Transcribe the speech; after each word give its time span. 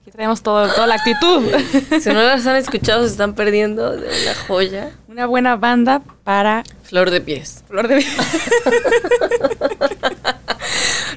Aquí 0.00 0.10
traemos 0.10 0.42
todo, 0.42 0.68
toda 0.68 0.86
la 0.86 0.94
actitud. 0.94 1.42
Si 2.00 2.08
no 2.08 2.22
las 2.22 2.46
han 2.46 2.56
escuchado, 2.56 3.04
se 3.04 3.12
están 3.12 3.34
perdiendo 3.34 3.92
de 3.92 4.08
una 4.08 4.34
joya. 4.46 4.90
Una 5.08 5.26
buena 5.26 5.56
banda 5.56 6.02
para 6.24 6.64
Flor 6.82 7.10
de 7.10 7.20
pies. 7.20 7.64
Flor 7.68 7.88
de 7.88 8.04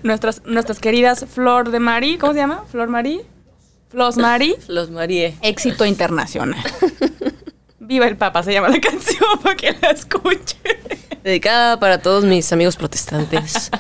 nuestras, 0.04 0.42
nuestras 0.46 0.80
queridas 0.80 1.26
Flor 1.30 1.72
de 1.72 1.80
Mari, 1.80 2.18
¿cómo 2.18 2.34
se 2.34 2.40
llama? 2.40 2.64
Flor 2.72 2.88
Mari. 2.90 3.22
Flos 3.90 4.18
Mari. 4.18 4.56
Los 4.68 4.90
Marie. 4.90 5.38
Éxito 5.42 5.86
internacional. 5.86 6.62
Viva 7.86 8.08
el 8.08 8.18
Papa 8.18 8.44
se 8.44 8.54
llama 8.54 8.70
la 8.70 8.80
canción 8.82 9.40
para 9.42 9.56
que 9.56 9.76
la 9.82 9.92
escuche. 9.92 10.58
Dedicada 11.24 11.80
para 11.80 12.00
todos 12.00 12.24
mis 12.24 12.52
amigos 12.54 12.76
protestantes. 12.76 13.72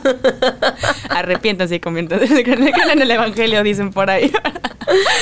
Arrepiéntanse 1.10 1.76
y 1.76 1.80
conviértanse 1.80 2.40
en 2.40 3.02
el 3.02 3.10
Evangelio, 3.10 3.62
dicen 3.62 3.90
por 3.90 4.10
ahí. 4.10 4.30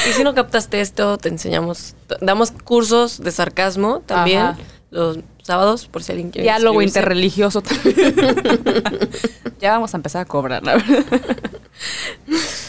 y 0.08 0.12
si 0.12 0.24
no 0.24 0.34
captaste 0.34 0.80
esto, 0.80 1.18
te 1.18 1.28
enseñamos. 1.28 1.94
Damos 2.20 2.50
cursos 2.50 3.22
de 3.22 3.30
sarcasmo 3.30 4.00
también. 4.00 4.40
Ajá. 4.40 4.58
Los 4.90 5.18
sábados, 5.42 5.86
por 5.88 6.02
si 6.02 6.12
alguien 6.12 6.30
quiere. 6.30 6.44
Diálogo 6.44 6.82
interreligioso 6.82 7.60
también. 7.62 8.14
ya 9.60 9.72
vamos 9.72 9.94
a 9.94 9.96
empezar 9.96 10.22
a 10.22 10.24
cobrar, 10.24 10.64
la 10.64 10.76
verdad. 10.76 11.04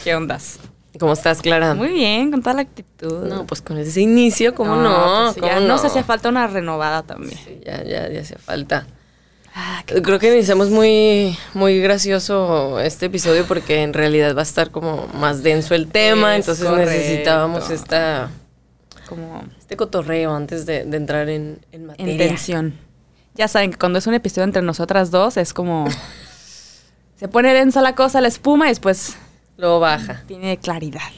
¿Qué 0.03 0.15
ondas? 0.15 0.59
¿Cómo 0.99 1.13
estás, 1.13 1.41
Clara? 1.41 1.73
Muy 1.73 1.89
bien, 1.89 2.31
con 2.31 2.41
toda 2.41 2.55
la 2.55 2.61
actitud. 2.61 3.25
No, 3.27 3.45
pues 3.45 3.61
con 3.61 3.77
ese 3.77 4.01
inicio, 4.01 4.53
¿cómo 4.55 4.75
no? 4.75 5.21
pues 5.25 5.35
sí, 5.35 5.39
¿Cómo 5.41 5.51
ya 5.53 5.59
no? 5.59 5.67
nos 5.67 5.83
hacía 5.85 6.03
falta 6.03 6.29
una 6.29 6.47
renovada 6.47 7.03
también. 7.03 7.37
Sí, 7.43 7.59
ya, 7.65 7.83
ya, 7.83 8.09
ya 8.09 8.21
hacía 8.21 8.37
falta. 8.37 8.87
Ah, 9.55 9.83
Creo 9.85 10.19
que 10.19 10.31
iniciamos 10.33 10.69
muy, 10.69 11.35
muy 11.55 11.79
gracioso 11.81 12.79
este 12.79 13.07
episodio 13.07 13.45
porque 13.47 13.81
en 13.81 13.93
realidad 13.93 14.35
va 14.35 14.41
a 14.41 14.43
estar 14.43 14.69
como 14.69 15.07
más 15.15 15.41
denso 15.41 15.73
el 15.73 15.87
tema, 15.87 16.35
Es 16.35 16.41
entonces 16.45 16.65
correcto. 16.67 16.91
necesitábamos 16.91 17.69
esta, 17.71 18.29
como 19.09 19.43
este 19.57 19.75
cotorreo 19.75 20.35
antes 20.35 20.65
de, 20.67 20.85
de 20.85 20.97
entrar 20.97 21.27
en, 21.29 21.59
en 21.71 21.87
materia. 21.87 22.11
en 22.11 22.17
tensión. 22.19 22.73
Ya 23.33 23.47
saben 23.47 23.71
que 23.71 23.77
cuando 23.77 23.97
es 23.99 24.05
un 24.05 24.13
episodio 24.13 24.43
entre 24.43 24.61
nosotras 24.61 25.09
dos 25.09 25.37
es 25.37 25.53
como... 25.53 25.87
se 27.15 27.27
pone 27.27 27.51
densa 27.53 27.81
la 27.81 27.95
cosa, 27.95 28.21
la 28.21 28.27
espuma 28.27 28.67
y 28.67 28.69
después 28.69 29.15
Luego 29.57 29.79
baja. 29.79 30.23
tiene 30.27 30.57
claridad. 30.57 31.11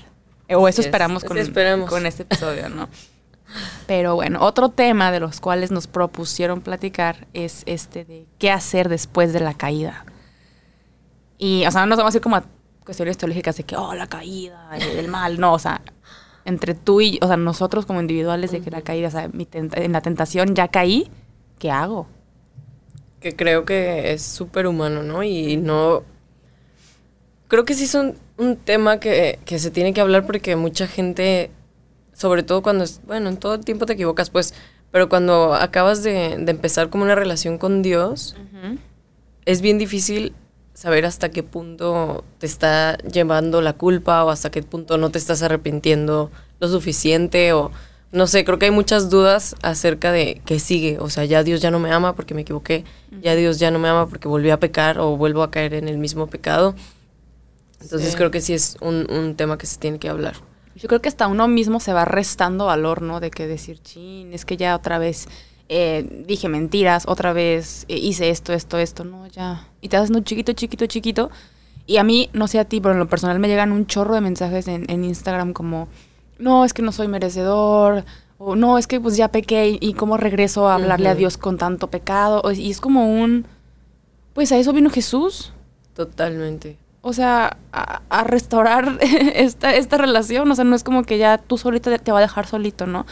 O 0.51 0.67
eso 0.67 0.81
esperamos, 0.81 1.23
con, 1.23 1.37
esperamos. 1.37 1.89
con 1.89 2.05
este 2.05 2.23
episodio, 2.23 2.69
¿no? 2.69 2.89
Pero 3.87 4.15
bueno, 4.15 4.39
otro 4.41 4.69
tema 4.69 5.11
de 5.11 5.19
los 5.19 5.39
cuales 5.39 5.71
nos 5.71 5.87
propusieron 5.87 6.61
platicar 6.61 7.27
es 7.33 7.63
este 7.65 8.05
de 8.05 8.25
qué 8.37 8.51
hacer 8.51 8.89
después 8.89 9.33
de 9.33 9.39
la 9.39 9.53
caída. 9.53 10.05
Y, 11.37 11.65
o 11.65 11.71
sea, 11.71 11.81
no 11.81 11.87
nos 11.87 11.97
vamos 11.97 12.13
a 12.13 12.17
ir 12.17 12.21
como 12.21 12.35
a 12.35 12.43
cuestiones 12.83 13.17
teológicas 13.17 13.57
de 13.57 13.63
que, 13.63 13.75
oh, 13.75 13.93
la 13.93 14.07
caída, 14.07 14.69
eh, 14.77 14.95
del 14.95 15.07
mal, 15.07 15.39
no, 15.39 15.53
o 15.53 15.59
sea, 15.59 15.81
entre 16.45 16.73
tú 16.73 17.01
y, 17.01 17.19
o 17.21 17.27
sea, 17.27 17.37
nosotros 17.37 17.85
como 17.85 18.01
individuales 18.01 18.51
de 18.51 18.61
que 18.61 18.71
la 18.71 18.81
caída, 18.81 19.07
o 19.07 19.11
sea, 19.11 19.29
mi 19.29 19.47
en 19.51 19.91
la 19.91 20.01
tentación 20.01 20.55
ya 20.55 20.67
caí, 20.67 21.09
¿qué 21.59 21.71
hago? 21.71 22.07
que 23.19 23.35
creo 23.35 23.65
que 23.65 24.13
es 24.13 24.21
súper 24.21 24.67
humano, 24.67 25.03
¿no? 25.03 25.23
Y 25.23 25.57
no... 25.57 26.03
Creo 27.49 27.65
que 27.65 27.73
sí 27.73 27.83
es 27.85 27.95
un, 27.95 28.15
un 28.37 28.55
tema 28.55 28.99
que, 28.99 29.39
que 29.43 29.59
se 29.59 29.71
tiene 29.71 29.93
que 29.93 29.99
hablar 29.99 30.25
porque 30.25 30.55
mucha 30.55 30.87
gente, 30.87 31.49
sobre 32.13 32.43
todo 32.43 32.61
cuando, 32.61 32.83
es, 32.83 33.01
bueno, 33.05 33.27
en 33.27 33.37
todo 33.37 33.55
el 33.55 33.65
tiempo 33.65 33.85
te 33.85 33.93
equivocas, 33.93 34.29
pues, 34.29 34.53
pero 34.91 35.09
cuando 35.09 35.55
acabas 35.55 36.03
de, 36.03 36.37
de 36.39 36.51
empezar 36.51 36.89
como 36.89 37.03
una 37.03 37.15
relación 37.15 37.57
con 37.57 37.81
Dios, 37.81 38.35
es 39.45 39.61
bien 39.61 39.79
difícil 39.79 40.33
saber 40.75 41.05
hasta 41.05 41.29
qué 41.29 41.41
punto 41.43 42.23
te 42.37 42.45
está 42.45 42.97
llevando 42.99 43.61
la 43.61 43.73
culpa 43.73 44.23
o 44.23 44.29
hasta 44.29 44.51
qué 44.51 44.61
punto 44.63 44.97
no 44.97 45.09
te 45.09 45.17
estás 45.17 45.41
arrepintiendo 45.41 46.31
lo 46.59 46.67
suficiente 46.67 47.51
o 47.53 47.71
no 48.11 48.27
sé, 48.27 48.45
creo 48.45 48.57
que 48.57 48.65
hay 48.65 48.71
muchas 48.71 49.09
dudas 49.09 49.55
acerca 49.61 50.11
de 50.11 50.41
qué 50.45 50.59
sigue, 50.59 50.97
o 50.99 51.09
sea, 51.09 51.25
ya 51.25 51.43
Dios 51.43 51.61
ya 51.61 51.69
no 51.69 51.79
me 51.79 51.91
ama 51.91 52.15
porque 52.15 52.33
me 52.33 52.41
equivoqué, 52.41 52.83
ya 53.21 53.35
Dios 53.35 53.59
ya 53.59 53.71
no 53.71 53.79
me 53.79 53.87
ama 53.87 54.07
porque 54.07 54.27
volví 54.27 54.49
a 54.51 54.59
pecar 54.59 54.99
o 54.99 55.17
vuelvo 55.17 55.43
a 55.43 55.51
caer 55.51 55.73
en 55.73 55.87
el 55.87 55.97
mismo 55.97 56.27
pecado. 56.27 56.75
Entonces 57.81 58.09
Sí. 58.11 58.15
creo 58.17 58.31
que 58.31 58.41
sí 58.41 58.53
es 58.53 58.77
un, 58.81 59.07
un 59.11 59.35
tema 59.35 59.57
que 59.57 59.65
se 59.65 59.77
tiene 59.77 59.99
que 59.99 60.09
hablar. 60.09 60.35
Yo 60.75 60.87
creo 60.87 61.01
que 61.01 61.09
hasta 61.09 61.27
uno 61.27 61.47
mismo 61.47 61.79
se 61.79 61.93
va 61.93 62.05
restando 62.05 62.65
valor, 62.67 63.01
¿no? 63.01 63.19
De 63.19 63.31
que 63.31 63.47
decir, 63.47 63.79
chin, 63.81 64.33
es 64.33 64.45
que 64.45 64.55
ya 64.57 64.75
otra 64.75 64.97
vez 64.97 65.27
eh, 65.67 66.23
dije 66.25 66.47
mentiras, 66.49 67.03
otra 67.07 67.31
vez 67.33 67.85
eh, 67.89 67.97
hice 67.97 68.29
esto, 68.29 68.53
esto, 68.53 68.77
esto, 68.77 69.03
no, 69.03 69.27
ya. 69.27 69.67
Y 69.81 69.89
te 69.89 69.97
haces 69.97 70.09
un 70.15 70.23
chiquito, 70.23 70.53
chiquito, 70.53 70.85
chiquito. 70.87 71.29
Y 71.85 71.97
a 71.97 72.03
mí, 72.03 72.29
no 72.33 72.47
sé 72.47 72.59
a 72.59 72.65
ti, 72.65 72.79
pero 72.81 72.93
en 72.93 72.99
lo 72.99 73.07
personal 73.07 73.39
me 73.39 73.47
llegan 73.47 73.71
un 73.71 73.85
chorro 73.87 74.13
de 74.15 74.21
mensajes 74.21 74.67
en, 74.67 74.89
en 74.89 75.03
Instagram 75.03 75.53
como, 75.53 75.87
no, 76.37 76.63
es 76.65 76.73
que 76.73 76.81
no 76.81 76.91
soy 76.91 77.07
merecedor, 77.07 78.03
o 78.37 78.55
no, 78.55 78.77
es 78.77 78.87
que 78.87 78.99
pues 79.01 79.17
ya 79.17 79.27
pequé 79.29 79.77
y, 79.81 79.93
cómo 79.93 80.15
regreso 80.17 80.67
a 80.69 80.75
hablarle 80.75 81.09
a 81.09 81.11
Ujú. 81.11 81.19
Dios 81.19 81.37
con 81.37 81.57
tanto 81.57 81.87
pecado. 81.87 82.41
O- 82.43 82.51
Y 82.51 82.69
es 82.71 82.79
como 82.79 83.11
un, 83.11 83.45
pues 84.33 84.51
a 84.51 84.57
eso 84.57 84.71
vino 84.71 84.89
Jesús. 84.89 85.51
Totalmente. 85.93 86.77
O 87.09 87.13
sea, 87.13 87.57
a, 87.73 88.01
a 88.09 88.23
restaurar 88.23 88.97
esta, 89.01 89.73
esta 89.75 89.97
relación. 89.97 90.49
O 90.51 90.55
sea, 90.55 90.63
no 90.63 90.75
es 90.75 90.83
como 90.83 91.03
que 91.03 91.17
ya 91.17 91.37
tú 91.37 91.57
solito 91.57 91.89
te 91.99 92.11
va 92.11 92.19
a 92.19 92.21
dejar 92.21 92.45
solito, 92.47 92.85
¿no? 92.85 93.05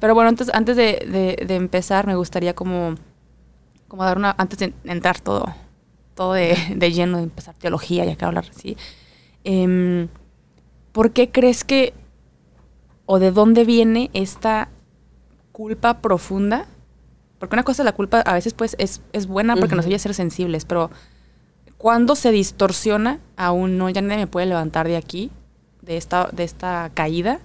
Pero 0.00 0.14
bueno, 0.14 0.28
antes, 0.30 0.50
antes 0.54 0.76
de, 0.76 1.06
de- 1.38 1.44
de 1.46 1.54
empezar, 1.56 2.06
me 2.06 2.14
gustaría 2.16 2.54
como, 2.54 2.94
como 3.88 4.04
dar 4.04 4.16
una, 4.16 4.34
antes 4.38 4.58
de 4.58 4.72
entrar 4.84 5.20
todo, 5.20 5.54
todo 6.14 6.32
de, 6.32 6.56
de 6.76 6.92
lleno, 6.92 7.18
de 7.18 7.24
empezar 7.24 7.54
teología, 7.56 8.04
ya 8.04 8.16
que 8.16 8.24
hablar 8.24 8.46
así. 8.50 8.76
em, 9.44 10.08
¿Por 10.92 11.12
qué 11.12 11.30
crees 11.30 11.64
que, 11.64 11.94
o 13.06 13.18
de 13.18 13.30
dónde 13.30 13.64
viene 13.64 14.10
esta 14.12 14.68
culpa 15.52 15.98
profunda? 16.00 16.66
Porque 17.38 17.56
una 17.56 17.64
cosa, 17.64 17.82
la 17.84 17.92
culpa 17.92 18.20
a 18.20 18.34
veces 18.34 18.54
pues 18.54 18.76
es, 18.78 19.02
es 19.12 19.26
buena 19.26 19.56
porque 19.56 19.74
nos 19.74 19.84
Ujú. 19.84 19.90
oye 19.90 19.98
ser 19.98 20.14
sensibles, 20.14 20.64
pero 20.64 20.90
cuando 21.82 22.14
se 22.14 22.30
distorsiona 22.30 23.18
a 23.36 23.50
un 23.50 23.76
no, 23.76 23.90
ya 23.90 24.02
nadie 24.02 24.18
me 24.18 24.26
puede 24.28 24.46
levantar 24.46 24.86
de 24.86 24.96
aquí, 24.96 25.32
de 25.80 25.96
esta, 25.96 26.28
de 26.30 26.44
esta 26.44 26.92
caída, 26.94 27.40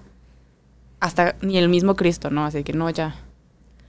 hasta 1.00 1.36
ni 1.42 1.58
el 1.58 1.70
mismo 1.70 1.96
Cristo, 1.96 2.30
¿no? 2.30 2.46
Así 2.46 2.64
que 2.64 2.72
no, 2.72 2.88
ya. 2.92 3.16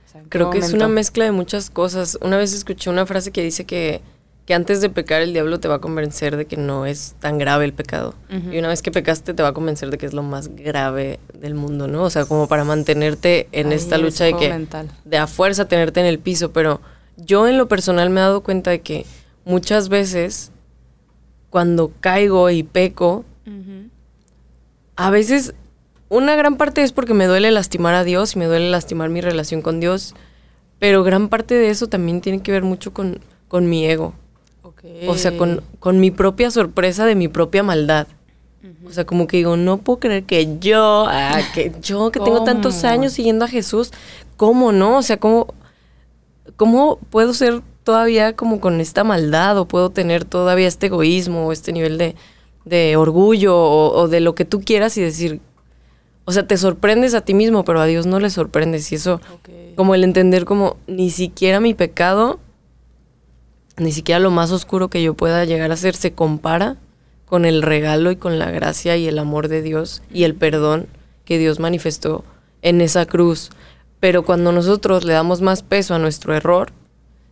O 0.07 0.11
sea, 0.11 0.23
¿en 0.23 0.25
qué 0.25 0.31
Creo 0.31 0.49
que 0.49 0.57
es 0.57 0.65
momento? 0.69 0.87
una 0.87 0.95
mezcla 0.95 1.27
de 1.27 1.33
muchas 1.33 1.69
cosas. 1.69 2.17
Una 2.23 2.39
vez 2.39 2.55
escuché 2.55 2.89
una 2.89 3.05
frase 3.05 3.31
que 3.31 3.43
dice 3.43 3.67
que, 3.67 4.01
que 4.47 4.55
antes 4.55 4.81
de 4.81 4.89
pecar 4.89 5.21
el 5.21 5.35
diablo 5.35 5.61
te 5.61 5.69
va 5.69 5.75
a 5.75 5.79
convencer 5.81 6.39
de 6.39 6.47
que 6.47 6.57
no 6.57 6.87
es 6.87 7.15
tan 7.21 7.37
grave 7.37 7.67
el 7.67 7.75
pecado. 7.75 8.15
Ujú. 8.35 8.51
Y 8.51 8.59
una 8.59 8.69
vez 8.69 8.81
que 8.81 8.91
pecaste 8.91 9.35
te 9.35 9.43
va 9.43 9.51
a 9.51 9.53
convencer 9.53 9.91
de 9.91 9.99
que 9.99 10.07
es 10.07 10.15
lo 10.15 10.23
más 10.23 10.49
grave 10.49 11.21
del 11.35 11.53
mundo, 11.57 11.89
¿no? 11.89 12.05
O 12.05 12.11
sea, 12.11 12.25
como 12.25 12.49
para 12.49 12.65
mantenerte 12.65 13.49
en 13.53 13.71
esta 13.73 13.99
lucha 13.99 14.25
de 14.25 14.33
juego 14.33 14.47
que 14.47 14.55
mental. 14.55 14.89
de 15.05 15.19
a 15.19 15.27
fuerza 15.27 15.69
tenerte 15.69 16.01
en 16.01 16.07
el 16.07 16.19
piso, 16.19 16.53
pero 16.53 16.81
yo 17.19 17.47
en 17.47 17.59
lo 17.59 17.69
personal 17.69 18.09
me 18.09 18.21
he 18.21 18.23
dado 18.23 18.43
cuenta 18.43 18.71
de 18.71 18.81
que 18.81 19.05
muchas 19.49 19.89
veces 19.89 20.53
cuando 21.51 21.91
caigo 22.01 22.51
y 22.51 22.63
peco, 22.63 23.25
Ujú. 23.47 23.89
a 24.97 25.11
veces 25.11 25.55
una 26.11 26.37
gran 26.37 26.57
parte 26.57 26.83
es 26.83 26.93
porque 26.93 27.15
me 27.15 27.27
duele 27.27 27.51
lastimar 27.51 27.95
a 27.95 28.05
Dios 28.05 28.37
y 28.37 28.39
me 28.39 28.45
duele 28.47 28.71
lastimar 28.71 29.09
mi 29.09 29.21
relación 29.21 29.63
con 29.63 29.81
Dios, 29.81 30.15
pero 30.79 31.03
gran 31.03 31.29
parte 31.29 31.55
de 31.55 31.71
eso 31.71 31.87
también 31.89 32.21
tiene 32.21 32.41
que 32.43 32.53
ver 32.53 32.63
mucho 32.63 32.93
con, 32.93 33.21
con 33.49 33.69
mi 33.69 33.85
ego, 33.87 34.15
Ok. 34.63 34.85
o 35.09 35.15
sea, 35.17 35.37
con, 35.37 35.63
con 35.81 35.99
mi 36.01 36.11
propia 36.11 36.51
sorpresa 36.51 37.07
de 37.07 37.15
mi 37.15 37.29
propia 37.29 37.63
maldad. 37.63 38.07
O 38.87 38.91
sea, 38.91 39.05
como 39.05 39.27
que 39.27 39.37
digo, 39.39 39.57
no 39.57 39.79
puedo 39.79 39.99
creer 40.01 40.25
que 40.25 40.59
yo, 40.61 41.05
ah, 41.09 41.41
que 41.55 41.73
yo 41.83 42.11
que 42.11 42.21
tengo 42.21 42.43
tantos 42.45 42.85
años 42.85 43.13
siguiendo 43.13 43.45
a 43.45 43.49
Jesús, 43.49 43.93
¿cómo 44.37 44.73
no? 44.73 44.97
O 44.99 45.03
sea, 45.03 45.19
¿cómo, 45.19 45.55
¿cómo 46.57 46.99
puedo 47.11 47.33
ser 47.35 47.63
todavía 47.85 48.35
como 48.37 48.61
con 48.61 48.81
esta 48.81 49.05
maldad 49.05 49.59
o 49.59 49.67
puedo 49.67 49.91
tener 49.91 50.25
todavía 50.25 50.69
este 50.69 50.87
egoísmo 50.87 51.47
o 51.47 51.53
este 51.53 51.73
nivel 51.73 51.97
de, 51.99 52.15
de 52.65 52.97
orgullo 52.97 53.57
o, 53.57 53.93
o 53.99 54.09
de 54.09 54.21
lo 54.21 54.35
que 54.35 54.45
tú 54.45 54.61
quieras 54.61 54.97
y 54.99 55.03
decir, 55.03 55.41
o 56.25 56.33
sea, 56.33 56.47
te 56.47 56.57
sorprendes 56.59 57.15
a 57.15 57.23
ti 57.23 57.33
mismo, 57.33 57.65
pero 57.65 57.81
a 57.81 57.87
Dios 57.87 58.05
no 58.05 58.21
le 58.21 58.29
sorprendes 58.29 58.93
y 58.93 58.97
eso, 58.97 59.15
Ok. 59.33 59.49
como 59.77 59.95
el 59.95 60.05
entender 60.05 60.45
como 60.45 60.77
ni 60.87 61.09
siquiera 61.11 61.61
mi 61.61 61.73
pecado, 61.73 62.39
ni 63.79 63.93
siquiera 63.93 64.19
lo 64.19 64.31
más 64.31 64.51
oscuro 64.51 64.89
que 64.89 65.03
yo 65.03 65.15
pueda 65.15 65.45
llegar 65.45 65.71
a 65.73 65.77
ser 65.77 65.95
se 65.95 66.13
compara 66.13 66.77
con 67.27 67.45
el 67.45 67.63
regalo 67.63 68.11
y 68.11 68.17
con 68.17 68.39
la 68.39 68.51
gracia 68.51 68.97
y 68.97 69.07
el 69.07 69.19
amor 69.19 69.49
de 69.49 69.63
Dios 69.63 70.03
y 70.13 70.25
el 70.25 70.35
perdón 70.35 70.87
que 71.25 71.39
Dios 71.39 71.61
manifestó 71.61 72.25
en 72.63 72.81
esa 72.81 73.07
cruz. 73.07 73.51
Pero 74.01 74.25
cuando 74.25 74.53
nosotros 74.53 75.05
le 75.05 75.13
damos 75.13 75.41
más 75.41 75.63
peso 75.63 75.95
a 75.95 75.99
nuestro 75.99 76.35
error, 76.35 76.73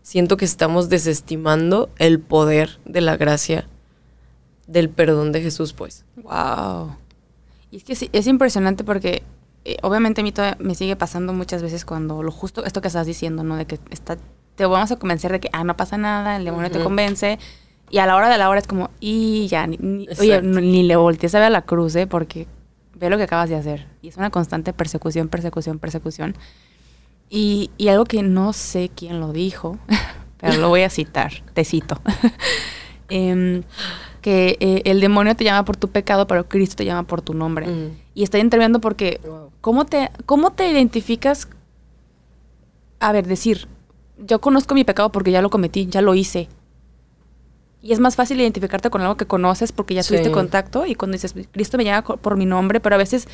siento 0.02 0.36
que 0.36 0.44
estamos 0.44 0.88
desestimando 0.88 1.90
el 1.98 2.20
poder 2.20 2.78
de 2.84 3.00
la 3.00 3.16
gracia 3.16 3.66
del 4.66 4.88
perdón 4.88 5.32
de 5.32 5.42
Jesús, 5.42 5.72
pues. 5.72 6.04
Wow. 6.16 6.96
Y 7.70 7.76
es 7.78 7.84
que 7.84 7.94
sí, 7.94 8.10
es 8.12 8.26
impresionante 8.26 8.82
porque 8.84 9.22
eh, 9.64 9.76
obviamente 9.82 10.20
a 10.20 10.24
mí 10.24 10.32
todavía 10.32 10.56
me 10.60 10.74
sigue 10.74 10.96
pasando 10.96 11.32
muchas 11.32 11.62
veces 11.62 11.84
cuando 11.84 12.22
lo 12.22 12.32
justo, 12.32 12.64
esto 12.64 12.80
que 12.80 12.88
estás 12.88 13.06
diciendo, 13.06 13.44
¿no? 13.44 13.56
De 13.56 13.66
que 13.66 13.78
está, 13.90 14.16
te 14.56 14.66
vamos 14.66 14.90
a 14.90 14.96
convencer 14.96 15.30
de 15.32 15.40
que, 15.40 15.50
ah, 15.52 15.62
no 15.64 15.76
pasa 15.76 15.96
nada, 15.98 16.36
el 16.36 16.44
demonio 16.44 16.70
te 16.70 16.78
Ujú. 16.78 16.84
convence 16.84 17.38
Y 17.90 17.98
a 17.98 18.06
la 18.06 18.16
hora 18.16 18.28
de 18.28 18.38
la 18.38 18.48
hora 18.48 18.58
es 18.58 18.66
como, 18.66 18.90
y 18.98 19.46
ya, 19.46 19.66
ni, 19.68 19.76
ni- 19.76 20.08
oye, 20.18 20.42
ni 20.42 20.82
le 20.82 20.96
voltees 20.96 21.32
a 21.36 21.38
ver 21.38 21.46
a 21.46 21.50
la 21.50 21.62
cruz, 21.62 21.94
¿eh? 21.94 22.08
Porque 22.08 22.48
ve 22.98 23.10
lo 23.10 23.16
que 23.16 23.24
acabas 23.24 23.48
de 23.48 23.56
hacer. 23.56 23.86
Y 24.02 24.08
es 24.08 24.16
una 24.16 24.30
constante 24.30 24.72
persecución, 24.72 25.28
persecución, 25.28 25.78
persecución. 25.78 26.34
Y, 27.28 27.70
y 27.76 27.88
algo 27.88 28.04
que 28.04 28.22
no 28.22 28.52
sé 28.52 28.90
quién 28.94 29.20
lo 29.20 29.32
dijo, 29.32 29.78
pero 30.38 30.58
lo 30.58 30.68
voy 30.68 30.82
a 30.82 30.90
citar, 30.90 31.32
te 31.54 31.64
cito. 31.64 32.00
Em, 33.08 33.62
que 34.20 34.56
eh, 34.58 34.82
el 34.84 35.00
demonio 35.00 35.36
te 35.36 35.44
llama 35.44 35.64
por 35.64 35.76
tu 35.76 35.86
pecado, 35.86 36.26
pero 36.26 36.48
Cristo 36.48 36.74
te 36.74 36.84
llama 36.84 37.04
por 37.04 37.22
tu 37.22 37.34
nombre. 37.34 37.68
Mm. 37.68 37.96
Y 38.14 38.24
está 38.24 38.40
interviniendo 38.40 38.80
porque. 38.80 39.20
¿Cómo 39.60 39.84
te, 39.84 40.10
¿Cómo 40.26 40.50
te 40.50 40.68
identificas? 40.68 41.48
A 42.98 43.12
ver, 43.12 43.28
decir, 43.28 43.68
yo 44.18 44.40
conozco 44.40 44.74
mi 44.74 44.82
pecado 44.82 45.12
porque 45.12 45.30
ya 45.30 45.40
lo 45.40 45.50
cometí, 45.50 45.86
ya 45.86 46.00
lo 46.02 46.16
hice. 46.16 46.48
Y 47.86 47.92
es 47.92 48.00
más 48.00 48.16
fácil 48.16 48.40
identificarte 48.40 48.90
con 48.90 49.00
algo 49.02 49.16
que 49.16 49.26
conoces 49.26 49.70
porque 49.70 49.94
ya 49.94 50.02
Sí. 50.02 50.08
tuviste 50.08 50.32
contacto 50.32 50.86
y 50.86 50.96
cuando 50.96 51.12
dices, 51.12 51.34
Cristo 51.52 51.76
me 51.78 51.84
llama 51.84 52.02
por 52.02 52.36
mi 52.36 52.44
nombre, 52.44 52.80
pero 52.80 52.96
a 52.96 52.98
veces 52.98 53.28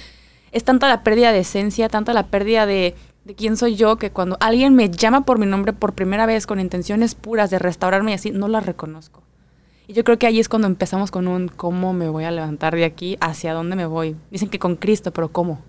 es 0.53 0.63
tanta 0.65 0.89
la 0.89 1.03
pérdida 1.03 1.33
de 1.33 1.39
esencia, 1.39 1.89
tanta 1.89 2.13
la 2.13 2.27
pérdida 2.27 2.67
de, 2.67 2.95
de 3.25 3.35
quién 3.35 3.57
soy 3.57 3.77
yo, 3.77 3.97
que 3.97 4.11
cuando 4.11 4.37
alguien 4.41 4.75
me 4.75 4.91
llama 4.91 5.25
por 5.25 5.39
mi 5.39 5.47
nombre 5.47 5.73
por 5.73 5.95
primera 5.95 6.27
vez 6.27 6.47
con 6.47 6.61
intenciones 6.61 7.15
puras 7.15 7.49
de 7.51 7.59
restaurarme 7.59 8.11
y 8.11 8.15
así, 8.15 8.31
no 8.31 8.47
la 8.47 8.61
reconozco. 8.61 9.23
Y 9.89 9.95
yo 9.95 10.05
creo 10.05 10.19
que 10.19 10.27
ahí 10.27 10.39
es 10.39 10.51
cuando 10.51 10.69
empezamos 10.69 11.11
con 11.11 11.29
un 11.29 11.49
cómo 11.49 11.95
me 11.95 12.09
voy 12.11 12.25
a 12.25 12.31
levantar 12.31 12.75
de 12.77 12.85
aquí, 12.85 13.17
hacia 13.23 13.55
dónde 13.55 13.75
me 13.75 13.87
voy. 13.87 14.17
Dicen 14.31 14.51
que 14.51 14.59
con 14.59 14.77
Cristo, 14.77 15.13
pero 15.13 15.29
¿cómo? 15.33 15.63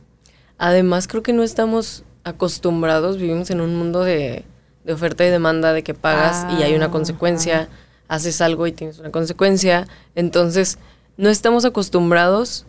Además, 0.57 1.07
creo 1.07 1.23
que 1.23 1.31
no 1.31 1.43
estamos 1.43 2.03
acostumbrados, 2.25 3.17
vivimos 3.17 3.49
en 3.49 3.61
un 3.61 3.75
mundo 3.77 4.03
de, 4.03 4.43
de 4.83 4.93
oferta 4.93 5.25
y 5.25 5.29
demanda, 5.29 5.71
de 5.71 5.83
que 5.83 5.93
pagas 5.93 6.45
y 6.59 6.63
hay 6.63 6.75
una 6.75 6.85
Ah, 6.87 6.91
consecuencia, 6.91 7.69
haces 8.07 8.41
algo 8.41 8.67
y 8.67 8.71
tienes 8.71 8.99
una 8.99 9.11
consecuencia. 9.11 9.87
Entonces, 10.15 10.77
no 11.17 11.29
estamos 11.29 11.65
acostumbrados 11.65 12.65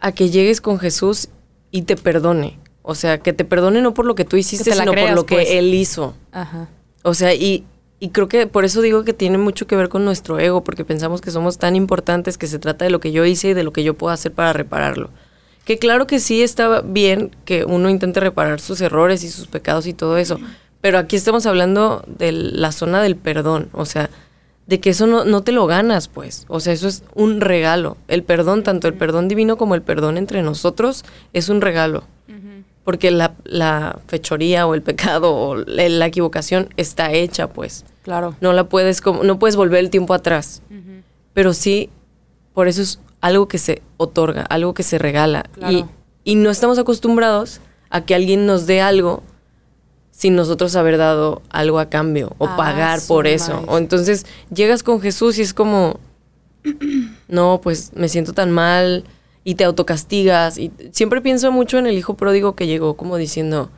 a 0.00 0.12
que 0.12 0.30
llegues 0.30 0.60
con 0.60 0.78
Jesús 0.78 1.28
y 1.70 1.82
te 1.82 1.96
perdone. 1.96 2.58
O 2.82 2.94
sea, 2.94 3.18
que 3.18 3.32
te 3.32 3.44
perdone 3.44 3.80
no 3.80 3.94
por 3.94 4.04
lo 4.04 4.14
que 4.14 4.24
tú 4.24 4.36
hiciste, 4.36 4.70
te 4.70 4.76
la 4.76 4.82
sino 4.82 4.92
creas, 4.92 5.08
por 5.08 5.16
lo 5.16 5.26
que 5.26 5.36
pues. 5.36 5.48
Él 5.50 5.72
hizo. 5.72 6.14
Ajá. 6.32 6.68
O 7.02 7.14
sea, 7.14 7.32
y, 7.34 7.64
y 8.00 8.08
creo 8.08 8.28
que 8.28 8.46
por 8.48 8.64
eso 8.64 8.80
digo 8.82 9.04
que 9.04 9.12
tiene 9.12 9.38
mucho 9.38 9.66
que 9.66 9.76
ver 9.76 9.88
con 9.88 10.04
nuestro 10.04 10.40
ego, 10.40 10.64
porque 10.64 10.84
pensamos 10.84 11.20
que 11.20 11.30
somos 11.30 11.58
tan 11.58 11.76
importantes 11.76 12.38
que 12.38 12.48
se 12.48 12.58
trata 12.58 12.84
de 12.84 12.90
lo 12.90 12.98
que 12.98 13.12
yo 13.12 13.24
hice 13.24 13.50
y 13.50 13.54
de 13.54 13.62
lo 13.62 13.72
que 13.72 13.84
yo 13.84 13.94
puedo 13.94 14.12
hacer 14.12 14.32
para 14.32 14.52
repararlo. 14.52 15.10
Que 15.64 15.78
claro 15.78 16.08
que 16.08 16.18
sí 16.18 16.42
está 16.42 16.80
bien 16.80 17.30
que 17.44 17.64
uno 17.64 17.88
intente 17.88 18.18
reparar 18.18 18.60
sus 18.60 18.80
errores 18.80 19.22
y 19.22 19.30
sus 19.30 19.46
pecados 19.46 19.86
y 19.86 19.92
todo 19.92 20.18
eso, 20.18 20.40
pero 20.80 20.98
aquí 20.98 21.14
estamos 21.14 21.46
hablando 21.46 22.04
de 22.08 22.32
la 22.32 22.72
zona 22.72 23.00
del 23.00 23.14
perdón, 23.14 23.68
o 23.72 23.84
sea, 23.84 24.10
de 24.72 24.80
que 24.80 24.88
eso 24.88 25.06
no, 25.06 25.26
no 25.26 25.42
te 25.42 25.52
lo 25.52 25.66
ganas, 25.66 26.08
pues. 26.08 26.46
O 26.48 26.58
sea, 26.58 26.72
eso 26.72 26.88
es 26.88 27.04
un 27.14 27.42
regalo. 27.42 27.98
El 28.08 28.22
perdón, 28.22 28.62
tanto 28.62 28.88
el 28.88 28.94
perdón 28.94 29.28
divino 29.28 29.58
como 29.58 29.74
el 29.74 29.82
perdón 29.82 30.16
entre 30.16 30.40
nosotros, 30.40 31.04
es 31.34 31.50
un 31.50 31.60
regalo. 31.60 32.04
Porque 32.82 33.10
la, 33.10 33.34
la 33.44 33.98
fechoría 34.06 34.66
o 34.66 34.72
el 34.72 34.80
pecado 34.80 35.34
o 35.34 35.56
la, 35.56 35.86
la 35.90 36.06
equivocación 36.06 36.70
está 36.78 37.12
hecha, 37.12 37.50
pues. 37.50 37.84
Claro. 38.00 38.34
No 38.40 38.54
la 38.54 38.70
puedes, 38.70 39.02
como, 39.02 39.24
no 39.24 39.38
puedes 39.38 39.56
volver 39.56 39.80
el 39.80 39.90
tiempo 39.90 40.14
atrás. 40.14 40.62
Pero 41.34 41.52
sí, 41.52 41.90
por 42.54 42.66
eso 42.66 42.80
es 42.80 42.98
algo 43.20 43.48
que 43.48 43.58
se 43.58 43.82
otorga, 43.98 44.40
algo 44.44 44.72
que 44.72 44.84
se 44.84 44.96
regala. 44.96 45.42
Claro. 45.52 45.70
Y, 45.70 45.84
y 46.24 46.34
no 46.36 46.48
estamos 46.48 46.78
acostumbrados 46.78 47.60
a 47.90 48.06
que 48.06 48.14
alguien 48.14 48.46
nos 48.46 48.66
dé 48.66 48.80
algo 48.80 49.22
sin 50.22 50.36
nosotros 50.36 50.76
haber 50.76 50.98
dado 50.98 51.42
algo 51.50 51.80
a 51.80 51.86
cambio 51.90 52.34
o 52.38 52.46
Ah, 52.46 52.56
pagar 52.56 53.00
por 53.08 53.26
eso. 53.26 53.64
O 53.66 53.76
entonces 53.76 54.24
llegas 54.54 54.84
con 54.84 55.00
Jesús 55.00 55.36
y 55.38 55.42
es 55.42 55.52
como, 55.52 55.98
no, 57.28 57.60
pues 57.60 57.90
me 57.96 58.08
siento 58.08 58.32
tan 58.32 58.52
mal 58.52 59.02
y 59.42 59.56
te 59.56 59.64
autocastigas. 59.64 60.58
Y 60.58 60.70
siempre 60.92 61.20
pienso 61.22 61.50
mucho 61.50 61.76
en 61.78 61.88
el 61.88 61.98
hijo 61.98 62.14
pródigo 62.14 62.54
que 62.54 62.68
llegó 62.68 62.94
como 62.96 63.16
diciendo, 63.16 63.68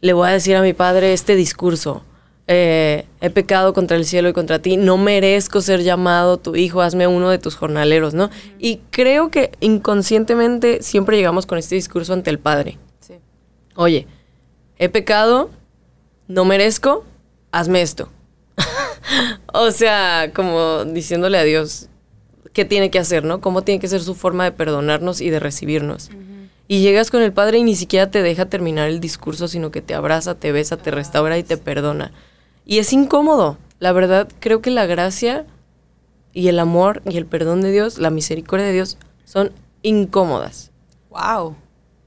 le 0.00 0.14
voy 0.14 0.26
a 0.28 0.32
decir 0.32 0.56
a 0.56 0.62
mi 0.62 0.72
padre 0.72 1.12
este 1.12 1.36
discurso. 1.36 2.02
eh, 2.46 3.06
he 3.20 3.28
pecado 3.28 3.74
contra 3.74 3.98
el 3.98 4.06
cielo 4.06 4.30
y 4.30 4.32
contra 4.32 4.58
ti, 4.60 4.78
no 4.78 4.96
merezco 4.96 5.60
ser 5.60 5.82
llamado 5.82 6.38
tu 6.38 6.56
hijo, 6.56 6.80
hazme 6.80 7.06
uno 7.06 7.28
de 7.28 7.38
tus 7.38 7.56
jornaleros, 7.56 8.14
¿no? 8.14 8.30
Y 8.58 8.80
creo 8.90 9.30
que 9.30 9.52
inconscientemente 9.60 10.82
siempre 10.82 11.16
llegamos 11.18 11.44
con 11.46 11.58
este 11.58 11.74
discurso 11.74 12.14
ante 12.14 12.30
el 12.30 12.38
Padre. 12.38 12.78
Sí. 13.00 13.14
Oye, 13.76 14.06
he 14.78 14.88
pecado, 14.88 15.50
no 16.28 16.44
merezco, 16.44 17.04
hazme 17.52 17.82
esto. 17.82 18.08
o 19.52 19.70
sea, 19.70 20.30
como 20.34 20.84
diciéndole 20.84 21.38
a 21.38 21.44
Dios 21.44 21.88
qué 22.52 22.64
tiene 22.64 22.90
que 22.90 22.98
hacer, 22.98 23.24
¿no? 23.24 23.40
Cómo 23.40 23.62
tiene 23.62 23.80
que 23.80 23.88
ser 23.88 24.00
su 24.00 24.14
forma 24.14 24.44
de 24.44 24.52
perdonarnos 24.52 25.20
y 25.20 25.30
de 25.30 25.40
recibirnos. 25.40 26.10
Y 26.66 26.80
llegas 26.80 27.10
con 27.10 27.20
el 27.20 27.32
Padre 27.32 27.58
y 27.58 27.64
ni 27.64 27.74
siquiera 27.74 28.10
te 28.10 28.22
deja 28.22 28.46
terminar 28.46 28.88
el 28.88 29.00
discurso, 29.00 29.48
sino 29.48 29.70
que 29.70 29.82
te 29.82 29.94
abraza, 29.94 30.34
te 30.34 30.52
besa, 30.52 30.78
te 30.78 30.90
restaura 30.90 31.36
y 31.36 31.42
te 31.42 31.58
perdona. 31.58 32.12
Y 32.64 32.78
es 32.78 32.92
incómodo. 32.92 33.58
La 33.80 33.92
verdad, 33.92 34.28
creo 34.40 34.62
que 34.62 34.70
la 34.70 34.86
gracia 34.86 35.44
y 36.32 36.48
el 36.48 36.58
amor 36.58 37.02
y 37.04 37.18
el 37.18 37.26
perdón 37.26 37.60
de 37.60 37.70
Dios, 37.70 37.98
la 37.98 38.10
misericordia 38.10 38.66
de 38.66 38.72
Dios, 38.72 38.96
son 39.24 39.52
incómodas. 39.82 40.70
Wow. 41.10 41.56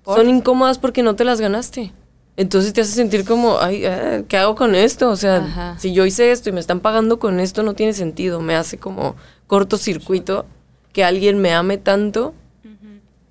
Son 0.05 0.29
incómodas 0.29 0.79
porque 0.79 1.03
no 1.03 1.15
te 1.15 1.25
las 1.25 1.41
ganaste. 1.41 1.91
Entonces 2.38 2.72
te 2.72 2.81
hace 2.81 2.92
sentir 2.92 3.25
como, 3.25 3.60
ay, 3.60 3.84
ah, 3.86 4.22
¿qué 4.28 4.38
hago 4.38 4.56
con 4.56 4.75
esto? 4.75 5.10
O 5.10 5.16
sea, 5.16 5.38
Ajá. 5.38 5.75
si 5.80 5.92
yo 5.92 6.06
hice 6.06 6.31
esto 6.31 6.50
y 6.50 6.54
me 6.54 6.60
están 6.60 6.80
pagando 6.80 7.18
con 7.18 7.39
esto, 7.39 7.63
no 7.63 7.74
tiene 7.74 7.94
sentido. 7.94 8.39
Me 8.42 8.56
hace 8.56 8.78
como 8.78 9.16
cortocircuito 9.48 10.45
que 10.94 11.04
alguien 11.04 11.39
me 11.39 11.54
ame 11.54 11.78
tanto 11.78 12.34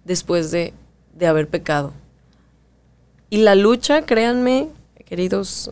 después 0.05 0.50
de, 0.50 0.75
de 1.14 1.26
haber 1.26 1.49
pecado. 1.49 1.93
Y 3.31 3.38
la 3.38 3.55
lucha, 3.55 4.03
créanme, 4.03 4.69
queridos 5.05 5.70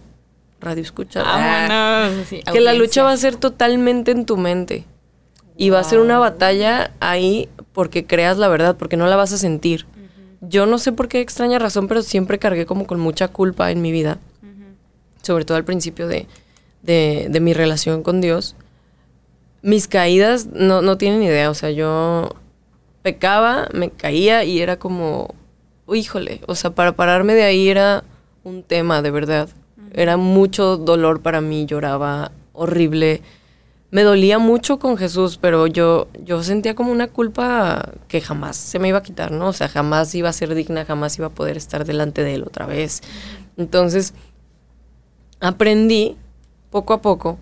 radioescuchas, 0.61 1.23
Ah, 1.27 2.07
bueno, 2.09 2.25
sí, 2.29 2.41
que 2.51 2.61
la 2.61 2.73
lucha 2.73 3.03
va 3.03 3.13
a 3.13 3.17
ser 3.17 3.37
totalmente 3.37 4.13
en 4.13 4.27
tu 4.27 4.37
mente. 4.37 4.87
Y 5.57 5.71
va 5.71 5.81
a 5.81 5.85
ser 5.85 6.01
una 6.01 6.19
batalla 6.19 6.93
ahí 7.01 7.49
porque 7.73 8.07
creas 8.07 8.39
la 8.39 8.49
verdad, 8.49 8.77
porque 8.77 8.97
no 8.97 9.07
la 9.07 9.15
vas 9.17 9.33
a 9.33 9.39
sentir. 9.39 9.87
Yo 10.49 10.67
no 10.67 10.79
sé 10.79 10.93
por 10.93 11.09
qué 11.09 11.21
extraña 11.21 11.59
razón, 11.59 11.89
pero 11.89 12.03
siempre 12.03 12.39
cargué 12.39 12.67
como 12.67 12.87
con 12.87 13.01
mucha 13.01 13.29
culpa 13.29 13.71
en 13.71 13.83
mi 13.83 13.93
vida. 13.93 14.19
Sobre 15.23 15.45
todo 15.45 15.57
al 15.57 15.65
principio 15.65 16.07
de, 16.09 16.27
de- 16.83 17.29
de 17.31 17.41
mi 17.41 17.55
relación 17.55 18.03
con 18.03 18.21
Dios. 18.21 18.57
Mis 19.63 19.89
caídas 19.89 20.47
no, 20.47 20.83
no 20.83 20.99
tienen 20.99 21.23
idea. 21.23 21.51
O 21.51 21.55
sea, 21.55 21.71
yo 21.71 22.31
pecaba, 23.03 23.69
me 23.73 23.91
caía 23.91 24.45
y 24.45 24.61
era 24.61 24.79
como, 24.79 25.35
híjole, 25.93 26.41
o 26.47 26.55
sea, 26.55 26.71
para 26.75 26.93
pararme 26.93 27.35
de 27.35 27.45
ahí 27.45 27.69
era 27.69 28.05
un 28.43 28.63
tema, 28.63 29.01
de 29.03 29.11
verdad. 29.11 29.49
Era 29.93 30.17
mucho 30.17 30.77
dolor 30.77 31.23
para 31.23 31.41
mí, 31.41 31.67
lloraba 31.67 32.33
horrible. 32.53 33.23
Me 33.95 34.03
dolía 34.03 34.41
mucho 34.41 34.81
con 34.81 34.97
Jesús, 34.97 35.39
pero 35.41 35.69
yo, 35.69 36.09
yo 36.21 36.43
sentía 36.43 36.75
como 36.75 36.91
una 36.91 37.07
culpa 37.07 37.93
que 38.09 38.21
jamás 38.21 38.57
se 38.57 38.81
me 38.81 38.89
iba 38.89 38.99
a 38.99 39.03
quitar, 39.05 39.31
¿no? 39.31 39.47
O 39.47 39.53
sea, 39.53 39.69
jamás 39.69 40.13
iba 40.17 40.29
a 40.29 40.33
ser 40.33 40.53
digna, 40.57 40.85
jamás 40.85 41.17
iba 41.17 41.29
a 41.29 41.31
poder 41.31 41.57
estar 41.57 41.85
delante 41.85 42.25
de 42.25 42.35
Él 42.35 42.43
otra 42.43 42.67
vez. 42.67 43.03
Entonces, 43.57 44.13
aprendí 45.39 46.17
poco 46.71 46.93
a 46.93 47.03
poco 47.03 47.39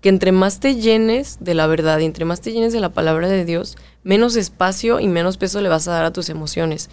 que 0.00 0.08
entre 0.08 0.30
más 0.30 0.60
te 0.60 0.76
llenes 0.76 1.38
de 1.40 1.54
la 1.54 1.66
verdad 1.66 1.98
y 1.98 2.04
entre 2.04 2.24
más 2.24 2.40
te 2.40 2.52
llenes 2.52 2.72
de 2.72 2.78
la 2.78 2.90
palabra 2.90 3.26
de 3.26 3.44
Dios, 3.44 3.76
menos 4.04 4.36
espacio 4.36 5.00
y 5.00 5.08
menos 5.08 5.36
peso 5.36 5.60
le 5.60 5.68
vas 5.68 5.88
a 5.88 5.94
dar 5.94 6.04
a 6.04 6.12
tus 6.12 6.28
emociones. 6.28 6.90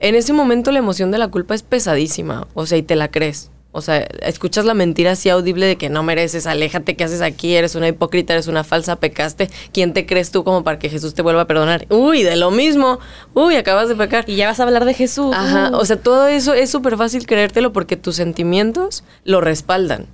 En 0.00 0.16
ese 0.16 0.34
momento 0.34 0.70
la 0.70 0.80
emoción 0.80 1.10
de 1.10 1.16
la 1.16 1.28
culpa 1.28 1.54
es 1.54 1.62
pesadísima, 1.62 2.46
o 2.52 2.66
sea, 2.66 2.76
y 2.76 2.82
te 2.82 2.94
la 2.94 3.10
crees. 3.10 3.50
O 3.76 3.80
sea, 3.80 3.98
escuchas 4.22 4.64
la 4.64 4.72
mentira 4.72 5.10
así 5.10 5.28
audible 5.28 5.66
de 5.66 5.74
que 5.76 5.88
no 5.88 6.04
mereces, 6.04 6.46
aléjate, 6.46 6.94
¿qué 6.94 7.02
haces 7.02 7.20
aquí? 7.20 7.56
Eres 7.56 7.74
una 7.74 7.88
hipócrita, 7.88 8.32
eres 8.32 8.46
una 8.46 8.62
falsa, 8.62 8.96
pecaste. 8.96 9.50
¿Quién 9.72 9.92
te 9.92 10.06
crees 10.06 10.30
tú 10.30 10.44
como 10.44 10.62
para 10.62 10.78
que 10.78 10.88
Jesús 10.88 11.12
te 11.14 11.22
vuelva 11.22 11.40
a 11.42 11.46
perdonar? 11.48 11.84
Uy, 11.90 12.22
de 12.22 12.36
lo 12.36 12.52
mismo. 12.52 13.00
Uy, 13.34 13.56
acabas 13.56 13.88
de 13.88 13.96
pecar. 13.96 14.24
Y 14.28 14.36
ya 14.36 14.46
vas 14.46 14.60
a 14.60 14.62
hablar 14.62 14.84
de 14.84 14.94
Jesús. 14.94 15.34
Ajá, 15.36 15.70
Uh. 15.72 15.76
o 15.78 15.84
sea, 15.84 15.96
todo 15.96 16.28
eso 16.28 16.54
es 16.54 16.70
súper 16.70 16.96
fácil 16.96 17.26
creértelo 17.26 17.72
porque 17.72 17.96
tus 17.96 18.14
sentimientos 18.14 19.02
lo 19.24 19.40
respaldan. 19.40 20.06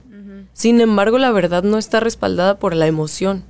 Sin 0.54 0.80
embargo, 0.80 1.18
la 1.18 1.30
verdad 1.30 1.62
no 1.62 1.76
está 1.76 2.00
respaldada 2.00 2.58
por 2.58 2.74
la 2.74 2.86
emoción. 2.86 3.44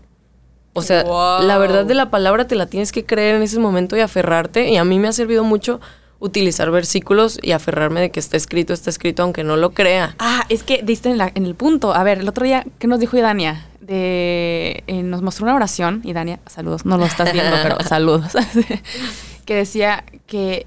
O 0.72 0.82
sea, 0.82 1.02
Wow. 1.04 1.42
la 1.46 1.56
verdad 1.58 1.84
de 1.84 1.94
la 1.94 2.10
palabra 2.10 2.46
te 2.46 2.54
la 2.56 2.66
tienes 2.66 2.92
que 2.92 3.04
creer 3.04 3.36
en 3.36 3.42
ese 3.42 3.58
momento 3.58 3.96
y 3.96 4.00
aferrarte. 4.00 4.68
Y 4.70 4.76
a 4.76 4.84
mí 4.84 4.98
me 4.98 5.08
ha 5.08 5.12
servido 5.12 5.42
mucho 5.44 5.80
utilizar 6.20 6.70
versículos 6.70 7.38
y 7.42 7.52
aferrarme 7.52 8.00
de 8.00 8.10
que 8.10 8.20
está 8.20 8.36
escrito, 8.36 8.72
está 8.72 8.90
escrito, 8.90 9.22
aunque 9.22 9.42
no 9.42 9.56
lo 9.56 9.70
crea. 9.72 10.14
Ah, 10.18 10.44
es 10.48 10.62
que 10.62 10.82
diste 10.82 11.08
en, 11.10 11.18
la- 11.18 11.32
en 11.34 11.44
el 11.46 11.54
punto. 11.54 11.94
A 11.94 12.04
ver, 12.04 12.18
el 12.20 12.28
otro 12.28 12.44
día, 12.44 12.64
¿qué 12.78 12.86
nos 12.86 13.00
dijo 13.00 13.16
Idania? 13.16 13.66
De, 13.80 14.84
eh, 14.86 15.02
nos 15.02 15.22
mostró 15.22 15.44
una 15.46 15.54
oración, 15.54 16.02
y 16.04 16.12
Dania, 16.12 16.38
saludos, 16.46 16.84
no 16.86 16.96
lo 16.98 17.06
estás 17.06 17.32
viendo, 17.32 17.56
pero 17.62 17.80
saludos. 17.88 18.32
que 19.46 19.54
decía 19.54 20.04
que 20.26 20.66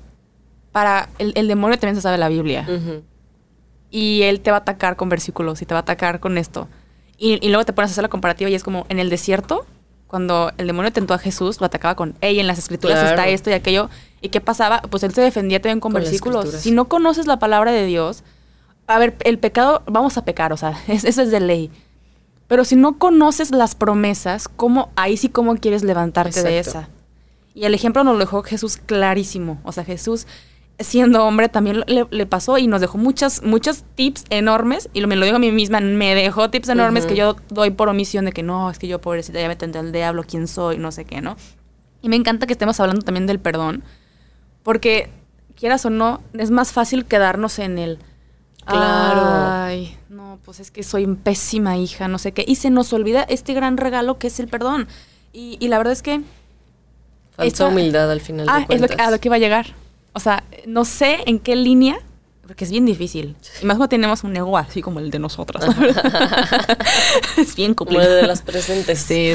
para 0.72 1.08
el, 1.20 1.32
el 1.36 1.48
demonio 1.48 1.78
también 1.78 1.96
se 1.96 2.02
sabe 2.02 2.18
la 2.18 2.30
Biblia. 2.30 2.66
Ujú. 2.68 3.04
Y 3.92 4.24
él 4.24 4.40
te 4.42 4.50
va 4.50 4.58
a 4.58 4.60
atacar 4.62 4.96
con 4.96 5.08
versículos 5.08 5.62
y 5.62 5.66
te 5.66 5.74
va 5.76 5.80
a 5.80 5.84
atacar 5.84 6.20
con 6.20 6.38
esto. 6.40 6.68
Y, 7.18 7.38
y 7.46 7.50
luego 7.50 7.64
te 7.64 7.74
pones 7.74 7.92
a 7.92 7.94
hacer 7.94 8.02
la 8.02 8.10
comparativa 8.10 8.50
y 8.50 8.56
es 8.56 8.64
como, 8.64 8.88
en 8.90 8.98
el 9.00 9.10
desierto, 9.12 9.68
cuando 10.14 10.52
el 10.60 10.68
demonio 10.68 10.94
tentó 10.94 11.16
a 11.16 11.18
Jesús, 11.18 11.60
lo 11.60 11.66
atacaba 11.66 11.96
con, 11.96 12.14
hey, 12.22 12.40
en 12.40 12.46
las 12.46 12.60
escrituras 12.60 13.00
Claro. 13.00 13.16
está 13.16 13.28
esto 13.30 13.50
y 13.50 13.54
aquello. 13.54 13.90
¿Y 14.22 14.30
qué 14.30 14.42
pasaba? 14.42 14.80
Pues 14.84 15.02
él 15.02 15.12
se 15.12 15.22
defendía 15.22 15.60
también 15.60 15.80
con, 15.80 15.92
Con 15.92 16.02
versículos. 16.04 16.52
Si 16.52 16.70
no 16.70 16.86
conoces 16.88 17.26
la 17.26 17.40
palabra 17.40 17.72
de 17.72 17.88
Dios, 17.88 18.24
a 18.86 19.00
ver, 19.00 19.16
el 19.24 19.40
pecado, 19.40 19.82
vamos 19.88 20.16
a 20.20 20.24
pecar, 20.24 20.54
o 20.54 20.58
sea, 20.58 20.80
es- 20.88 21.04
eso 21.04 21.24
es 21.24 21.32
de 21.32 21.40
ley. 21.40 21.72
Pero 22.48 22.64
si 22.64 22.76
no 22.76 23.00
conoces 23.00 23.50
las 23.50 23.74
promesas, 23.74 24.48
¿cómo, 24.48 24.92
ahí 24.96 25.18
sí 25.18 25.30
cómo 25.30 25.56
quieres 25.56 25.82
levantarte 25.84 26.44
de 26.44 26.60
Exacto. 26.60 26.80
esa? 26.82 26.90
Y 27.56 27.66
el 27.66 27.74
ejemplo 27.74 28.04
nos 28.04 28.14
lo 28.14 28.20
dejó 28.20 28.44
Jesús 28.44 28.78
clarísimo. 28.78 29.60
O 29.64 29.72
sea, 29.72 29.84
Jesús, 29.84 30.28
siendo 30.80 31.24
hombre, 31.26 31.50
también 31.50 31.84
le, 31.88 32.06
le 32.10 32.26
pasó 32.26 32.58
y 32.58 32.68
nos 32.68 32.82
dejó 32.82 32.98
muchas, 32.98 33.44
muchos 33.44 33.84
tips 33.96 34.26
enormes. 34.30 34.90
Y 34.94 35.02
lo, 35.02 35.08
me 35.08 35.16
lo 35.16 35.26
digo 35.26 35.38
a 35.38 35.40
mí 35.40 35.52
misma, 35.52 35.80
me 35.80 36.16
dejó 36.16 36.50
tips 36.50 36.70
enormes 36.70 37.04
Ujú. 37.06 37.14
que 37.14 37.20
yo 37.20 37.36
doy 37.50 37.72
por 37.72 37.90
omisión 37.90 38.26
de 38.26 38.32
que 38.32 38.44
no, 38.44 38.70
es 38.70 38.80
que 38.80 38.88
yo 38.88 39.00
pobrecita 39.00 39.40
ya 39.40 39.48
me 39.48 39.56
tendré 39.56 39.82
el 39.82 39.92
diablo, 39.92 40.24
quién 40.28 40.48
soy, 40.48 40.78
no 40.78 40.92
sé 40.92 41.06
qué, 41.06 41.22
¿no? 41.22 41.36
Y 42.02 42.10
me 42.10 42.16
encanta 42.16 42.48
que 42.48 42.54
estemos 42.54 42.80
hablando 42.80 43.02
también 43.04 43.28
del 43.28 43.40
perdón. 43.40 43.84
Porque, 44.64 45.10
quieras 45.56 45.86
o 45.86 45.90
no, 45.90 46.22
es 46.34 46.52
más 46.52 46.72
fácil 46.72 47.06
quedarnos 47.06 47.60
en 47.60 47.78
el... 47.78 48.00
Claro. 48.66 49.22
Ay, 49.66 49.98
no, 50.10 50.40
pues 50.46 50.60
es 50.62 50.72
que 50.72 50.84
soy 50.84 51.06
pésima 51.06 51.78
hija, 51.78 52.08
no 52.08 52.18
sé 52.18 52.32
qué. 52.32 52.46
Y 52.48 52.56
se 52.56 52.70
nos 52.70 52.94
olvida 52.94 53.24
este 53.24 53.54
gran 53.54 53.76
regalo 53.78 54.18
que 54.20 54.28
es 54.28 54.40
el 54.40 54.48
perdón. 54.48 54.88
Y, 55.34 55.58
y 55.60 55.68
la 55.68 55.78
verdad 55.78 55.94
es 55.94 56.02
que... 56.02 56.22
Falsa 57.36 57.48
esta- 57.48 57.68
humildad 57.68 58.10
al 58.12 58.22
final 58.22 58.48
Ah, 58.50 58.60
de 58.68 58.76
es 58.76 58.82
lo 58.82 58.88
cuentas. 58.88 58.96
que, 58.96 59.02
a 59.04 59.12
lo 59.12 59.20
que 59.20 59.28
iba 59.28 59.36
a 59.36 59.40
llegar. 59.40 59.68
O 60.14 60.20
sea, 60.20 60.44
no 60.68 60.86
sé 60.86 61.18
en 61.26 61.40
qué 61.40 61.56
línea, 61.56 61.98
porque 62.46 62.66
es 62.66 62.72
bien 62.72 62.86
difícil. 62.86 63.36
Y 63.62 63.66
más 63.66 63.78
cuando 63.78 63.90
tenemos 63.90 64.24
un 64.24 64.36
ego 64.36 64.58
así 64.58 64.82
como 64.82 65.00
el 65.00 65.10
de 65.12 65.20
nosotras. 65.20 65.64
es 67.38 67.56
bien 67.56 67.74
Como 67.74 67.90
complicado. 67.90 68.16
el 68.16 68.22
de 68.22 68.28
las 68.28 68.42
presentes. 68.42 69.00
Sí, 69.00 69.34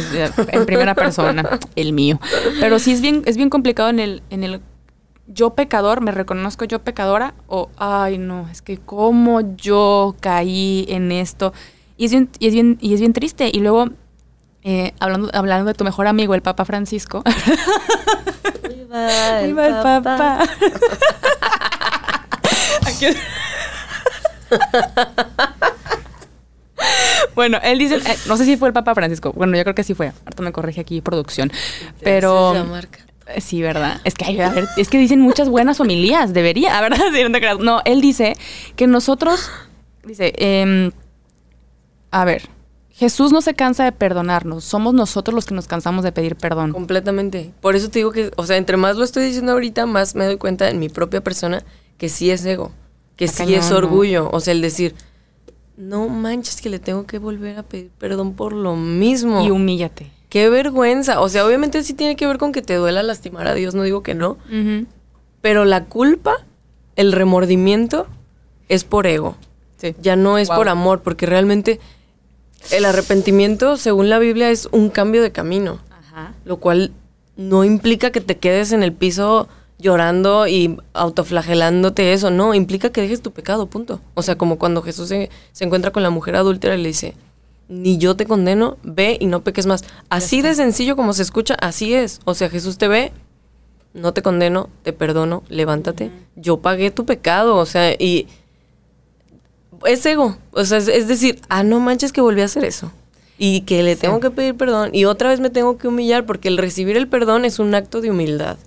en 0.49 0.67
primera 0.67 0.95
persona, 0.95 1.59
el 1.75 1.93
mío. 1.93 2.21
Pero 2.61 2.79
sí 2.79 2.93
es 2.93 3.01
bien, 3.01 3.23
es 3.27 3.37
bien 3.37 3.51
complicado 3.51 3.89
en 3.89 3.99
el, 4.01 4.23
en 4.31 4.45
el 4.45 4.61
yo 5.27 5.55
pecador, 5.55 6.01
me 6.01 6.11
reconozco 6.11 6.65
yo 6.65 6.79
pecadora, 6.81 7.35
o 7.49 7.69
ay 7.77 8.19
no, 8.19 8.49
es 8.51 8.63
que 8.63 8.79
cómo 8.79 9.57
yo 9.57 10.17
caí 10.21 10.87
en 10.89 11.13
esto. 11.13 11.53
Y 11.97 12.05
es 12.07 12.13
bien, 12.13 12.31
y 12.39 12.47
es 12.47 12.55
bien, 12.55 12.79
y 12.81 12.95
es 12.95 13.01
bien 13.01 13.13
triste. 13.13 13.51
Y 13.53 13.61
luego, 13.61 13.89
eh, 14.71 14.93
hablando, 15.01 15.31
hablando 15.33 15.67
de 15.69 15.73
tu 15.75 15.83
mejor 15.85 16.07
amigo, 16.09 16.35
el 16.35 16.43
Papa 16.43 16.67
Francisco. 16.67 17.23
Viva 18.69 19.41
Viva 19.43 19.67
el 19.67 19.75
Papa. 19.83 20.41
Aquí- 22.87 23.07
bueno, 27.35 27.59
él 27.63 27.79
dice, 27.79 27.97
eh, 27.97 28.17
no 28.27 28.37
sé 28.37 28.45
si 28.45 28.57
fue 28.57 28.69
el 28.69 28.75
Papa 28.75 28.95
Francisco, 28.95 29.33
bueno, 29.33 29.57
yo 29.57 29.63
creo 29.65 29.75
que 29.75 29.85
sí 29.85 29.95
fue, 29.95 30.09
ahorita 30.25 30.43
me 30.43 30.53
corrige 30.53 30.81
aquí 30.81 31.01
producción, 31.01 31.53
pero... 32.03 32.55
Esa 32.55 32.65
marca. 32.65 32.99
Eh, 33.27 33.41
Sí, 33.43 33.61
¿verdad? 33.61 34.01
Es 34.05 34.15
que, 34.15 34.25
ay, 34.25 34.41
a 34.41 34.49
ver, 34.51 34.67
es 34.79 34.89
que 34.89 34.97
dicen 34.99 35.21
muchas 35.21 35.49
buenas 35.51 35.81
homilías, 35.81 36.33
debería, 36.33 36.81
¿verdad? 36.81 36.99
No, 37.13 37.33
te 37.33 37.39
creas. 37.41 37.59
No, 37.59 37.83
él 37.85 38.01
dice 38.01 38.35
que 38.77 38.87
nosotros, 38.87 39.51
dice, 40.05 40.33
em, 40.39 40.93
a 42.11 42.25
ver, 42.25 42.49
Jesús 42.99 43.31
no 43.33 43.41
se 43.41 43.55
cansa 43.55 43.85
de 43.85 43.93
perdonarnos, 43.93 44.65
somos 44.65 44.93
nosotros 44.93 45.33
los 45.35 45.47
que 45.47 45.55
nos 45.55 45.69
cansamos 45.69 46.03
de 46.03 46.11
pedir 46.11 46.35
perdón. 46.37 46.73
Completamente. 46.73 47.53
Por 47.61 47.77
eso 47.77 47.89
te 47.91 48.01
digo 48.01 48.11
que, 48.11 48.33
o 48.37 48.45
sea, 48.45 48.57
entre 48.57 48.77
más 48.77 48.97
lo 48.97 49.05
estoy 49.05 49.25
diciendo 49.25 49.53
ahorita, 49.53 49.87
más 49.87 50.17
me 50.17 50.25
doy 50.27 50.37
cuenta 50.37 50.69
en 50.69 50.81
mi 50.81 50.89
propia 50.89 51.23
persona 51.23 51.63
que 51.97 52.09
sí 52.09 52.31
es 52.33 52.45
ego, 52.45 52.73
que 53.15 53.27
Está 53.27 53.45
sí 53.45 53.55
es 53.55 53.61
cañón, 53.67 53.71
¿no? 53.83 53.87
orgullo. 53.87 54.29
O 54.33 54.41
sea, 54.41 54.51
el 54.53 54.61
decir, 54.61 54.97
no 55.77 56.09
manches 56.09 56.61
que 56.61 56.71
le 56.71 56.81
tengo 56.81 57.07
que 57.07 57.19
volver 57.21 57.57
a 57.59 57.63
pedir 57.63 57.91
perdón 57.99 58.35
por 58.35 58.53
lo 58.53 58.75
mismo. 58.75 59.45
Y 59.47 59.51
humíllate. 59.53 60.11
Qué 60.29 60.49
vergüenza. 60.51 61.21
O 61.21 61.29
sea, 61.29 61.47
obviamente 61.47 61.83
sí 61.85 61.95
tiene 61.95 62.17
que 62.17 62.27
ver 62.27 62.39
con 62.39 62.51
que 62.51 62.63
te 62.63 62.75
duela 62.75 63.03
lastimar 63.05 63.47
a 63.47 63.55
Dios, 63.55 63.75
no 63.77 63.85
digo 63.85 64.03
que 64.03 64.15
no. 64.17 64.33
Ujú. 64.51 64.87
Pero 65.41 65.65
la 65.65 65.85
culpa, 65.85 66.35
el 66.97 67.13
remordimiento, 67.13 68.09
es 68.69 68.83
por 68.83 69.07
ego. 69.07 69.37
Sí. 69.77 69.95
Ya 70.03 70.17
no 70.17 70.37
es 70.37 70.49
Wow. 70.49 70.57
por 70.57 70.69
amor, 70.69 71.03
porque 71.03 71.27
realmente 71.27 71.79
el 72.71 72.85
arrepentimiento, 72.85 73.77
según 73.77 74.09
la 74.09 74.19
Biblia, 74.19 74.51
es 74.51 74.69
un 74.73 74.91
cambio 74.91 75.23
de 75.23 75.33
camino 75.33 75.79
Ajá. 75.91 76.35
lo 76.45 76.59
cual 76.59 76.93
no 77.37 77.65
implica 77.65 78.11
que 78.11 78.21
te 78.21 78.37
quedes 78.37 78.73
en 78.73 78.83
el 78.83 78.93
piso 78.93 79.49
llorando 79.79 80.49
y 80.49 80.77
autoflagelándote 80.93 82.13
eso, 82.13 82.31
no, 82.31 82.53
implica 82.55 82.91
que 82.91 83.01
dejes 83.01 83.23
tu 83.23 83.31
pecado, 83.31 83.67
punto. 83.67 84.01
O 84.15 84.23
sea, 84.23 84.37
como 84.37 84.59
cuando 84.59 84.83
Jesús 84.83 85.09
se, 85.09 85.31
se 85.53 85.65
encuentra 85.65 85.93
con 85.93 86.03
la 86.03 86.11
mujer 86.11 86.37
adúltera 86.37 86.75
y 86.75 86.83
le 86.83 86.89
dice, 86.89 87.15
ni 87.69 87.99
yo 87.99 88.17
te 88.17 88.27
condeno, 88.27 88.77
ve 88.83 89.17
y 89.21 89.27
no 89.27 89.45
peques 89.45 89.67
más. 89.67 89.85
Así 90.09 90.43
de 90.43 90.55
sencillo 90.55 90.97
como 90.97 91.13
se 91.13 91.23
escucha, 91.23 91.55
así 91.61 91.95
es. 91.95 92.21
O 92.25 92.35
sea, 92.35 92.51
Jesús 92.51 92.79
te 92.79 92.89
ve, 92.89 93.13
no 93.95 94.13
te 94.13 94.23
condeno, 94.23 94.69
te 94.83 94.93
perdono, 94.93 95.43
levántate, 95.49 96.11
yo 96.35 96.61
pagué 96.61 96.91
tu 96.91 97.07
pecado, 97.07 97.57
o 97.57 97.67
sea, 97.67 97.93
y 97.93 98.27
es 99.87 100.05
ego, 100.07 100.37
o 100.53 100.65
sea, 100.65 100.79
es, 100.79 100.89
es 100.89 101.09
decir, 101.09 101.41
ah, 101.49 101.63
no 101.63 101.81
manches 101.81 102.13
que 102.13 102.21
volví 102.21 102.41
a 102.41 102.47
hacer 102.47 102.65
eso. 102.65 102.93
Y 103.41 103.61
que 103.61 103.85
le 103.85 103.95
tengo 103.95 104.19
que 104.19 104.31
pedir 104.31 104.57
perdón 104.57 104.91
y 104.93 105.05
otra 105.05 105.29
vez 105.29 105.39
me 105.39 105.49
tengo 105.49 105.79
que 105.79 105.87
humillar 105.87 106.27
porque 106.27 106.49
el 106.49 106.59
recibir 106.59 106.97
el 106.97 107.07
perdón 107.07 107.45
es 107.45 107.61
un 107.61 107.75
acto 107.75 108.01
de 108.01 108.11
humildad. 108.11 108.59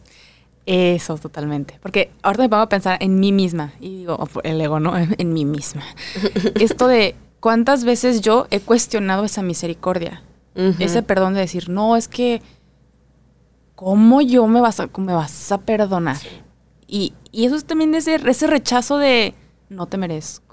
Eso, 0.66 1.18
totalmente. 1.18 1.80
Porque 1.82 2.12
ahorita 2.22 2.44
me 2.44 2.50
pongo 2.50 2.64
a 2.64 2.70
pensar 2.70 2.98
en 3.02 3.20
mí 3.20 3.32
misma. 3.32 3.74
Y 3.80 3.98
digo, 3.98 4.16
oh, 4.20 4.42
el 4.44 4.62
ego, 4.62 4.80
¿no? 4.80 4.94
En, 4.98 5.34
mí 5.34 5.44
misma. 5.44 5.84
Esto 6.56 6.88
de 6.88 7.16
cuántas 7.40 7.84
veces 7.84 8.22
yo 8.22 8.48
he 8.52 8.60
cuestionado 8.60 9.26
esa 9.26 9.42
misericordia. 9.42 10.24
Ujú. 10.56 10.76
Ese 10.80 11.02
perdón 11.02 11.34
de 11.34 11.42
decir, 11.42 11.70
no, 11.70 11.98
es 11.98 12.08
que, 12.08 12.42
¿cómo 13.76 14.22
yo 14.22 14.48
me 14.48 14.62
vas 14.62 14.80
a, 14.80 14.90
me 14.98 15.14
vas 15.14 15.52
a 15.52 15.58
perdonar? 15.58 16.18
Y, 16.88 17.14
y 17.32 17.46
eso 17.46 17.56
es 17.56 17.66
también 17.66 17.96
ese, 17.96 18.16
ese 18.16 18.48
rechazo 18.48 18.98
de, 18.98 19.34
no 19.70 19.88
te 19.88 19.98
merezco. 19.98 20.51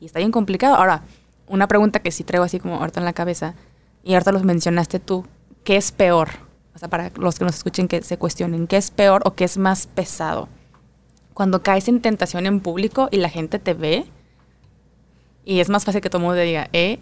Y 0.00 0.06
está 0.06 0.18
bien 0.18 0.32
complicado. 0.32 0.76
Ahora, 0.76 1.02
una 1.46 1.68
pregunta 1.68 2.00
que 2.00 2.10
sí 2.10 2.24
traigo 2.24 2.44
así 2.44 2.60
como 2.60 2.76
ahorita 2.76 3.00
en 3.00 3.06
la 3.06 3.12
cabeza, 3.12 3.54
y 4.02 4.14
ahorita 4.14 4.32
los 4.32 4.44
mencionaste 4.44 5.00
tú, 5.00 5.26
¿qué 5.64 5.76
es 5.76 5.92
peor? 5.92 6.28
O 6.74 6.78
sea, 6.78 6.88
para 6.88 7.10
los 7.16 7.38
que 7.38 7.44
nos 7.44 7.56
escuchen 7.56 7.88
que 7.88 8.02
se 8.02 8.18
cuestionen, 8.18 8.66
¿qué 8.66 8.76
es 8.76 8.90
peor 8.90 9.22
o 9.24 9.34
qué 9.34 9.44
es 9.44 9.58
más 9.58 9.86
pesado? 9.86 10.48
Cuando 11.34 11.62
caes 11.62 11.88
en 11.88 12.00
tentación 12.00 12.46
en 12.46 12.60
público 12.60 13.08
y 13.10 13.16
la 13.16 13.28
gente 13.28 13.58
te 13.58 13.74
ve, 13.74 14.06
y 15.44 15.60
es 15.60 15.68
más 15.68 15.84
fácil 15.84 16.00
que 16.00 16.10
todo 16.10 16.20
mundo 16.20 16.36
te 16.36 16.42
diga, 16.42 16.68
eh, 16.72 16.98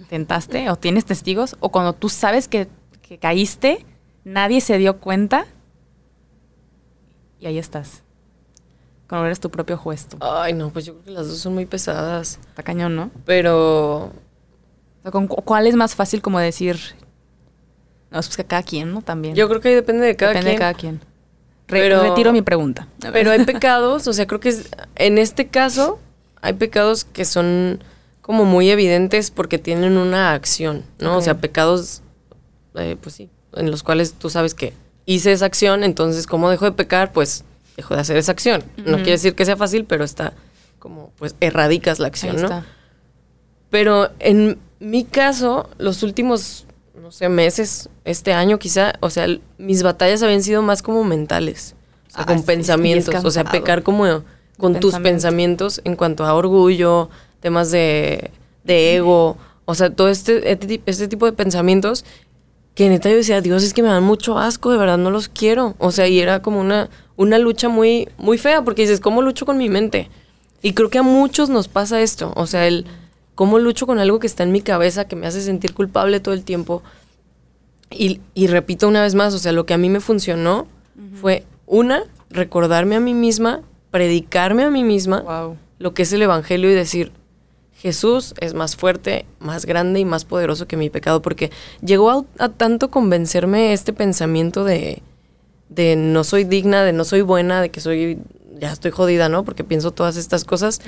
¿Intentaste 0.00 0.70
o 0.70 0.76
tienes 0.76 1.04
testigos? 1.04 1.56
O 1.60 1.68
cuando 1.68 1.92
tú 1.92 2.08
sabes 2.08 2.48
que, 2.48 2.68
que 3.02 3.18
caíste, 3.18 3.84
nadie 4.24 4.62
se 4.62 4.78
dio 4.78 4.98
cuenta 4.98 5.46
y 7.38 7.46
ahí 7.46 7.58
estás. 7.58 8.02
Cuando 9.10 9.26
eres 9.26 9.40
tu 9.40 9.50
propio 9.50 9.76
juez. 9.76 10.06
tú. 10.06 10.16
Ay, 10.20 10.54
no, 10.54 10.70
pues 10.70 10.86
yo 10.86 10.94
creo 10.94 11.04
que 11.04 11.10
las 11.10 11.28
dos 11.28 11.36
son 11.38 11.52
muy 11.54 11.66
pesadas. 11.66 12.38
Está 12.48 12.62
cañón, 12.62 12.96
¿no? 12.96 13.10
Pero 13.26 14.04
O 14.04 15.02
sea, 15.02 15.10
¿con 15.10 15.26
cu- 15.26 15.42
¿Cuál 15.42 15.66
es 15.66 15.74
más 15.74 15.94
fácil 15.94 16.22
como 16.22 16.38
decir? 16.38 16.78
No, 18.10 18.18
es 18.20 18.26
pues 18.28 18.36
que 18.36 18.44
cada 18.44 18.62
quien, 18.62 18.92
¿no? 18.92 19.02
También. 19.02 19.34
yo 19.34 19.48
creo 19.48 19.60
que 19.60 19.74
depende 19.74 20.06
de 20.06 20.16
cada 20.16 20.32
Depende 20.32 20.50
quien. 20.50 20.56
de 20.56 20.60
cada 20.60 20.74
quien. 20.74 21.00
Re- 21.68 21.80
Pero- 21.82 22.02
retiro 22.02 22.32
mi 22.32 22.42
pregunta. 22.42 22.88
Pero 23.12 23.30
hay 23.30 23.44
pecados, 23.44 24.06
o 24.08 24.12
sea, 24.12 24.26
creo 24.26 24.40
que 24.40 24.48
es, 24.50 24.68
en 24.96 25.18
este 25.18 25.48
caso 25.48 25.98
hay 26.40 26.54
pecados 26.54 27.04
que 27.04 27.24
son 27.24 27.82
como 28.22 28.44
muy 28.44 28.70
evidentes 28.70 29.30
porque 29.30 29.58
tienen 29.58 29.96
una 29.96 30.32
acción, 30.34 30.84
¿no? 31.00 31.14
O 31.14 31.18
Ok. 31.18 31.22
sea, 31.24 31.34
pecados, 31.40 32.02
eh, 32.76 32.96
pues 33.00 33.14
sí, 33.16 33.28
en 33.54 33.70
los 33.72 33.82
cuales 33.82 34.12
tú 34.14 34.30
sabes 34.30 34.54
que 34.54 34.72
hice 35.06 35.32
esa 35.32 35.46
acción, 35.46 35.82
entonces 35.84 36.26
como 36.28 36.48
dejo 36.50 36.64
de 36.64 36.72
pecar, 36.72 37.12
pues 37.12 37.44
dejo 37.80 37.94
de 37.94 38.00
hacer 38.00 38.16
esa 38.16 38.32
acción. 38.32 38.62
No 38.78 38.84
Ujú. 38.84 38.94
quiere 38.96 39.12
decir 39.12 39.34
que 39.34 39.44
sea 39.44 39.56
fácil, 39.56 39.84
pero 39.84 40.04
está 40.04 40.32
como, 40.78 41.12
pues 41.18 41.34
erradicas 41.40 41.98
la 41.98 42.06
Ahí 42.06 42.10
acción, 42.10 42.36
¿no? 42.36 42.42
está. 42.42 42.64
Pero 43.70 44.10
en 44.18 44.58
mi 44.80 45.04
caso, 45.04 45.68
los 45.78 46.02
últimos, 46.02 46.66
no 47.00 47.12
sé, 47.12 47.28
meses, 47.28 47.88
este 48.04 48.32
año 48.32 48.58
quizá, 48.58 48.94
o 49.00 49.10
sea, 49.10 49.26
mis 49.58 49.82
batallas 49.82 50.22
habían 50.22 50.42
sido 50.42 50.62
más 50.62 50.82
como 50.82 51.04
mentales, 51.04 51.74
o 52.08 52.10
sea, 52.12 52.22
Ah, 52.22 52.26
con 52.26 52.38
sí, 52.40 52.44
pensamientos, 52.46 53.24
o 53.24 53.30
sea, 53.30 53.44
pecar 53.44 53.82
como 53.82 54.04
con 54.58 54.74
tus 54.74 54.92
Pensamiento. 54.92 55.02
pensamientos 55.02 55.80
en 55.84 55.96
cuanto 55.96 56.24
a 56.24 56.34
orgullo, 56.34 57.08
temas 57.40 57.70
de, 57.70 58.30
de 58.64 58.96
ego, 58.96 59.36
o 59.64 59.74
sea, 59.74 59.90
todo 59.90 60.08
este, 60.08 60.50
este, 60.50 60.82
este 60.86 61.08
tipo 61.08 61.26
de 61.26 61.32
pensamientos 61.32 62.04
que 62.74 62.88
neta 62.88 63.08
yo 63.10 63.16
decía, 63.16 63.40
Dios, 63.40 63.62
es 63.62 63.72
que 63.74 63.82
me 63.82 63.88
dan 63.88 64.02
mucho 64.02 64.38
asco, 64.38 64.70
de 64.72 64.78
verdad 64.78 64.98
no 64.98 65.10
los 65.10 65.28
quiero. 65.28 65.74
O 65.78 65.92
sea, 65.92 66.08
y 66.08 66.18
era 66.20 66.40
como 66.42 66.60
una, 66.60 66.88
una 67.20 67.38
lucha 67.38 67.68
muy, 67.68 68.08
muy 68.16 68.38
fea, 68.38 68.64
porque 68.64 68.80
dices, 68.80 68.98
¿cómo 68.98 69.20
lucho 69.20 69.44
con 69.44 69.58
mi 69.58 69.68
mente? 69.68 70.08
Y 70.62 70.72
creo 70.72 70.88
que 70.88 70.96
a 70.96 71.02
muchos 71.02 71.50
nos 71.50 71.68
pasa 71.68 72.00
esto, 72.00 72.32
o 72.34 72.46
sea, 72.46 72.66
el 72.66 72.86
cómo 73.34 73.58
lucho 73.58 73.86
con 73.86 73.98
algo 73.98 74.18
que 74.18 74.26
está 74.26 74.42
en 74.42 74.52
mi 74.52 74.62
cabeza, 74.62 75.06
que 75.06 75.16
me 75.16 75.26
hace 75.26 75.42
sentir 75.42 75.74
culpable 75.74 76.20
todo 76.20 76.32
el 76.32 76.44
tiempo. 76.44 76.82
Y, 77.90 78.22
y 78.32 78.46
repito 78.46 78.88
una 78.88 79.02
vez 79.02 79.14
más, 79.14 79.34
o 79.34 79.38
sea, 79.38 79.52
lo 79.52 79.66
que 79.66 79.74
a 79.74 79.78
mí 79.78 79.90
me 79.90 80.00
funcionó 80.00 80.66
fue, 81.20 81.44
una, 81.66 82.04
recordarme 82.30 82.96
a 82.96 83.00
mí 83.00 83.12
misma, 83.12 83.60
predicarme 83.90 84.64
a 84.64 84.70
mí 84.70 84.82
misma 84.82 85.20
Wow. 85.20 85.58
lo 85.78 85.92
que 85.92 86.04
es 86.04 86.12
el 86.14 86.22
Evangelio 86.22 86.70
y 86.70 86.74
decir, 86.74 87.12
Jesús 87.74 88.32
es 88.40 88.54
más 88.54 88.76
fuerte, 88.76 89.26
más 89.40 89.66
grande 89.66 90.00
y 90.00 90.06
más 90.06 90.24
poderoso 90.24 90.66
que 90.66 90.78
mi 90.78 90.88
pecado, 90.88 91.20
porque 91.20 91.50
llegó 91.82 92.10
a, 92.10 92.24
a 92.38 92.48
tanto 92.48 92.90
convencerme 92.90 93.74
este 93.74 93.92
pensamiento 93.92 94.64
de, 94.64 95.02
de 95.70 95.96
no 95.96 96.22
soy 96.24 96.44
digna, 96.44 96.84
de 96.84 96.92
no 96.92 97.04
soy 97.04 97.22
buena, 97.22 97.62
de 97.62 97.70
que 97.70 97.80
soy, 97.80 98.18
ya 98.60 98.70
estoy 98.72 98.90
jodida, 98.90 99.28
¿no? 99.30 99.44
Porque 99.44 99.64
pienso 99.64 99.90
todas 99.92 100.16
estas 100.18 100.44
cosas. 100.44 100.80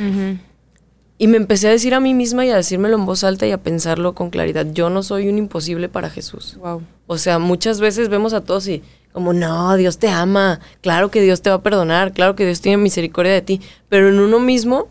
Y 1.19 1.29
me 1.29 1.37
empecé 1.37 1.69
a 1.69 1.71
decir 1.71 1.95
a 1.95 2.01
mí 2.01 2.15
misma 2.15 2.45
y 2.45 2.51
a 2.51 2.57
decírmelo 2.57 2.97
en 2.97 3.07
voz 3.07 3.23
alta 3.23 3.47
y 3.47 3.53
a 3.53 3.59
pensarlo 3.63 4.15
con 4.15 4.31
claridad. 4.31 4.67
Yo 4.73 4.91
no 4.91 5.03
soy 5.05 5.29
un 5.29 5.39
imposible 5.39 5.89
para 5.89 6.11
Jesús. 6.11 6.57
Wow. 6.59 6.83
O 7.07 7.17
sea, 7.17 7.39
muchas 7.39 7.81
veces 7.81 8.09
vemos 8.09 8.33
a 8.33 8.41
todos 8.41 8.67
y 8.67 8.83
como, 9.13 9.33
no, 9.33 9.77
Dios 9.77 9.99
te 9.99 10.09
ama, 10.09 10.59
claro 10.81 11.11
que 11.11 11.21
Dios 11.21 11.43
te 11.43 11.51
va 11.51 11.57
a 11.57 11.63
perdonar, 11.63 12.13
claro 12.13 12.35
que 12.35 12.45
Dios 12.47 12.61
tiene 12.61 12.79
misericordia 12.79 13.33
de 13.33 13.43
ti, 13.43 13.61
pero 13.89 14.09
en 14.09 14.19
uno 14.19 14.41
mismo 14.41 14.89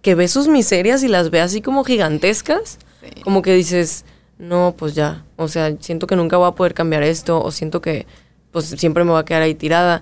que 0.00 0.14
ve 0.14 0.28
sus 0.28 0.46
miserias 0.48 1.02
y 1.02 1.08
las 1.08 1.30
ve 1.30 1.40
así 1.40 1.60
como 1.60 1.82
gigantescas, 1.84 2.78
Sí. 3.02 3.20
como 3.22 3.42
que 3.42 3.52
dices, 3.52 4.04
no, 4.38 4.74
pues 4.78 4.94
ya, 4.94 5.24
o 5.36 5.48
sea, 5.48 5.74
siento 5.80 6.06
que 6.06 6.14
nunca 6.16 6.36
voy 6.36 6.46
a 6.48 6.52
poder 6.52 6.72
cambiar 6.72 7.02
esto, 7.02 7.42
o 7.42 7.50
siento 7.50 7.80
que 7.82 8.06
pues 8.54 8.66
siempre 8.66 9.04
me 9.04 9.10
voy 9.10 9.20
a 9.20 9.24
quedar 9.26 9.42
ahí 9.42 9.54
tirada. 9.54 10.00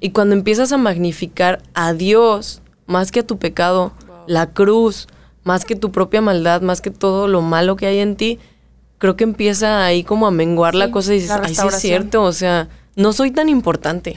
Y 0.00 0.10
cuando 0.10 0.36
empiezas 0.36 0.70
a 0.70 0.76
magnificar 0.78 1.60
a 1.74 1.92
Dios 1.92 2.62
más 2.86 3.10
que 3.10 3.20
a 3.20 3.26
tu 3.26 3.38
pecado, 3.38 3.90
la 4.28 4.50
cruz, 4.52 5.08
más 5.42 5.64
que 5.64 5.74
tu 5.74 5.90
propia 5.90 6.20
maldad, 6.20 6.60
más 6.62 6.80
que 6.80 6.90
todo 6.92 7.26
lo 7.26 7.42
malo 7.42 7.74
que 7.74 7.86
hay 7.86 7.98
en 7.98 8.14
ti, 8.14 8.38
creo 8.98 9.16
que 9.16 9.24
empieza 9.24 9.84
ahí 9.84 10.04
como 10.04 10.26
a 10.28 10.30
menguar 10.30 10.76
la 10.76 10.86
Sí, 10.86 10.92
cosa 10.92 11.12
y 11.12 11.20
dices, 11.20 11.30
la 11.30 11.42
ay, 11.46 11.54
sí 11.54 11.66
es 11.66 11.74
cierto, 11.80 12.22
o 12.22 12.32
sea, 12.32 12.68
no 12.94 13.12
soy 13.12 13.30
tan 13.30 13.48
importante. 13.48 14.14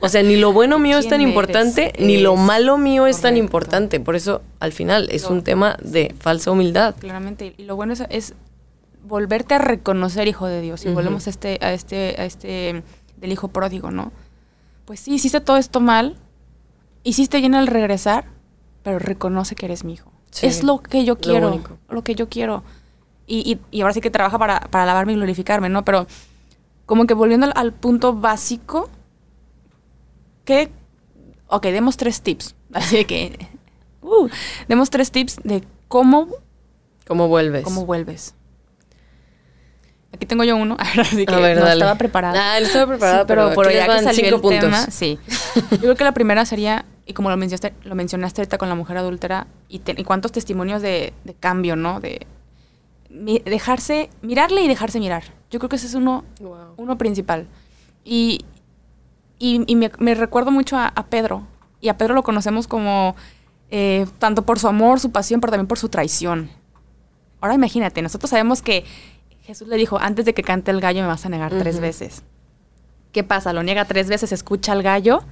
O 0.00 0.08
sea, 0.08 0.22
ni 0.22 0.36
lo 0.36 0.52
bueno 0.54 0.78
mío 0.78 0.98
es 0.98 1.08
tan 1.08 1.18
¿Quién 1.18 1.28
importante, 1.30 1.88
eres? 1.94 2.06
ni 2.06 2.18
lo 2.18 2.36
malo 2.36 2.78
mío 2.78 3.06
es 3.06 3.16
tan 3.16 3.32
correcto. 3.32 3.44
importante. 3.44 4.00
Por 4.00 4.14
eso, 4.16 4.40
al 4.60 4.72
final, 4.72 5.08
es 5.10 5.24
Lo- 5.24 5.30
un 5.32 5.42
tema 5.42 5.76
de 5.82 6.14
falsa 6.20 6.50
humildad. 6.50 6.94
Claramente. 6.98 7.54
Y 7.58 7.64
lo 7.64 7.76
bueno 7.76 7.92
es, 7.92 8.02
es 8.10 8.34
volverte 9.02 9.54
a 9.54 9.58
reconocer 9.58 10.28
hijo 10.28 10.46
de 10.46 10.60
Dios. 10.60 10.84
Y 10.84 10.88
Ujú. 10.88 10.94
volvemos 10.96 11.26
a 11.26 11.30
este, 11.30 11.58
a 11.62 11.72
este, 11.72 12.14
a 12.18 12.24
este 12.24 12.82
del 13.20 13.32
hijo 13.32 13.48
pródigo, 13.48 13.90
¿no? 13.90 14.12
Pues 14.84 15.00
sí, 15.00 15.14
hiciste 15.14 15.40
todo 15.40 15.56
esto 15.56 15.80
mal, 15.80 16.16
hiciste 17.04 17.38
bien 17.38 17.54
al 17.54 17.66
regresar, 17.66 18.26
pero 18.82 18.98
reconoce 18.98 19.54
que 19.54 19.66
eres 19.66 19.84
mi 19.84 19.94
hijo. 19.94 20.10
Sí, 20.30 20.46
es 20.46 20.62
lo 20.62 20.80
que 20.80 21.04
yo 21.04 21.14
lo 21.14 21.20
quiero, 21.20 21.50
lo, 21.50 21.54
único. 21.54 22.04
que 22.04 22.14
yo 22.14 22.28
quiero. 22.28 22.62
Y, 23.26 23.38
y, 23.50 23.60
y 23.76 23.82
ahora 23.82 23.94
sí 23.94 24.00
que 24.00 24.10
trabaja 24.10 24.38
para, 24.38 24.60
para 24.60 24.84
alabarme 24.84 25.12
y 25.12 25.16
glorificarme, 25.16 25.68
¿no? 25.68 25.84
Pero 25.84 26.06
como 26.86 27.06
que 27.06 27.14
volviendo 27.14 27.46
al, 27.46 27.52
al 27.54 27.72
punto 27.72 28.14
básico, 28.14 28.88
que, 30.44 30.70
ok, 31.48 31.62
demos 31.64 31.96
tres 31.96 32.22
tips. 32.22 32.54
Así 32.72 33.04
que, 33.04 33.48
uh, 34.02 34.28
demos 34.68 34.90
tres 34.90 35.10
tips 35.10 35.40
de 35.44 35.64
cómo 35.88 36.28
¿Cómo 37.10 37.26
vuelves? 37.26 37.64
¿Cómo 37.64 37.86
vuelves? 37.86 38.34
Aquí 40.12 40.26
tengo 40.26 40.42
yo 40.44 40.56
uno, 40.56 40.76
así 40.98 41.24
que 41.24 41.34
A 41.34 41.38
ver, 41.38 41.56
no 41.56 41.62
dale. 41.64 41.74
estaba 41.74 41.94
preparada. 41.96 42.52
Ah, 42.54 42.58
él 42.58 42.64
estaba 42.64 42.86
preparada, 42.88 43.18
Sí, 43.20 43.24
pero, 43.28 43.52
pero 43.54 43.70
ya 43.70 43.86
que 43.86 44.02
salió 44.02 44.12
cinco 44.24 44.36
el 44.36 44.40
puntos. 44.42 44.60
tema, 44.60 44.86
sí. 44.90 45.18
Yo 45.70 45.78
creo 45.78 45.94
que 45.96 46.04
la 46.04 46.12
primera 46.12 46.44
sería, 46.44 46.84
y 47.06 47.12
como 47.12 47.30
lo 47.30 47.36
mencionaste, 47.36 47.74
lo 47.88 47.94
mencionaste 47.94 48.40
ahorita 48.40 48.58
con 48.58 48.68
la 48.68 48.74
mujer 48.74 48.96
adúltera, 48.96 49.46
y, 49.68 49.78
te- 49.80 49.94
y 49.96 50.02
cuántos 50.04 50.32
testimonios 50.32 50.82
de, 50.82 51.12
de 51.24 51.34
cambio, 51.34 51.76
¿no? 51.76 52.00
De 52.00 52.26
mi- 53.08 53.38
dejarse, 53.38 54.10
mirarle 54.22 54.62
y 54.62 54.68
dejarse 54.68 54.98
mirar. 54.98 55.22
Yo 55.50 55.58
creo 55.60 55.68
que 55.68 55.76
ese 55.76 55.86
es 55.86 55.94
uno, 55.94 56.24
Wow. 56.40 56.74
uno 56.76 56.98
principal. 56.98 57.46
Y, 58.04 58.44
y, 59.38 59.62
y 59.66 59.76
me 59.76 60.14
recuerdo 60.14 60.50
mucho 60.50 60.76
a, 60.76 60.86
a 60.88 61.06
Pedro. 61.06 61.46
Y 61.80 61.88
a 61.88 61.96
Pedro 61.96 62.14
lo 62.14 62.22
conocemos 62.24 62.66
como 62.66 63.14
eh, 63.70 64.06
tanto 64.18 64.42
por 64.44 64.58
su 64.58 64.66
amor, 64.68 64.98
su 65.00 65.12
pasión, 65.12 65.40
pero 65.40 65.52
también 65.52 65.66
por 65.68 65.78
su 65.78 65.88
traición. 65.88 66.50
Ahora 67.40 67.54
imagínate, 67.54 68.02
nosotros 68.02 68.28
sabemos 68.30 68.60
que 68.60 68.84
Jesús 69.50 69.66
le 69.66 69.76
dijo, 69.76 69.98
antes 69.98 70.24
de 70.24 70.32
que 70.32 70.44
cante 70.44 70.70
el 70.70 70.80
gallo 70.80 71.00
me 71.02 71.08
vas 71.08 71.26
a 71.26 71.28
negar 71.28 71.52
tres 71.58 71.74
Ujú. 71.74 71.82
veces. 71.82 72.22
¿Qué 73.10 73.24
pasa? 73.24 73.52
Lo 73.52 73.64
niega 73.64 73.84
tres 73.84 74.08
veces, 74.08 74.30
escucha 74.30 74.70
al 74.70 74.84
gallo 74.84 75.24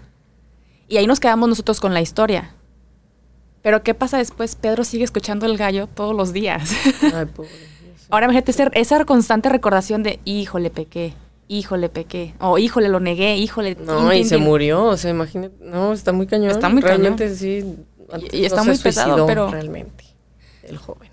y 0.89 0.97
ahí 0.97 1.07
nos 1.07 1.21
quedamos 1.21 1.49
nosotros 1.49 1.79
con 1.79 1.95
la 1.95 2.01
historia. 2.01 2.53
Pero 3.63 3.85
¿qué 3.85 3.95
pasa 3.95 4.19
después? 4.19 4.57
Pedro 4.57 4.83
sigue 4.83 5.05
escuchando 5.05 5.47
el 5.47 5.57
gallo 5.57 5.87
todos 5.87 6.17
los 6.17 6.33
días. 6.33 6.69
Ay, 7.15 7.27
pobre. 7.27 7.51
Ahora 8.11 8.25
imagínate 8.27 8.51
ese- 8.51 8.71
esa 8.73 9.05
constante 9.05 9.49
recordación 9.51 10.03
de, 10.03 10.19
híjole, 10.25 10.71
pequé, 10.71 11.15
híjole, 11.47 11.89
pequé, 11.89 12.35
o 12.41 12.59
híjole, 12.59 12.89
lo 12.89 12.99
negué, 12.99 13.37
híjole. 13.37 13.77
No, 13.77 13.99
tin, 14.01 14.07
y 14.09 14.11
tin, 14.23 14.29
se 14.31 14.35
tin". 14.37 14.45
murió, 14.45 14.83
o 14.85 14.97
sea, 14.97 15.13
imagínate. 15.13 15.55
No, 15.61 15.93
está 15.93 16.13
muy 16.13 16.27
cañón. 16.27 16.51
Está 16.51 16.69
muy 16.69 16.83
cañón. 16.83 17.03
Realmente 17.03 17.35
sí. 17.37 17.77
antes 18.11 18.35
y 18.35 18.45
está 18.47 18.59
no 18.59 18.65
muy 18.65 18.79
pesado, 18.79 19.27
pero- 19.27 19.49
Realmente, 19.49 20.05
el 20.65 20.77
joven. 20.77 21.09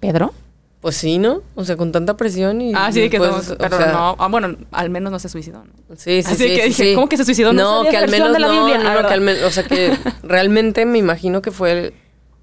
¿Pedro? 0.00 0.32
Pues 0.80 0.96
sí, 0.96 1.18
¿no? 1.18 1.42
O 1.56 1.64
sea, 1.64 1.76
con 1.76 1.90
tanta 1.90 2.16
presión 2.16 2.60
y... 2.60 2.72
Ah, 2.74 2.92
sí, 2.92 3.10
que 3.10 3.18
no, 3.18 3.24
o 3.36 3.40
pero 3.58 3.76
sea, 3.76 3.92
no, 3.92 4.14
ah, 4.16 4.28
bueno, 4.28 4.56
al 4.70 4.90
menos 4.90 5.10
no 5.10 5.18
se 5.18 5.28
suicidó, 5.28 5.64
¿no? 5.64 5.96
Sí, 5.96 6.22
sí, 6.22 6.32
Así 6.32 6.36
sí. 6.36 6.54
que 6.54 6.62
sí, 6.62 6.68
dije, 6.68 6.84
sí. 6.90 6.94
¿cómo 6.94 7.08
que 7.08 7.16
se 7.16 7.24
suicidó? 7.24 7.52
No 7.52 7.82
No, 7.82 7.90
que 7.90 7.96
al 7.96 8.08
menos 8.08 8.32
de 8.32 8.38
la 8.38 8.46
no, 8.46 8.52
Biblia. 8.52 8.78
no, 8.78 9.02
no, 9.02 9.08
que 9.08 9.14
al 9.14 9.20
menos, 9.20 9.42
o 9.42 9.50
sea, 9.50 9.64
que 9.64 9.96
realmente 10.22 10.86
me 10.86 10.98
imagino 10.98 11.42
que 11.42 11.50
fue 11.50 11.72
el, 11.72 11.94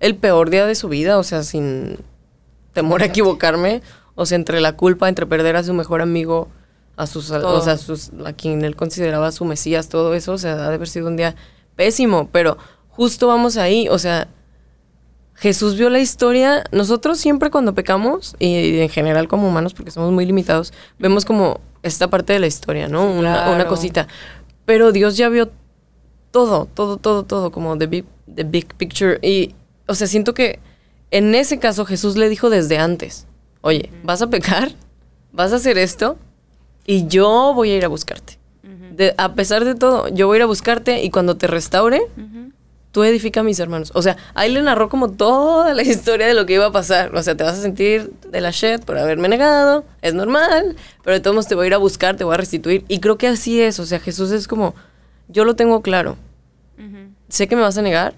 el 0.02 0.16
peor 0.16 0.50
día 0.50 0.66
de 0.66 0.76
su 0.76 0.90
vida, 0.90 1.18
o 1.18 1.24
sea, 1.24 1.44
sin 1.44 1.98
temor 2.74 3.04
a 3.04 3.06
equivocarme, 3.06 3.82
o 4.16 4.26
sea, 4.26 4.36
entre 4.36 4.60
la 4.60 4.76
culpa, 4.76 5.08
entre 5.08 5.26
perder 5.26 5.56
a 5.56 5.64
su 5.64 5.74
mejor 5.74 6.02
amigo, 6.02 6.50
a 6.98 7.08
sus, 7.08 7.30
Todo. 7.30 7.58
o 7.58 7.62
sea, 7.62 7.78
sus, 7.78 8.12
a 8.26 8.34
quien 8.34 8.66
él 8.66 8.76
consideraba 8.76 9.32
su 9.32 9.46
mesías, 9.46 9.88
todo 9.88 10.14
eso, 10.14 10.34
o 10.34 10.38
sea, 10.38 10.54
ha 10.54 10.70
de 10.70 10.76
haber 10.76 10.90
sido 10.90 11.08
un 11.08 11.16
día 11.16 11.36
pésimo, 11.78 12.28
pero 12.34 12.58
justo 12.90 13.28
vamos 13.28 13.56
ahí, 13.56 13.88
o 13.90 13.98
sea, 13.98 14.28
Jesús 15.36 15.76
vio 15.78 15.90
la 15.90 16.00
historia. 16.00 16.64
Nosotros 16.72 17.18
siempre 17.20 17.50
cuando 17.52 17.74
pecamos, 17.74 18.36
y 18.40 18.80
en 18.80 18.90
general 18.90 19.28
como 19.28 19.48
humanos, 19.48 19.74
porque 19.74 19.92
somos 19.92 20.12
muy 20.12 20.26
limitados, 20.26 20.74
vemos 20.98 21.26
como 21.26 21.60
esta 21.84 22.10
parte 22.10 22.34
de 22.34 22.40
la 22.40 22.48
historia, 22.48 22.88
¿no? 22.88 23.04
Una, 23.12 23.42
una 23.48 23.56
claro. 23.56 23.68
cosita. 23.70 24.08
Pero 24.66 24.92
Dios 24.92 25.18
ya 25.18 25.30
vio 25.30 25.52
todo, 26.32 26.66
todo, 26.74 26.98
todo, 26.98 27.24
todo, 27.24 27.52
como 27.52 27.78
the 27.78 27.88
big, 27.88 28.06
the 28.34 28.44
big 28.44 28.74
picture. 28.76 29.20
Y, 29.22 29.54
o 29.88 29.94
sea, 29.94 30.08
siento 30.08 30.34
que 30.34 30.60
en 31.12 31.36
ese 31.36 31.60
caso 31.60 31.86
Jesús 31.86 32.16
le 32.18 32.30
dijo 32.30 32.50
desde 32.50 32.78
antes, 32.78 33.28
oye, 33.62 33.92
vas 34.04 34.22
a 34.22 34.28
pecar, 34.30 34.72
vas 35.32 35.54
a 35.54 35.58
hacer 35.58 35.78
esto, 35.78 36.18
y 36.88 37.08
yo 37.08 37.54
voy 37.54 37.72
a 37.72 37.78
ir 37.78 37.86
a 37.86 37.88
buscarte. 37.90 38.38
De- 38.96 39.14
a 39.18 39.34
pesar 39.34 39.66
de 39.66 39.76
todo, 39.76 40.08
yo 40.08 40.28
voy 40.28 40.36
a 40.36 40.38
ir 40.40 40.44
a 40.44 40.46
buscarte 40.46 41.04
y 41.04 41.10
cuando 41.10 41.36
te 41.36 41.48
restaure, 41.48 42.02
Ujú. 42.18 42.52
Tú 42.96 43.04
edifica 43.04 43.42
a 43.42 43.44
mis 43.44 43.60
hermanos. 43.60 43.92
O 43.94 44.02
sea, 44.02 44.16
ahí 44.36 44.50
le 44.50 44.62
narró 44.62 44.88
como 44.88 45.12
toda 45.12 45.74
la 45.74 45.84
historia 45.84 46.28
de 46.28 46.34
lo 46.34 46.46
que 46.46 46.54
iba 46.54 46.68
a 46.68 46.72
pasar. 46.72 47.14
O 47.14 47.22
sea, 47.22 47.36
te 47.36 47.44
vas 47.44 47.60
a 47.60 47.62
sentir 47.62 48.14
de 48.32 48.40
la 48.40 48.52
shit 48.52 48.86
por 48.86 48.98
haberme 48.98 49.28
negado, 49.28 49.84
es 50.02 50.14
normal, 50.14 50.78
pero 51.04 51.16
de 51.16 51.20
todos 51.20 51.36
modos 51.36 51.48
te 51.50 51.56
voy 51.56 51.66
a 51.66 51.68
ir 51.68 51.74
a 51.74 51.78
buscar, 51.78 52.16
te 52.16 52.24
voy 52.24 52.36
a 52.36 52.38
restituir. 52.38 52.86
Y 52.88 53.02
creo 53.02 53.18
que 53.18 53.28
así 53.28 53.60
es. 53.60 53.82
O 53.82 53.86
sea, 53.86 54.00
Jesús 54.00 54.32
es 54.32 54.48
como, 54.48 54.76
yo 55.28 55.44
lo 55.44 55.58
tengo 55.58 55.82
claro. 55.82 56.16
Ujú. 56.80 57.10
Sé 57.28 57.50
que 57.50 57.58
me 57.58 57.64
vas 57.64 57.78
a 57.78 57.82
negar 57.82 58.14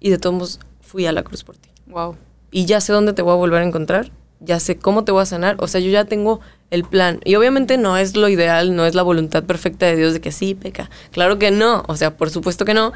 y 0.00 0.10
de 0.10 0.18
todos 0.18 0.34
modos 0.34 0.60
fui 0.80 1.06
a 1.06 1.12
la 1.12 1.22
cruz 1.22 1.44
por 1.44 1.56
ti. 1.56 1.70
Wow. 1.86 2.16
Y 2.50 2.64
ya 2.64 2.80
sé 2.80 2.92
dónde 2.92 3.12
te 3.12 3.22
voy 3.22 3.34
a 3.34 3.36
volver 3.36 3.62
a 3.62 3.64
encontrar, 3.64 4.10
ya 4.40 4.58
sé 4.58 4.76
cómo 4.76 5.04
te 5.04 5.12
voy 5.12 5.22
a 5.22 5.26
sanar. 5.26 5.54
O 5.60 5.68
sea, 5.68 5.80
yo 5.80 5.90
ya 5.92 6.04
tengo 6.04 6.40
el 6.70 6.82
plan. 6.82 7.20
Y 7.24 7.36
obviamente 7.36 7.78
no 7.78 7.96
es 7.96 8.16
lo 8.16 8.28
ideal, 8.28 8.74
no 8.74 8.86
es 8.86 8.96
la 8.96 9.02
voluntad 9.02 9.44
perfecta 9.44 9.86
de 9.86 9.94
Dios 9.94 10.14
de 10.14 10.20
que 10.20 10.32
sí, 10.32 10.56
peca. 10.56 10.90
Claro 11.12 11.38
que 11.38 11.52
no. 11.52 11.84
O 11.86 11.94
sea, 11.94 12.16
por 12.16 12.30
supuesto 12.30 12.64
que 12.64 12.74
no. 12.74 12.92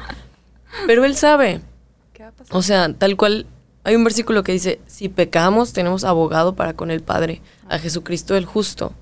Pero 0.87 1.05
Él 1.05 1.15
sabe. 1.15 1.61
¿Qué 2.13 2.23
va 2.23 2.29
a 2.29 2.31
pasar? 2.31 2.57
O 2.57 2.61
sea, 2.61 2.93
tal 2.93 3.15
cual, 3.17 3.45
hay 3.83 3.95
un 3.95 4.03
versículo 4.03 4.43
que 4.43 4.51
dice, 4.51 4.79
si 4.87 5.09
pecamos, 5.09 5.73
tenemos 5.73 6.03
abogado 6.03 6.55
para 6.55 6.73
con 6.73 6.91
el 6.91 7.01
Padre, 7.01 7.41
a 7.69 7.79
Jesucristo 7.79 8.35
el 8.35 8.45
justo. 8.45 8.93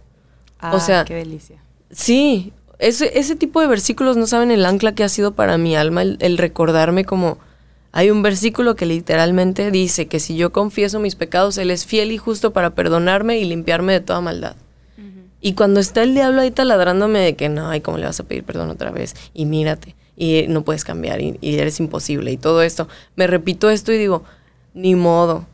Ah, 0.60 0.74
o 0.76 0.80
sea, 0.80 1.06
qué 1.06 1.16
delicia. 1.16 1.62
Sí, 1.92 2.54
ese, 2.80 3.18
ese 3.18 3.36
tipo 3.36 3.62
de 3.62 3.68
versículos 3.68 4.18
no 4.18 4.28
saben 4.28 4.52
el 4.52 4.66
ancla 4.66 4.96
que 4.96 5.04
ha 5.04 5.10
sido 5.10 5.34
para 5.34 5.58
mi 5.58 5.76
alma, 5.76 6.02
el, 6.02 6.18
el 6.20 6.38
recordarme 6.38 7.06
como... 7.06 7.38
Hay 7.96 8.10
un 8.10 8.24
versículo 8.24 8.76
que 8.76 8.88
literalmente 8.88 9.70
dice 9.70 10.08
que 10.08 10.20
si 10.20 10.36
yo 10.36 10.52
confieso 10.52 11.00
mis 11.00 11.14
pecados, 11.14 11.60
Él 11.60 11.70
es 11.70 11.86
fiel 11.86 12.12
y 12.12 12.18
justo 12.18 12.52
para 12.52 12.72
perdonarme 12.72 13.38
y 13.38 13.46
limpiarme 13.46 13.94
de 13.94 14.00
toda 14.00 14.20
maldad. 14.20 14.56
Y 15.46 15.56
cuando 15.56 15.82
está 15.82 16.04
el 16.04 16.16
diablo 16.16 16.40
ahí 16.40 16.52
taladrándome 16.52 17.20
de 17.20 17.36
que 17.36 17.50
no, 17.50 17.70
ay, 17.70 17.82
¿cómo 17.82 17.98
le 17.98 18.06
vas 18.06 18.18
a 18.18 18.24
pedir 18.24 18.46
perdón 18.46 18.70
otra 18.70 18.92
vez? 18.92 19.14
Y 19.34 19.46
mírate, 19.46 19.94
y 20.16 20.46
no 20.48 20.64
puedes 20.64 20.84
cambiar, 20.84 21.22
y, 21.22 21.38
y 21.42 21.56
eres 21.56 21.80
imposible, 21.80 22.32
y 22.32 22.38
todo 22.38 22.62
esto. 22.62 22.88
Me 23.16 23.28
repito 23.28 23.70
esto 23.70 23.92
y 23.92 23.98
digo, 23.98 24.24
ni 24.74 24.96
modo. 24.96 25.46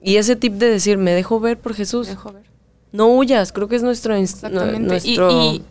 Y 0.00 0.16
ese 0.16 0.36
tip 0.36 0.54
de 0.54 0.70
decir, 0.70 0.96
me 0.98 1.12
dejo 1.12 1.40
ver 1.40 1.58
por 1.58 1.74
Jesús. 1.74 2.06
Dejo 2.06 2.32
ver. 2.32 2.44
No 2.92 3.08
huyas, 3.08 3.52
creo 3.52 3.66
que 3.68 3.76
es 3.76 3.82
nuestro... 3.82 4.14
Exactamente. 4.14 4.78
nu- 4.78 4.84
Y- 4.84 4.88
nuestro 4.88 5.30
Y, 5.30 5.62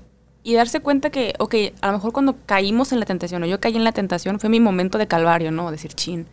y 0.44 0.54
darse 0.56 0.82
cuenta 0.82 1.10
que, 1.10 1.34
ok, 1.40 1.56
a 1.82 1.88
lo 1.88 1.94
mejor 1.94 2.12
cuando 2.12 2.36
caímos 2.46 2.92
en 2.92 3.00
la 3.00 3.06
tentación, 3.06 3.42
o 3.44 3.46
yo 3.46 3.60
caí 3.62 3.76
en 3.76 3.84
la 3.86 3.94
tentación, 3.94 4.40
fue 4.40 4.50
mi 4.50 4.60
momento 4.60 4.98
de 4.98 5.08
calvario, 5.08 5.50
¿no? 5.52 5.72
Decir, 5.72 5.94
chin. 5.94 6.28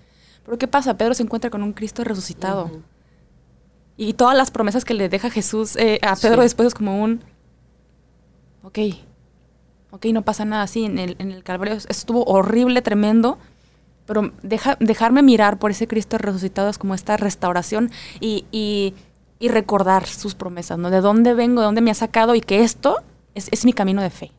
Pero 0.44 0.58
¿qué 0.58 0.66
pasa? 0.68 0.96
Pedro 0.98 1.14
se 1.14 1.22
encuentra 1.22 1.50
con 1.50 1.62
un 1.62 1.72
Cristo 1.72 2.02
resucitado. 2.04 2.64
Ujú. 2.66 2.82
Y 3.96 4.14
todas 4.14 4.36
las 4.36 4.50
promesas 4.50 4.84
que 4.84 4.92
le 4.94 5.08
deja 5.08 5.30
Jesús 5.30 5.76
eh, 5.76 6.00
a 6.02 6.16
Pedro 6.16 6.38
Sí. 6.38 6.46
después 6.46 6.66
es 6.66 6.74
como 6.74 7.00
un, 7.02 7.20
ok, 8.64 8.78
ok, 9.94 10.06
no 10.06 10.22
pasa 10.22 10.44
nada 10.44 10.64
así. 10.64 10.84
En 10.84 10.98
el, 10.98 11.16
en 11.18 11.30
el 11.30 11.44
calvario 11.44 11.76
estuvo 11.88 12.24
horrible, 12.24 12.82
tremendo, 12.82 13.38
pero 14.06 14.32
deja, 14.42 14.76
dejarme 14.80 15.22
mirar 15.22 15.58
por 15.58 15.70
ese 15.70 15.86
Cristo 15.86 16.18
resucitado 16.18 16.68
es 16.68 16.78
como 16.78 16.94
esta 16.94 17.16
restauración 17.16 17.90
y, 18.20 18.44
y, 18.50 18.94
y 19.38 19.48
recordar 19.48 20.06
sus 20.06 20.34
promesas, 20.34 20.78
¿no? 20.78 20.90
De 20.90 21.00
dónde 21.00 21.32
vengo, 21.32 21.60
de 21.60 21.66
dónde 21.66 21.80
me 21.80 21.92
ha 21.92 21.94
sacado 21.94 22.34
y 22.34 22.40
que 22.40 22.62
esto 22.62 22.98
es, 23.34 23.48
es 23.52 23.64
mi 23.64 23.72
camino 23.72 24.02
de 24.02 24.10
fe. 24.10 24.32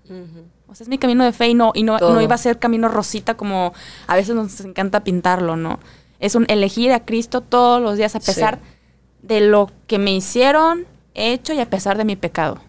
O 0.68 0.76
sea, 0.76 0.84
es 0.84 0.90
mi 0.90 0.98
camino 0.98 1.24
de 1.24 1.32
fe 1.32 1.48
y 1.48 1.54
no, 1.54 1.72
y 1.74 1.84
no, 1.84 1.98
no 1.98 2.22
iba 2.22 2.36
a 2.36 2.38
ser 2.38 2.60
camino 2.60 2.90
rosita 2.90 3.38
como 3.38 3.74
a 4.08 4.16
veces 4.16 4.36
nos 4.36 4.60
encanta 4.60 5.04
pintarlo, 5.06 5.56
¿no? 5.56 5.80
Es 6.20 6.36
un 6.36 6.46
elegir 6.50 6.92
a 6.92 7.06
Cristo 7.06 7.40
todos 7.40 7.82
los 7.82 7.98
días 7.98 8.16
a 8.16 8.20
pesar 8.20 8.60
de 9.22 9.40
lo 9.40 9.72
que 9.88 10.00
me 10.00 10.14
hicieron, 10.14 10.86
hecho 11.14 11.54
y 11.54 11.60
a 11.60 11.70
pesar 11.70 11.98
de 11.98 12.04
mi 12.04 12.18
pecado. 12.18 12.60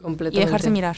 Completamente. 0.00 0.42
Y 0.42 0.44
dejarse 0.44 0.70
mirar. 0.70 0.96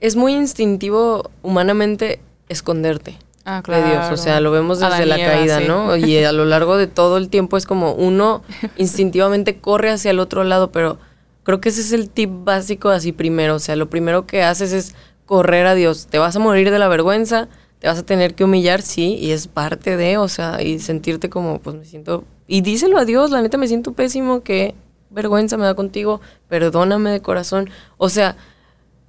Es 0.00 0.16
muy 0.16 0.34
instintivo 0.34 1.30
humanamente 1.42 2.20
esconderte 2.48 3.18
Ah, 3.50 3.62
de 3.66 3.82
Dios. 3.82 4.10
O 4.12 4.18
sea, 4.18 4.40
lo 4.40 4.50
vemos 4.50 4.78
desde 4.78 5.06
la 5.06 5.16
caída, 5.16 5.60
sí. 5.60 5.64
¿no? 5.66 5.96
Y 5.96 6.22
a 6.22 6.32
lo 6.32 6.44
largo 6.44 6.76
de 6.76 6.86
todo 6.86 7.16
el 7.16 7.30
tiempo 7.30 7.56
es 7.56 7.64
como 7.64 7.94
uno 7.94 8.42
instintivamente 8.76 9.56
corre 9.56 9.90
hacia 9.90 10.10
el 10.10 10.18
otro 10.18 10.44
lado, 10.44 10.70
pero 10.70 10.98
creo 11.44 11.58
que 11.58 11.70
ese 11.70 11.80
es 11.80 11.92
el 11.92 12.10
tip 12.10 12.30
básico 12.30 12.90
así 12.90 13.12
primero. 13.12 13.54
O 13.54 13.58
sea, 13.58 13.74
lo 13.74 13.88
primero 13.88 14.26
que 14.26 14.42
haces 14.42 14.74
es 14.74 14.94
correr 15.24 15.64
a 15.64 15.74
Dios. 15.74 16.08
Te 16.08 16.18
vas 16.18 16.36
a 16.36 16.40
morir 16.40 16.70
de 16.70 16.78
la 16.78 16.88
vergüenza, 16.88 17.48
te 17.78 17.88
vas 17.88 17.98
a 17.98 18.02
tener 18.02 18.34
que 18.34 18.44
humillar, 18.44 18.82
sí, 18.82 19.14
y 19.14 19.30
es 19.30 19.46
parte 19.48 19.96
de, 19.96 20.18
o 20.18 20.28
sea, 20.28 20.60
y 20.60 20.78
sentirte 20.78 21.30
como, 21.30 21.58
pues 21.58 21.74
me 21.74 21.86
siento... 21.86 22.24
Y 22.46 22.60
díselo 22.60 22.98
a 22.98 23.06
Dios, 23.06 23.30
la 23.30 23.40
neta 23.40 23.56
me 23.56 23.66
siento 23.66 23.92
pésimo, 23.92 24.42
qué 24.42 24.74
vergüenza 25.08 25.56
me 25.56 25.64
da 25.64 25.74
contigo, 25.74 26.20
perdóname 26.48 27.10
de 27.10 27.22
corazón. 27.22 27.70
O 27.96 28.10
sea, 28.10 28.36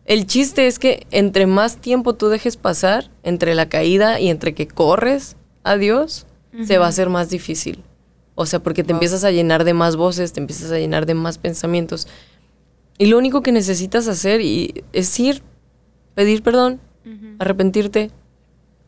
el 0.10 0.26
chiste 0.26 0.66
es 0.66 0.80
que 0.80 1.06
entre 1.12 1.46
más 1.46 1.78
tiempo 1.78 2.16
tú 2.16 2.30
dejes 2.30 2.58
pasar 2.58 3.12
entre 3.22 3.54
la 3.54 3.70
caída 3.70 4.20
y 4.20 4.30
entre 4.30 4.56
que 4.56 4.68
corres 4.68 5.38
a 5.64 5.78
Dios, 5.78 6.26
se 6.64 6.80
va 6.80 6.88
a 6.88 6.90
hacer 6.90 7.10
más 7.10 7.30
difícil. 7.30 7.84
O 8.34 8.48
sea, 8.48 8.60
porque 8.60 8.84
te 8.84 8.92
empiezas 8.92 9.24
a 9.24 9.30
llenar 9.30 9.66
de 9.66 9.76
más 9.76 9.98
voces, 9.98 10.34
te 10.34 10.40
empiezas 10.40 10.72
a 10.72 10.80
llenar 10.80 11.06
de 11.06 11.14
más 11.14 11.38
pensamientos. 11.38 12.08
Y 12.98 13.06
lo 13.06 13.20
único 13.20 13.44
que 13.44 13.52
necesitas 13.52 14.08
hacer 14.08 14.42
y 14.42 14.84
es 14.94 15.20
ir, 15.20 15.44
pedir 16.16 16.42
perdón, 16.42 16.80
arrepentirte, 17.38 18.10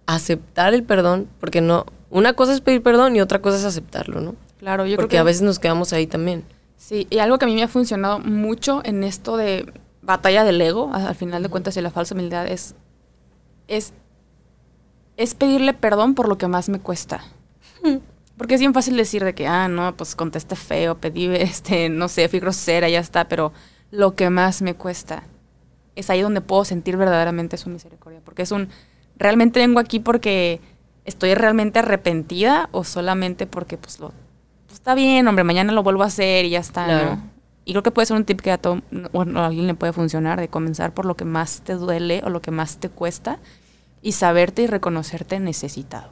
aceptar 0.07 0.73
el 0.73 0.81
perdón, 0.81 1.27
porque 1.39 1.61
no, 1.61 1.85
una 2.09 2.33
cosa 2.33 2.51
es 2.51 2.61
pedir 2.61 2.81
perdón 2.81 3.15
y 3.15 3.21
otra 3.21 3.43
cosa 3.43 3.57
es 3.57 3.65
aceptarlo, 3.65 4.21
¿no? 4.21 4.35
Claro, 4.57 4.87
yo 4.87 4.95
porque 4.95 5.09
creo 5.09 5.09
que 5.09 5.19
a 5.19 5.23
veces 5.23 5.43
nos 5.43 5.59
quedamos 5.59 5.93
ahí 5.93 6.07
también. 6.07 6.43
Sí, 6.77 7.05
y 7.11 7.19
algo 7.19 7.37
que 7.37 7.45
a 7.45 7.47
mí 7.47 7.53
me 7.53 7.61
ha 7.61 7.67
funcionado 7.67 8.17
mucho 8.17 8.81
en 8.83 9.03
esto 9.03 9.37
de 9.37 9.71
batalla 10.01 10.43
del 10.43 10.59
ego, 10.61 10.91
al 10.93 11.15
final 11.15 11.43
de 11.43 11.49
cuentas, 11.49 11.77
y 11.77 11.81
la 11.81 11.91
falsa 11.91 12.15
humildad, 12.15 12.47
es, 12.47 12.75
es, 13.67 13.93
es 15.17 15.35
pedirle 15.35 15.73
perdón 15.73 16.15
por 16.15 16.27
lo 16.27 16.37
que 16.37 16.47
más 16.47 16.69
me 16.69 16.79
cuesta. 16.79 17.23
Porque 18.37 18.55
es 18.55 18.59
bien 18.59 18.73
fácil 18.73 18.97
decir 18.97 19.23
de 19.23 19.35
que, 19.35 19.47
ah, 19.47 19.67
no, 19.67 19.95
pues 19.95 20.15
contesté 20.15 20.55
feo, 20.55 20.97
pedí, 20.97 21.25
este, 21.35 21.89
no 21.89 22.07
sé, 22.07 22.27
fui 22.29 22.39
grosera, 22.39 22.89
ya 22.89 22.99
está, 22.99 23.27
pero 23.27 23.51
lo 23.91 24.15
que 24.15 24.29
más 24.29 24.61
me 24.61 24.73
cuesta 24.73 25.23
es 25.95 26.09
ahí 26.09 26.21
donde 26.21 26.41
puedo 26.41 26.63
sentir 26.65 26.97
verdaderamente 26.97 27.57
su 27.57 27.69
misericordia. 27.69 28.21
Porque 28.23 28.41
es 28.41 28.51
un, 28.51 28.69
¿realmente 29.17 29.59
vengo 29.59 29.79
aquí 29.79 29.99
porque 29.99 30.61
estoy 31.05 31.35
realmente 31.35 31.79
arrepentida 31.79 32.69
o 32.71 32.83
solamente 32.83 33.45
porque, 33.45 33.77
pues, 33.77 33.99
lo, 33.99 34.09
pues, 34.65 34.73
está 34.73 34.95
bien, 34.95 35.27
hombre, 35.27 35.43
mañana 35.43 35.73
lo 35.73 35.83
vuelvo 35.83 36.03
a 36.03 36.07
hacer 36.07 36.45
y 36.45 36.51
ya 36.51 36.59
está, 36.59 36.85
Claro. 36.85 37.15
¿no? 37.17 37.31
Y 37.63 37.73
creo 37.73 37.83
que 37.83 37.91
puede 37.91 38.07
ser 38.07 38.17
un 38.17 38.25
tip 38.25 38.41
que 38.41 38.51
a, 38.51 38.57
todo, 38.57 38.81
bueno, 39.11 39.41
a 39.41 39.47
alguien 39.47 39.67
le 39.67 39.75
puede 39.75 39.93
funcionar, 39.93 40.39
de 40.39 40.47
comenzar 40.47 40.93
por 40.93 41.05
lo 41.05 41.15
que 41.15 41.25
más 41.25 41.61
te 41.61 41.73
duele 41.75 42.21
o 42.23 42.29
lo 42.29 42.41
que 42.41 42.51
más 42.51 42.77
te 42.77 42.89
cuesta 42.89 43.39
y 44.01 44.13
saberte 44.13 44.63
y 44.63 44.67
reconocerte 44.67 45.39
necesitado. 45.39 46.09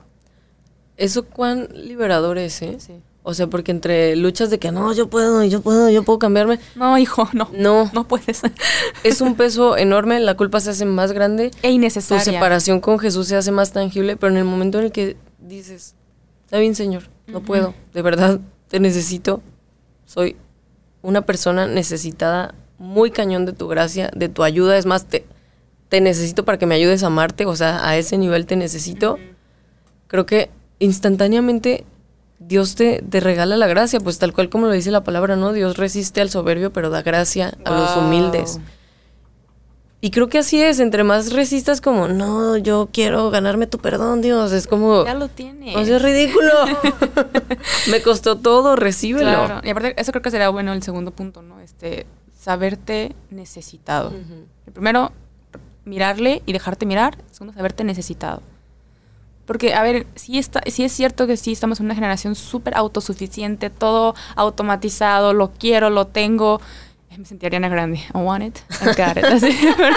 Eso 0.97 1.25
cuán 1.25 1.69
liberador 1.73 2.37
es, 2.37 2.61
¿eh? 2.61 2.77
Sí. 2.79 2.93
O 3.23 3.33
sea, 3.33 3.47
porque 3.47 3.71
entre 3.71 4.15
luchas 4.15 4.49
de 4.49 4.59
que 4.59 4.71
no, 4.71 4.93
yo 4.93 5.09
puedo, 5.09 5.43
yo 5.43 5.61
puedo, 5.61 5.89
yo 5.89 6.03
puedo 6.03 6.19
cambiarme, 6.19 6.59
No, 6.75 6.97
hijo, 6.97 7.29
no. 7.33 7.49
no, 7.53 7.89
No 7.93 8.07
puedes. 8.07 8.41
es 9.03 9.21
un 9.21 9.35
peso 9.35 9.77
enorme, 9.77 10.19
la 10.19 10.35
culpa 10.35 10.59
se 10.59 10.69
hace 10.71 10.85
más 10.85 11.11
grande, 11.11 11.51
e 11.61 11.67
tu 11.67 11.67
innecesaria. 11.67 12.23
separación 12.23 12.79
con 12.79 12.97
Jesús 12.97 13.27
se 13.27 13.35
hace 13.35 13.51
más 13.51 13.71
tangible, 13.71 14.17
pero 14.17 14.31
en 14.31 14.37
el 14.37 14.45
momento 14.45 14.79
en 14.79 14.85
el 14.85 14.91
que 14.91 15.17
dices, 15.39 15.95
está 16.43 16.59
bien, 16.59 16.75
Señor, 16.75 17.09
no 17.27 17.41
puedo, 17.41 17.73
de 17.93 18.01
verdad, 18.01 18.39
te 18.67 18.79
necesito, 18.79 19.41
soy 20.05 20.35
una 21.01 21.21
persona 21.21 21.67
necesitada, 21.67 22.53
muy 22.77 23.11
cañón 23.11 23.45
de 23.45 23.53
tu 23.53 23.67
gracia, 23.67 24.09
de 24.15 24.29
tu 24.29 24.43
ayuda, 24.43 24.77
es 24.77 24.85
más, 24.85 25.05
te, 25.05 25.25
te 25.89 26.01
necesito 26.01 26.45
para 26.45 26.57
que 26.57 26.65
me 26.65 26.75
ayudes 26.75 27.03
a 27.03 27.07
amarte, 27.07 27.45
o 27.45 27.55
sea, 27.55 27.87
a 27.87 27.97
ese 27.97 28.17
nivel 28.17 28.45
te 28.45 28.55
necesito, 28.55 29.17
creo 30.07 30.25
que 30.25 30.49
instantáneamente 30.79 31.83
Dios 32.39 32.75
te, 32.75 33.03
te 33.09 33.19
regala 33.19 33.57
la 33.57 33.67
gracia, 33.67 33.99
pues 33.99 34.17
tal 34.17 34.33
cual 34.33 34.49
como 34.49 34.67
lo 34.67 34.71
dice 34.73 34.91
la 34.91 35.03
palabra, 35.03 35.35
¿no? 35.35 35.51
Dios 35.53 35.77
resiste 35.77 36.21
al 36.21 36.29
soberbio, 36.29 36.71
pero 36.71 36.89
da 36.89 37.01
gracia 37.01 37.53
a 37.65 37.71
los 37.71 37.95
Wow. 37.95 38.03
humildes. 38.05 38.59
Y 40.01 40.11
creo 40.11 40.27
que 40.29 40.37
así 40.37 40.61
es, 40.61 40.79
entre 40.79 41.03
más 41.03 41.33
resistas 41.33 41.81
como, 41.81 42.07
no, 42.07 42.55
yo 42.55 42.87
quiero 42.93 43.31
ganarme 43.31 43.67
tu 43.67 43.79
perdón, 43.79 44.21
Dios, 44.21 44.53
es 44.53 44.65
como, 44.65 45.03
Ya 45.03 45.13
lo 45.13 45.27
tienes. 45.27 45.75
o 45.75 45.83
sea, 45.83 45.97
es 45.97 46.01
ridículo. 46.01 46.51
Me 47.91 48.01
costó 48.01 48.37
todo, 48.37 48.77
recíbelo. 48.77 49.29
Claro. 49.29 49.61
Y 49.61 49.69
aparte, 49.69 49.99
eso 49.99 50.11
creo 50.11 50.21
que 50.21 50.31
sería 50.31 50.49
bueno 50.49 50.71
el 50.71 50.83
segundo 50.83 51.11
punto, 51.11 51.41
¿no? 51.41 51.59
Este, 51.59 52.05
saberte 52.39 53.13
necesitado. 53.29 54.09
Ujú. 54.09 54.45
El 54.67 54.73
primero, 54.73 55.11
mirarle 55.83 56.43
y 56.45 56.53
dejarte 56.53 56.85
mirar. 56.85 57.17
El 57.27 57.33
segundo, 57.33 57.53
saberte 57.53 57.83
necesitado. 57.83 58.41
Porque, 59.45 59.73
a 59.73 59.81
ver, 59.81 60.05
sí, 60.15 60.37
está, 60.37 60.61
sí 60.67 60.83
es 60.83 60.91
cierto 60.93 61.25
que 61.25 61.35
sí 61.35 61.51
estamos 61.51 61.79
en 61.79 61.87
una 61.87 61.95
generación 61.95 62.35
súper 62.35 62.77
autosuficiente, 62.77 63.69
todo 63.71 64.13
automatizado, 64.35 65.33
lo 65.33 65.51
quiero, 65.51 65.89
lo 65.89 66.05
tengo. 66.05 66.61
Me 67.19 67.25
sentí 67.25 67.45
Ariana 67.45 67.67
Grande. 67.67 67.97
I 67.97 68.17
want 68.17 68.45
it, 68.45 68.59
I 68.81 68.85
got 68.95 69.17
it. 69.17 69.25
Así, 69.25 69.49
pero, 69.77 69.95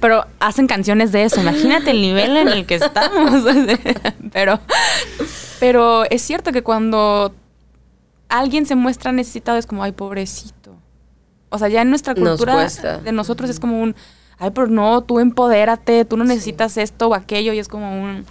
pero 0.00 0.24
hacen 0.38 0.68
canciones 0.68 1.10
de 1.10 1.24
eso. 1.24 1.40
Imagínate 1.40 1.90
el 1.90 2.00
nivel 2.00 2.36
en 2.36 2.46
el 2.46 2.66
que 2.66 2.76
estamos. 2.76 3.42
pero, 4.32 4.60
pero 5.58 6.04
es 6.08 6.22
cierto 6.22 6.52
que 6.52 6.62
cuando 6.62 7.34
alguien 8.28 8.64
se 8.64 8.76
muestra 8.76 9.10
necesitado 9.10 9.58
es 9.58 9.66
como, 9.66 9.82
ay, 9.82 9.90
pobrecito. 9.90 10.76
O 11.48 11.58
sea, 11.58 11.66
ya 11.66 11.82
en 11.82 11.90
nuestra 11.90 12.14
cultura 12.14 12.68
de 13.02 13.10
nosotros 13.10 13.50
es 13.50 13.58
como 13.58 13.82
un, 13.82 13.96
ay, 14.38 14.52
pero 14.54 14.68
no, 14.68 15.00
tú 15.00 15.18
empodérate, 15.18 16.04
tú 16.04 16.16
no 16.16 16.22
necesitas 16.22 16.76
esto 16.76 17.08
o 17.08 17.14
aquello, 17.14 17.52
y 17.52 17.58
es 17.58 17.66
como 17.66 18.00
un, 18.00 18.24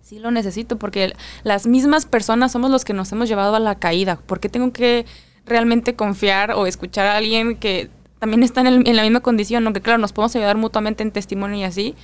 sí 0.00 0.20
lo 0.20 0.30
necesito, 0.30 0.78
porque 0.78 1.12
las 1.42 1.66
mismas 1.66 2.06
personas 2.06 2.52
somos 2.52 2.70
los 2.70 2.82
que 2.82 2.94
nos 2.94 3.12
hemos 3.12 3.28
llevado 3.28 3.56
a 3.56 3.60
la 3.60 3.74
caída. 3.74 4.16
¿Por 4.24 4.40
qué 4.40 4.48
tengo 4.48 4.72
que 4.72 5.04
realmente 5.46 5.94
confiar 5.94 6.52
o 6.52 6.66
escuchar 6.66 7.06
a 7.06 7.16
alguien 7.16 7.56
que 7.56 7.90
también 8.18 8.42
está 8.42 8.60
en, 8.62 8.66
el- 8.68 8.88
en 8.88 8.96
la 8.96 9.02
misma 9.02 9.20
condición? 9.20 9.64
Aunque 9.66 9.80
claro, 9.80 9.98
nos 9.98 10.12
podemos 10.12 10.34
ayudar 10.36 10.56
mutuamente 10.56 11.02
en 11.02 11.10
testimonio 11.10 11.58
y 11.58 11.64
así, 11.64 11.94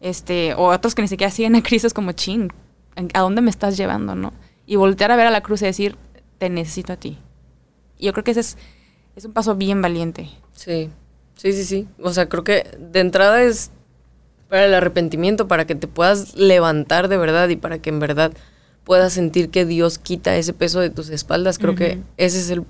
este, 0.00 0.54
o 0.54 0.68
otros 0.72 0.94
que 0.94 1.02
ni 1.02 1.08
siquiera 1.08 1.30
siguen 1.30 1.56
a 1.56 1.62
Cristo, 1.62 1.86
es 1.86 1.94
como, 1.94 2.12
chin, 2.12 2.52
¿a 3.14 3.20
dónde 3.20 3.40
me 3.42 3.50
estás 3.50 3.76
llevando, 3.76 4.14
no? 4.14 4.32
Y 4.66 4.76
voltear 4.76 5.10
a 5.12 5.16
ver 5.16 5.26
a 5.26 5.30
la 5.30 5.40
cruz 5.42 5.62
y 5.62 5.66
decir, 5.66 5.96
te 6.38 6.50
necesito 6.50 6.92
a 6.92 6.96
ti. 6.96 7.18
Yo 7.98 8.12
creo 8.12 8.22
que 8.24 8.32
ese 8.32 8.40
es, 8.40 8.56
es 9.16 9.24
un 9.24 9.32
paso 9.32 9.54
bien 9.56 9.80
valiente. 9.82 10.28
Sí, 10.52 10.90
sí, 11.34 11.52
sí, 11.52 11.64
sí. 11.64 11.88
O 12.02 12.12
sea, 12.12 12.28
creo 12.28 12.44
que 12.44 12.64
de 12.78 13.00
entrada 13.00 13.42
es 13.42 13.70
para 14.48 14.64
el 14.66 14.74
arrepentimiento, 14.74 15.46
para 15.48 15.66
que 15.66 15.74
te 15.74 15.88
puedas 15.88 16.34
levantar 16.36 17.08
de 17.08 17.16
verdad 17.16 17.48
y 17.48 17.56
para 17.56 17.78
que 17.80 17.90
en 17.90 17.98
verdad 18.00 18.32
puedas 18.84 19.12
sentir 19.12 19.50
que 19.50 19.64
Dios 19.66 19.98
quita 19.98 20.36
ese 20.36 20.52
peso 20.52 20.80
de 20.80 20.90
tus 20.90 21.08
espaldas. 21.10 21.58
Creo 21.58 21.74
que 21.74 21.94
Ujú. 21.94 22.04
ese 22.16 22.38
es 22.38 22.50
el, 22.50 22.64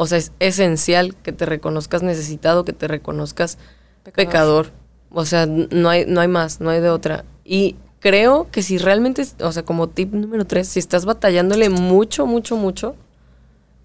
o 0.00 0.06
sea, 0.06 0.16
es 0.16 0.32
esencial 0.38 1.14
que 1.14 1.30
te 1.30 1.44
reconozcas 1.44 2.02
necesitado, 2.02 2.64
que 2.64 2.72
te 2.72 2.88
reconozcas 2.88 3.58
pecador. 4.14 4.72
O 5.10 5.26
sea, 5.26 5.44
no 5.44 5.90
hay, 5.90 6.06
no 6.06 6.22
hay 6.22 6.28
más, 6.28 6.58
no 6.62 6.70
hay 6.70 6.80
de 6.80 6.88
otra. 6.88 7.26
Y 7.44 7.76
creo 7.98 8.48
que 8.50 8.62
si 8.62 8.78
realmente, 8.78 9.26
o 9.42 9.52
sea, 9.52 9.62
como 9.62 9.90
tip 9.90 10.14
número 10.14 10.46
tres, 10.46 10.68
si 10.68 10.78
estás 10.78 11.04
batallándole 11.04 11.68
mucho, 11.68 12.24
mucho, 12.24 12.56
mucho 12.56 12.96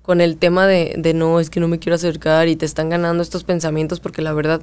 con 0.04 0.22
el 0.22 0.38
tema 0.38 0.68
de, 0.68 0.96
de 0.98 1.14
no, 1.14 1.42
es 1.42 1.50
que 1.50 1.60
no 1.60 1.68
me 1.68 1.80
quiero 1.80 1.96
acercar 1.96 2.48
y 2.48 2.56
te 2.56 2.66
están 2.66 2.88
ganando 2.88 3.22
estos 3.22 3.44
pensamientos 3.44 4.00
porque 4.00 4.22
la 4.22 4.32
verdad, 4.32 4.62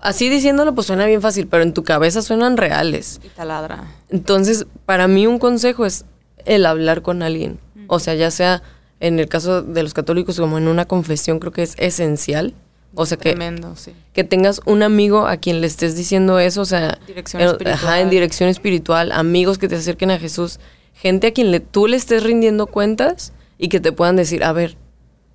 así 0.00 0.28
diciéndolo 0.28 0.72
pues 0.72 0.86
suena 0.86 1.04
bien 1.04 1.20
fácil, 1.20 1.48
pero 1.48 1.64
en 1.64 1.72
tu 1.74 1.82
cabeza 1.82 2.22
suenan 2.22 2.56
reales. 2.56 3.20
Y 3.24 3.28
taladra. 3.30 3.92
Entonces, 4.08 4.66
para 4.86 5.08
mí 5.08 5.26
un 5.26 5.40
consejo 5.40 5.84
es 5.84 6.04
el 6.44 6.64
hablar 6.64 7.02
con 7.02 7.24
alguien. 7.24 7.58
O 7.88 7.98
sea, 7.98 8.14
ya 8.14 8.30
sea 8.30 8.62
en 9.00 9.18
el 9.18 9.28
caso 9.28 9.62
de 9.62 9.82
los 9.82 9.94
católicos 9.94 10.38
como 10.38 10.58
en 10.58 10.68
una 10.68 10.84
confesión, 10.86 11.38
creo 11.38 11.52
que 11.52 11.62
es 11.62 11.74
esencial. 11.78 12.54
O 12.94 13.06
sea, 13.06 13.16
que, 13.16 13.30
Tremendo, 13.30 13.76
sí. 13.76 13.92
que 14.12 14.24
tengas 14.24 14.60
un 14.66 14.82
amigo 14.82 15.26
a 15.26 15.36
quien 15.36 15.60
le 15.60 15.66
estés 15.68 15.96
diciendo 15.96 16.38
eso, 16.40 16.62
o 16.62 16.64
sea, 16.64 16.98
Dirección 17.06 17.40
espiritual. 17.40 17.74
ajá, 17.74 18.00
en 18.00 18.10
dirección 18.10 18.48
espiritual, 18.48 19.12
amigos 19.12 19.58
que 19.58 19.68
te 19.68 19.76
acerquen 19.76 20.10
a 20.10 20.18
Jesús, 20.18 20.58
gente 20.92 21.28
a 21.28 21.32
quien 21.32 21.52
le, 21.52 21.60
tú 21.60 21.86
le 21.86 21.96
estés 21.96 22.24
rindiendo 22.24 22.66
cuentas 22.66 23.32
y 23.58 23.68
que 23.68 23.78
te 23.78 23.92
puedan 23.92 24.16
decir, 24.16 24.42
a 24.42 24.52
ver, 24.52 24.76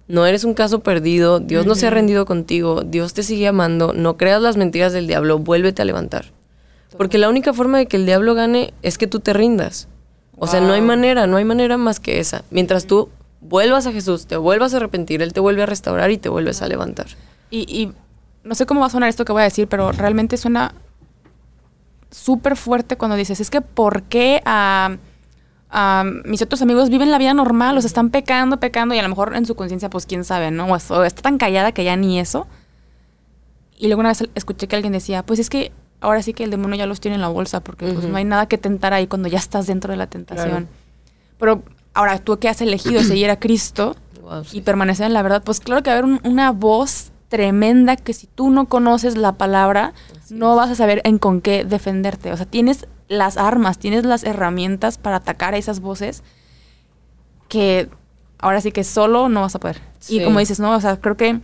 no 0.10 0.26
eres 0.26 0.44
un 0.44 0.54
caso 0.54 0.82
perdido, 0.82 1.40
Dios 1.40 1.66
no 1.66 1.76
se 1.76 1.88
ha 1.88 1.92
rendido 1.92 2.26
contigo, 2.26 2.82
Dios 2.86 3.14
te 3.14 3.24
sigue 3.24 3.48
amando, 3.48 3.94
no 3.94 4.18
creas 4.18 4.42
las 4.42 4.58
mentiras 4.58 4.92
del 4.92 5.08
diablo, 5.08 5.40
vuélvete 5.40 5.82
a 5.82 5.86
levantar. 5.86 6.34
Porque 6.98 7.18
la 7.18 7.30
única 7.30 7.54
forma 7.54 7.78
de 7.78 7.86
que 7.88 7.96
el 7.98 8.06
diablo 8.06 8.36
gane 8.36 8.74
es 8.82 8.98
que 8.98 9.08
tú 9.08 9.20
te 9.22 9.32
rindas. 9.34 9.88
O 10.38 10.48
sea, 10.48 10.60
no 10.60 10.74
hay 10.74 10.82
Wow. 10.82 10.88
manera, 10.90 11.26
no 11.28 11.38
hay 11.38 11.46
manera 11.46 11.78
más 11.78 12.00
que 12.02 12.20
esa. 12.20 12.44
Mientras 12.52 12.86
tú 12.86 13.10
vuelvas 13.42 13.86
a 13.88 13.92
Jesús, 13.92 14.26
te 14.28 14.38
vuelvas 14.38 14.74
a 14.74 14.78
arrepentir, 14.78 15.22
Él 15.22 15.34
te 15.34 15.40
vuelve 15.40 15.64
a 15.64 15.66
restaurar 15.66 16.12
y 16.12 16.18
te 16.18 16.30
vuelves 16.30 16.62
a 16.62 16.68
levantar. 16.68 17.08
Y, 17.50 17.62
y 17.62 17.94
no 18.44 18.56
sé 18.56 18.66
cómo 18.66 18.82
va 18.82 18.88
a 18.88 18.90
sonar 18.90 19.10
esto 19.10 19.26
que 19.26 19.32
voy 19.34 19.42
a 19.42 19.46
decir, 19.46 19.68
pero 19.68 19.92
realmente 19.92 20.38
suena 20.38 20.74
súper 22.12 22.56
fuerte 22.56 22.98
cuando 22.98 23.18
dices, 23.18 23.40
es 23.40 23.50
que 23.50 23.62
¿por 23.62 24.04
qué 24.04 24.42
a, 24.46 24.98
a 25.70 26.04
mis 26.24 26.42
otros 26.42 26.62
amigos 26.62 26.90
viven 26.90 27.12
la 27.12 27.18
vida 27.18 27.34
normal? 27.34 27.78
O 27.78 27.82
sea, 27.82 27.88
están 27.88 28.10
pecando, 28.10 28.60
pecando 28.60 28.96
y 28.96 29.00
a 29.00 29.04
lo 29.04 29.10
mejor 29.10 29.36
en 29.36 29.46
su 29.46 29.56
conciencia, 29.56 29.90
pues 29.90 30.06
quién 30.06 30.24
sabe, 30.24 30.52
¿no? 30.52 30.66
O, 30.68 30.76
es- 30.76 30.90
o 30.92 31.04
está 31.04 31.22
tan 31.22 31.38
callada 31.38 31.72
que 31.72 31.84
ya 31.84 31.96
ni 31.96 32.20
eso. 32.20 32.48
Y 33.78 33.88
luego 33.88 34.00
una 34.00 34.10
vez 34.10 34.24
escuché 34.36 34.68
que 34.68 34.76
alguien 34.78 34.94
decía, 34.94 35.24
pues 35.26 35.40
es 35.40 35.50
que 35.50 35.72
ahora 36.00 36.22
sí 36.22 36.34
que 36.34 36.44
el 36.46 36.52
demonio 36.52 36.78
ya 36.78 36.86
los 36.86 37.02
tiene 37.02 37.16
en 37.16 37.22
la 37.22 37.28
bolsa 37.28 37.60
porque 37.62 37.86
pues 37.88 38.00
Ujú. 38.00 38.08
no 38.10 38.18
hay 38.18 38.24
nada 38.24 38.48
que 38.48 38.58
tentar 38.58 38.94
ahí 38.94 39.08
cuando 39.08 39.28
ya 39.28 39.38
estás 39.40 39.68
dentro 39.68 39.92
de 39.92 39.98
la 39.98 40.08
tentación. 40.08 40.50
Claro. 40.50 40.68
Pero 41.38 41.64
ahora 41.96 42.20
tú 42.20 42.38
que 42.38 42.48
has 42.50 42.62
elegido 42.62 43.02
seguir 43.04 43.30
a 43.32 43.40
Cristo, 43.40 43.96
Wow, 44.22 44.44
sí. 44.44 44.58
y 44.58 44.62
permanecer 44.62 45.06
en 45.08 45.14
la 45.14 45.22
verdad, 45.24 45.42
pues 45.44 45.60
claro 45.60 45.82
que 45.84 45.90
va 45.90 45.96
a 45.96 46.00
haber 46.00 46.12
un- 46.12 46.22
una 46.24 46.52
voz 46.52 47.12
tremenda 47.30 47.96
que 47.96 48.14
si 48.14 48.28
tú 48.28 48.50
no 48.52 48.66
conoces 48.66 49.18
la 49.18 49.34
palabra, 49.34 49.94
Así 50.24 50.34
no 50.36 50.52
es. 50.52 50.58
vas 50.58 50.70
a 50.70 50.76
saber 50.76 51.02
en 51.06 51.18
con 51.18 51.42
qué 51.42 51.64
defenderte. 51.66 52.32
O 52.32 52.38
sea, 52.38 52.46
tienes 52.46 52.88
las 53.08 53.38
armas, 53.38 53.78
tienes 53.80 54.06
las 54.06 54.24
herramientas 54.24 54.98
para 54.98 55.18
atacar 55.18 55.54
a 55.54 55.58
esas 55.58 55.80
voces 55.80 56.24
que 57.48 57.90
ahora 58.40 58.62
sí 58.62 58.72
que 58.72 58.84
solo 58.84 59.30
no 59.30 59.42
vas 59.42 59.56
a 59.56 59.60
poder. 59.60 59.82
Sí. 60.00 60.20
Y 60.20 60.24
como 60.24 60.40
dices, 60.40 60.60
no, 60.60 60.72
o 60.76 60.82
sea, 60.82 61.00
creo 61.00 61.18
que 61.18 61.40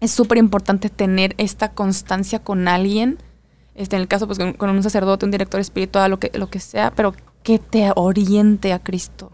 es 0.00 0.10
súper 0.10 0.38
importante 0.38 0.88
tener 0.88 1.34
esta 1.38 1.70
constancia 1.72 2.38
con 2.38 2.68
alguien, 2.68 3.18
este, 3.74 3.96
en 3.96 4.02
el 4.02 4.08
caso 4.08 4.26
pues 4.26 4.38
con, 4.38 4.52
con 4.54 4.70
un 4.70 4.82
sacerdote, 4.82 5.24
un 5.24 5.30
director 5.30 5.60
espiritual, 5.60 6.10
lo 6.10 6.18
que, 6.18 6.30
lo 6.34 6.48
que 6.48 6.60
sea, 6.60 6.90
pero 6.90 7.14
que 7.42 7.58
te 7.58 7.90
oriente 7.96 8.72
a 8.72 8.78
Cristo. 8.78 9.32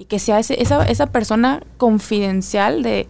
Y 0.00 0.06
que 0.06 0.18
sea 0.18 0.38
ese- 0.38 0.60
esa, 0.62 0.82
esa 0.86 1.06
persona 1.08 1.62
confidencial 1.76 2.82
de, 2.82 3.06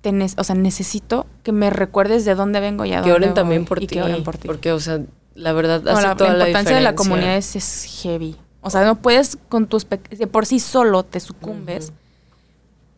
te 0.00 0.10
ne- 0.12 0.26
o 0.36 0.42
sea, 0.44 0.56
necesito 0.56 1.26
que 1.44 1.52
me 1.52 1.70
recuerdes 1.70 2.24
de 2.24 2.34
dónde 2.34 2.58
vengo 2.60 2.84
y 2.84 2.92
a 2.92 2.96
que 3.02 3.10
dónde 3.10 3.26
oren 3.28 3.34
también 3.34 3.64
por 3.64 3.78
ti. 3.78 3.86
que 3.86 4.02
oren 4.02 4.24
por 4.24 4.36
ti. 4.36 4.46
Porque, 4.48 4.72
o 4.72 4.80
sea, 4.80 5.00
la 5.34 5.52
verdad 5.52 5.80
No, 5.82 5.92
hace 5.92 6.02
la, 6.08 6.16
toda 6.16 6.30
la 6.32 6.36
la 6.38 6.48
importancia 6.48 6.76
de 6.76 6.82
la 6.82 6.94
comunidad 6.96 7.36
es, 7.36 7.54
es 7.56 8.00
heavy. 8.02 8.36
O 8.62 8.70
sea, 8.70 8.84
no 8.84 8.96
puedes 8.96 9.38
con 9.48 9.66
tus... 9.66 9.86
De 9.88 10.26
por 10.26 10.44
sí 10.46 10.58
solo 10.58 11.04
te 11.04 11.20
sucumbes. 11.20 11.86
Ujú. 11.86 11.94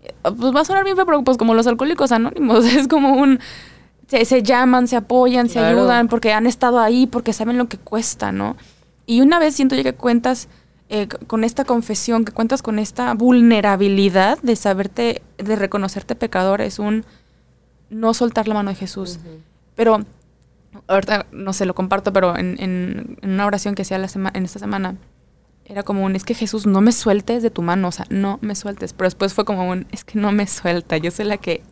Eh, 0.05 0.15
Pues 0.39 0.55
va 0.55 0.61
a 0.61 0.65
sonar 0.65 0.85
bien 0.85 0.97
feo, 0.97 1.05
pero 1.07 1.23
pues 1.25 1.37
como 1.37 1.55
los 1.55 1.67
alcohólicos 1.67 2.11
anónimos. 2.13 2.65
Es 2.75 2.89
como 2.89 3.13
un... 3.15 3.39
Se, 4.09 4.25
se 4.25 4.43
llaman, 4.43 4.87
se 4.89 4.97
apoyan, 4.97 5.49
se 5.49 5.55
Claro. 5.59 5.79
ayudan 5.81 6.09
porque 6.09 6.33
han 6.33 6.47
estado 6.47 6.79
ahí, 6.81 7.07
porque 7.07 7.33
saben 7.33 7.59
lo 7.59 7.69
que 7.69 7.77
cuesta, 7.77 8.31
¿no? 8.33 8.57
Y 9.05 9.21
una 9.21 9.39
vez 9.41 9.55
siento 9.57 9.75
yo 9.75 9.83
que 9.83 9.95
cuentas 9.95 10.49
eh, 10.89 11.09
con 11.09 11.43
esta 11.45 11.65
confesión, 11.65 12.25
que 12.25 12.33
cuentas 12.33 12.63
con 12.63 12.79
esta 12.79 13.13
vulnerabilidad 13.15 14.39
de 14.43 14.57
saberte, 14.57 15.23
de 15.39 15.57
reconocerte 15.57 16.15
pecador, 16.15 16.61
es 16.61 16.79
un 16.79 17.05
no 17.91 18.15
soltar 18.15 18.49
la 18.49 18.55
mano 18.55 18.71
de 18.71 18.77
Jesús. 18.77 19.19
Ujú. 19.21 19.41
Pero, 19.75 20.05
ahorita 20.89 21.27
no 21.33 21.53
sé, 21.53 21.67
lo 21.67 21.75
comparto, 21.75 22.13
pero 22.13 22.37
en, 22.37 22.57
en- 22.61 23.19
en 23.23 23.31
una 23.31 23.47
oración 23.47 23.75
que 23.75 23.83
hacía 23.83 23.99
la 23.99 24.09
en 24.35 24.45
esta 24.45 24.59
semana, 24.59 24.97
era 25.65 25.83
como 25.83 26.05
un, 26.05 26.15
es 26.15 26.23
que 26.25 26.35
Jesús, 26.35 26.67
no 26.67 26.81
me 26.81 26.93
sueltes 26.93 27.43
de 27.43 27.51
tu 27.51 27.63
mano, 27.63 27.89
o 27.89 27.93
sea, 27.93 28.07
no 28.09 28.39
me 28.41 28.55
sueltes. 28.55 28.93
Pero 28.93 29.07
después 29.07 29.35
fue 29.35 29.45
como 29.45 29.69
un, 29.69 29.87
es 29.91 30.05
que 30.05 30.19
no 30.19 30.31
me 30.31 30.47
suelta, 30.47 30.97
yo 30.99 31.11
soy 31.11 31.25
la 31.25 31.39
que, 31.39 31.63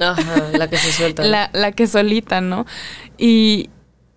Ajá, 0.00 0.48
la 0.52 0.68
que 0.68 0.76
se 0.76 0.90
suelta. 0.92 1.22
la, 1.24 1.50
la 1.52 1.70
que 1.72 1.86
solita, 1.86 2.40
¿no? 2.40 2.66
Y, 3.16 3.70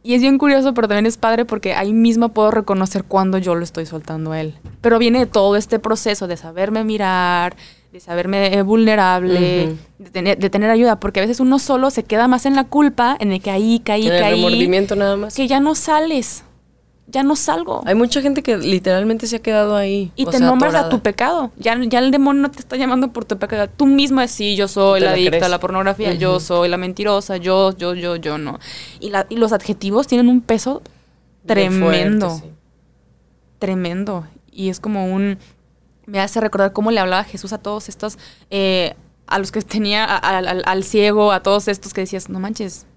y 0.03 0.13
es 0.13 0.21
bien 0.21 0.38
curioso, 0.38 0.73
pero 0.73 0.88
también 0.88 1.05
es 1.05 1.17
padre 1.17 1.45
porque 1.45 1.73
ahí 1.73 1.93
mismo 1.93 2.29
puedo 2.29 2.51
reconocer 2.51 3.03
cuando 3.03 3.38
yo 3.38 3.55
lo 3.55 3.63
estoy 3.63 3.85
soltando 3.85 4.31
a 4.31 4.39
él. 4.41 4.55
Pero 4.81 4.97
viene 4.99 5.19
de 5.19 5.25
todo 5.25 5.55
este 5.55 5.79
proceso 5.79 6.27
de 6.27 6.38
saberme 6.38 6.83
mirar, 6.83 7.55
de 7.91 7.99
saberme 7.99 8.53
eh, 8.53 8.62
vulnerable, 8.62 9.65
Ujú. 9.65 9.77
de, 9.99 10.09
tener, 10.12 10.38
de 10.38 10.49
tener 10.49 10.69
ayuda, 10.69 10.99
porque 10.99 11.19
a 11.19 11.23
veces 11.23 11.39
uno 11.39 11.59
solo 11.59 11.89
se 11.89 12.03
queda 12.03 12.27
más 12.27 12.45
en 12.45 12.55
la 12.55 12.63
culpa, 12.65 13.17
en 13.19 13.31
el 13.31 13.41
que 13.41 13.51
ahí, 13.51 13.81
caí, 13.83 14.07
en 14.07 14.13
el 14.13 14.21
caí, 14.21 14.35
remordimiento 14.35 14.95
nada 14.95 15.17
más. 15.17 15.35
que 15.35 15.47
ya 15.47 15.59
no 15.59 15.75
sales, 15.75 16.43
ya 17.12 17.24
no 17.24 17.36
salgo. 17.36 17.82
Hay 17.86 17.95
mucha 17.95 18.22
gente 18.22 18.43
que 18.43 18.58
literalmente 18.58 19.26
se 19.28 19.38
ha 19.38 19.39
quedado 19.39 19.76
ahí. 19.76 20.12
Y 20.15 20.26
o 20.26 20.30
te 20.30 20.38
sea, 20.38 20.45
nombras 20.48 20.74
a 20.76 20.80
atorada. 20.80 20.89
tu 20.98 21.02
pecado. 21.02 21.52
Ya, 21.58 21.76
ya 21.84 22.00
el 22.00 22.12
demonio 22.12 22.43
no 22.43 22.52
te 22.52 22.60
está 22.60 22.76
llamando 22.76 23.12
por 23.12 23.26
tu 23.26 23.38
pecado. 23.38 23.67
Tú 23.76 23.86
mismo 23.88 24.22
es, 24.22 24.30
sí, 24.32 24.56
yo 24.56 24.67
soy 24.67 25.00
la 25.00 25.12
adicta 25.12 25.48
a 25.48 25.50
la 25.50 25.60
pornografía, 25.60 26.13
yo 26.13 26.32
Ujú. 26.38 26.39
soy 26.39 26.69
la 26.69 26.78
mentirosa, 26.78 27.38
yo, 27.38 27.76
yo, 27.76 27.93
yo, 27.95 28.15
yo 28.15 28.38
no. 28.38 28.60
Y, 29.00 29.10
la- 29.10 29.26
y 29.30 29.38
los 29.38 29.54
adjetivos 29.54 30.08
tienen 30.08 30.30
un 30.30 30.41
peso 30.41 30.82
tremendo, 31.45 32.30
fuerte, 32.30 32.48
sí. 32.48 32.54
tremendo. 33.60 34.28
Y 34.52 34.69
es 34.69 34.80
como 34.80 35.06
un... 35.13 35.38
Me 36.06 36.19
hace 36.19 36.39
recordar 36.41 36.74
cómo 36.74 36.91
le 36.91 37.00
hablaba 37.00 37.24
Jesús 37.24 37.54
a 37.54 37.60
todos 37.60 37.88
estos, 37.89 38.17
eh, 38.50 38.95
a 39.28 39.38
los 39.38 39.52
que 39.52 39.62
tenía, 39.62 40.04
a- 40.06 40.17
a- 40.17 40.38
al, 40.39 40.63
al 40.65 40.84
ciego, 40.84 41.32
a 41.32 41.41
todos 41.43 41.67
estos 41.67 41.93
que 41.93 42.02
decías, 42.02 42.30
no 42.30 42.39
manches, 42.39 42.88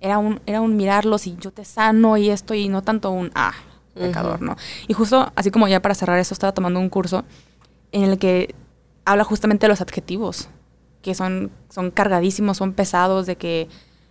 era 0.00 0.18
un, 0.18 0.40
era 0.46 0.60
un 0.60 0.76
mirarlos 0.76 1.26
y 1.26 1.36
yo 1.38 1.50
te 1.52 1.64
sano 1.64 2.16
y 2.16 2.30
esto 2.30 2.54
y 2.54 2.68
no 2.68 2.82
tanto 2.82 3.10
un, 3.10 3.30
ah, 3.34 3.52
pecador, 3.94 4.36
Ujú. 4.36 4.44
¿no? 4.44 4.56
Y 4.88 4.94
justo, 4.94 5.30
así 5.36 5.50
como 5.50 5.68
ya 5.68 5.80
para 5.80 5.94
cerrar 5.94 6.18
eso, 6.18 6.34
estaba 6.34 6.52
tomando 6.52 6.80
un 6.80 6.88
curso 6.88 7.24
en 7.92 8.04
el 8.04 8.18
que 8.18 8.54
habla 9.04 9.24
justamente 9.24 9.66
de 9.66 9.68
los 9.68 9.80
adjetivos, 9.80 10.48
que 11.02 11.14
son, 11.14 11.50
son 11.68 11.90
cargadísimos, 11.90 12.56
son 12.56 12.72
pesados, 12.72 13.26
de 13.26 13.36
que, 13.36 13.68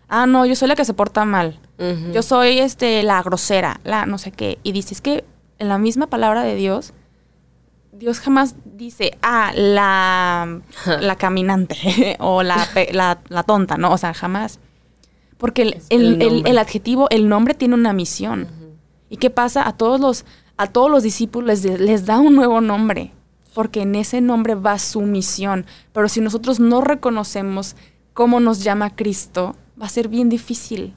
ah, 0.07 0.25
no, 0.25 0.45
yo 0.45 0.55
soy 0.55 0.67
la 0.67 0.75
que 0.75 0.85
se 0.85 0.93
porta 0.93 1.25
mal, 1.25 1.59
Ujú. 1.77 2.11
yo 2.11 2.21
soy 2.21 2.59
este, 2.59 3.01
la 3.03 3.21
grosera, 3.23 3.79
la 3.83 4.05
no 4.05 4.17
sé 4.17 4.31
qué. 4.31 4.59
Y 4.63 4.71
dices 4.73 5.01
que 5.01 5.23
en 5.57 5.69
la 5.69 5.77
misma 5.77 6.07
palabra 6.07 6.43
de 6.43 6.55
Dios, 6.55 6.93
Dios 7.91 8.19
jamás 8.19 8.55
dice, 8.65 9.17
ah, 9.21 9.51
la, 9.55 10.61
la 11.01 11.15
caminante 11.15 12.17
o 12.19 12.43
la, 12.43 12.67
la, 12.91 13.19
la 13.27 13.43
tonta, 13.43 13.77
¿no? 13.77 13.91
O 13.91 13.97
sea, 13.97 14.13
jamás. 14.13 14.59
Porque 15.39 15.63
el, 15.63 15.81
el- 15.89 16.21
el 16.21 16.45
el- 16.45 16.57
adjetivo, 16.59 17.07
el 17.09 17.27
nombre 17.27 17.55
tiene 17.55 17.73
una 17.73 17.93
misión. 17.93 18.41
Ujú. 18.43 18.73
¿Y 19.09 19.17
qué 19.17 19.31
pasa? 19.31 19.67
A 19.67 19.75
todos 19.75 19.99
los, 19.99 20.23
a 20.57 20.67
todos 20.67 20.91
los 20.91 21.01
discípulos 21.01 21.63
les, 21.63 21.79
les 21.79 22.05
da 22.05 22.19
un 22.19 22.35
nuevo 22.35 22.61
nombre, 22.61 23.11
porque 23.55 23.81
en 23.81 23.95
ese 23.95 24.21
nombre 24.21 24.53
va 24.53 24.77
su 24.77 25.01
misión. 25.01 25.65
Pero 25.93 26.07
si 26.09 26.21
nosotros 26.21 26.59
no 26.59 26.81
reconocemos 26.81 27.75
cómo 28.13 28.39
nos 28.39 28.63
llama 28.63 28.95
Cristo, 28.95 29.55
va 29.81 29.85
a 29.87 29.89
ser 29.89 30.09
bien 30.09 30.29
difícil, 30.29 30.93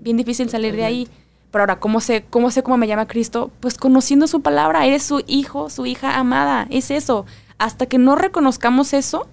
bien 0.00 0.16
difícil 0.16 0.48
salir 0.48 0.74
de 0.76 0.84
ahí. 0.84 1.08
Pero 1.50 1.62
ahora, 1.62 1.78
¿cómo 1.80 2.00
sé, 2.00 2.24
¿cómo 2.30 2.50
sé 2.50 2.62
cómo 2.62 2.76
me 2.78 2.86
llama 2.86 3.06
Cristo? 3.06 3.50
Pues 3.60 3.76
conociendo 3.76 4.26
su 4.26 4.40
palabra, 4.40 4.86
eres 4.86 5.02
su 5.02 5.22
hijo, 5.26 5.68
su 5.68 5.84
hija 5.86 6.16
amada, 6.18 6.66
es 6.70 6.90
eso. 6.90 7.26
Hasta 7.58 7.86
que 7.86 7.98
no 7.98 8.14
reconozcamos 8.16 8.92
eso, 8.94 9.26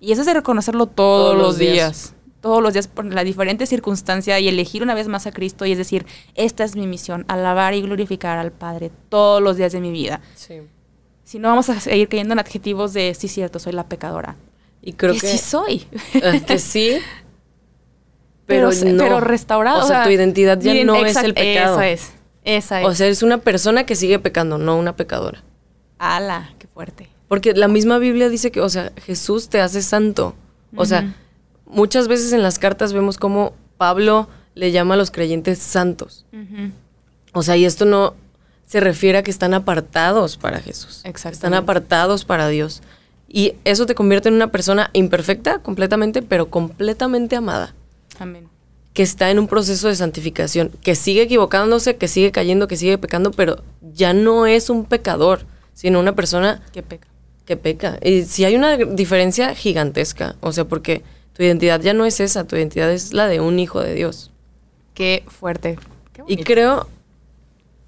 y 0.00 0.12
eso 0.12 0.20
es 0.22 0.26
de 0.26 0.34
reconocerlo 0.34 0.86
todos, 0.86 1.24
Todos 1.32 1.36
los 1.36 1.46
los 1.46 1.58
días. 1.58 1.72
días. 1.74 2.14
Todos 2.46 2.62
los 2.62 2.72
días 2.74 2.86
por 2.86 3.04
la 3.12 3.24
diferente 3.24 3.66
circunstancia 3.66 4.38
y 4.38 4.46
elegir 4.46 4.84
una 4.84 4.94
vez 4.94 5.08
más 5.08 5.26
a 5.26 5.32
Cristo 5.32 5.66
y 5.66 5.72
es 5.72 5.78
decir, 5.78 6.06
esta 6.36 6.62
es 6.62 6.76
mi 6.76 6.86
misión, 6.86 7.24
alabar 7.26 7.74
y 7.74 7.82
glorificar 7.82 8.38
al 8.38 8.52
Padre 8.52 8.92
todos 9.08 9.42
los 9.42 9.56
días 9.56 9.72
de 9.72 9.80
mi 9.80 9.90
vida. 9.90 10.20
Sí. 10.36 10.60
Si 11.24 11.40
no, 11.40 11.48
vamos 11.48 11.68
a 11.70 11.80
seguir 11.80 12.08
cayendo 12.08 12.34
en 12.34 12.38
adjetivos 12.38 12.92
de, 12.92 13.12
sí, 13.14 13.26
cierto, 13.26 13.58
soy 13.58 13.72
la 13.72 13.88
pecadora. 13.88 14.36
Y 14.80 14.92
creo 14.92 15.14
que 15.14 15.20
que, 15.20 15.26
sí 15.32 15.38
soy. 15.38 15.86
eh, 16.14 16.40
que 16.46 16.60
sí, 16.60 16.98
pero, 18.46 18.70
se- 18.72 18.92
no. 18.92 19.02
pero 19.02 19.20
restaurado. 19.20 19.84
O 19.84 19.88
sea, 19.88 20.04
tu 20.04 20.10
identidad 20.10 20.60
ya 20.60 20.72
no 20.84 20.94
es 21.04 21.16
el 21.16 21.34
pecado. 21.34 21.74
Esa 21.80 21.88
es. 21.88 22.12
Esa 22.44 22.80
es. 22.82 22.86
O 22.86 22.94
sea, 22.94 23.06
eres 23.06 23.22
una 23.24 23.38
persona 23.38 23.84
que 23.86 23.96
sigue 23.96 24.18
pecando, 24.20 24.56
no 24.58 24.76
una 24.76 24.94
pecadora. 24.94 25.42
ala, 25.98 26.50
qué 26.58 26.66
fuerte. 26.68 27.08
Porque 27.28 27.54
la 27.54 27.66
misma 27.66 27.98
Biblia 27.98 28.28
dice 28.28 28.52
que, 28.52 28.60
o 28.60 28.68
sea, 28.68 28.92
Jesús 29.04 29.48
te 29.48 29.60
hace 29.60 29.82
santo. 29.82 30.36
O 30.76 30.82
Ujú. 30.82 30.86
sea, 30.86 31.12
muchas 31.66 32.08
veces 32.08 32.32
en 32.32 32.42
las 32.42 32.58
cartas 32.58 32.92
vemos 32.92 33.16
cómo 33.18 33.54
Pablo 33.76 34.28
le 34.54 34.72
llama 34.72 34.94
a 34.94 34.96
los 34.96 35.10
creyentes 35.10 35.58
santos. 35.58 36.24
Ujú. 36.32 36.70
O 37.32 37.42
sea, 37.42 37.56
y 37.56 37.64
esto 37.64 37.84
no 37.84 38.14
se 38.64 38.80
refiere 38.80 39.18
a 39.18 39.22
que 39.22 39.30
están 39.30 39.54
apartados 39.54 40.36
para 40.36 40.60
Jesús. 40.60 41.02
Están 41.04 41.54
apartados 41.54 42.24
para 42.24 42.48
Dios. 42.48 42.82
Y 43.28 43.54
eso 43.64 43.86
te 43.86 43.94
convierte 43.94 44.28
en 44.28 44.34
una 44.34 44.50
persona 44.50 44.90
imperfecta 44.92 45.58
completamente, 45.58 46.22
pero 46.22 46.48
completamente 46.48 47.36
amada. 47.36 47.74
Amén. 48.18 48.48
Que 48.94 49.02
está 49.02 49.30
en 49.30 49.38
un 49.38 49.46
proceso 49.46 49.88
de 49.88 49.94
santificación, 49.96 50.70
que 50.82 50.94
sigue 50.94 51.22
equivocándose, 51.22 51.96
que 51.96 52.08
sigue 52.08 52.32
cayendo, 52.32 52.66
que 52.66 52.76
sigue 52.76 52.96
pecando, 52.96 53.30
pero 53.32 53.62
ya 53.92 54.14
no 54.14 54.46
es 54.46 54.70
un 54.70 54.84
pecador, 54.84 55.40
sino 55.74 56.00
una 56.00 56.14
persona 56.14 56.62
Qué 56.72 56.82
peca. 56.82 57.08
que 57.44 57.56
peca. 57.58 57.98
Y 58.02 58.22
sí 58.22 58.44
hay 58.46 58.56
una 58.56 58.76
diferencia 58.78 59.54
gigantesca. 59.54 60.36
O 60.40 60.52
sea, 60.52 60.64
porque 60.64 61.02
tu 61.36 61.42
identidad 61.42 61.80
ya 61.82 61.92
no 61.92 62.06
es 62.06 62.18
esa, 62.20 62.44
tu 62.44 62.56
identidad 62.56 62.90
es 62.90 63.12
la 63.12 63.26
de 63.26 63.40
un 63.40 63.58
hijo 63.58 63.80
de 63.80 63.94
Dios. 63.94 64.30
Qué 64.94 65.22
fuerte. 65.28 65.78
Qué 66.14 66.22
Y 66.26 66.38
creo, 66.38 66.88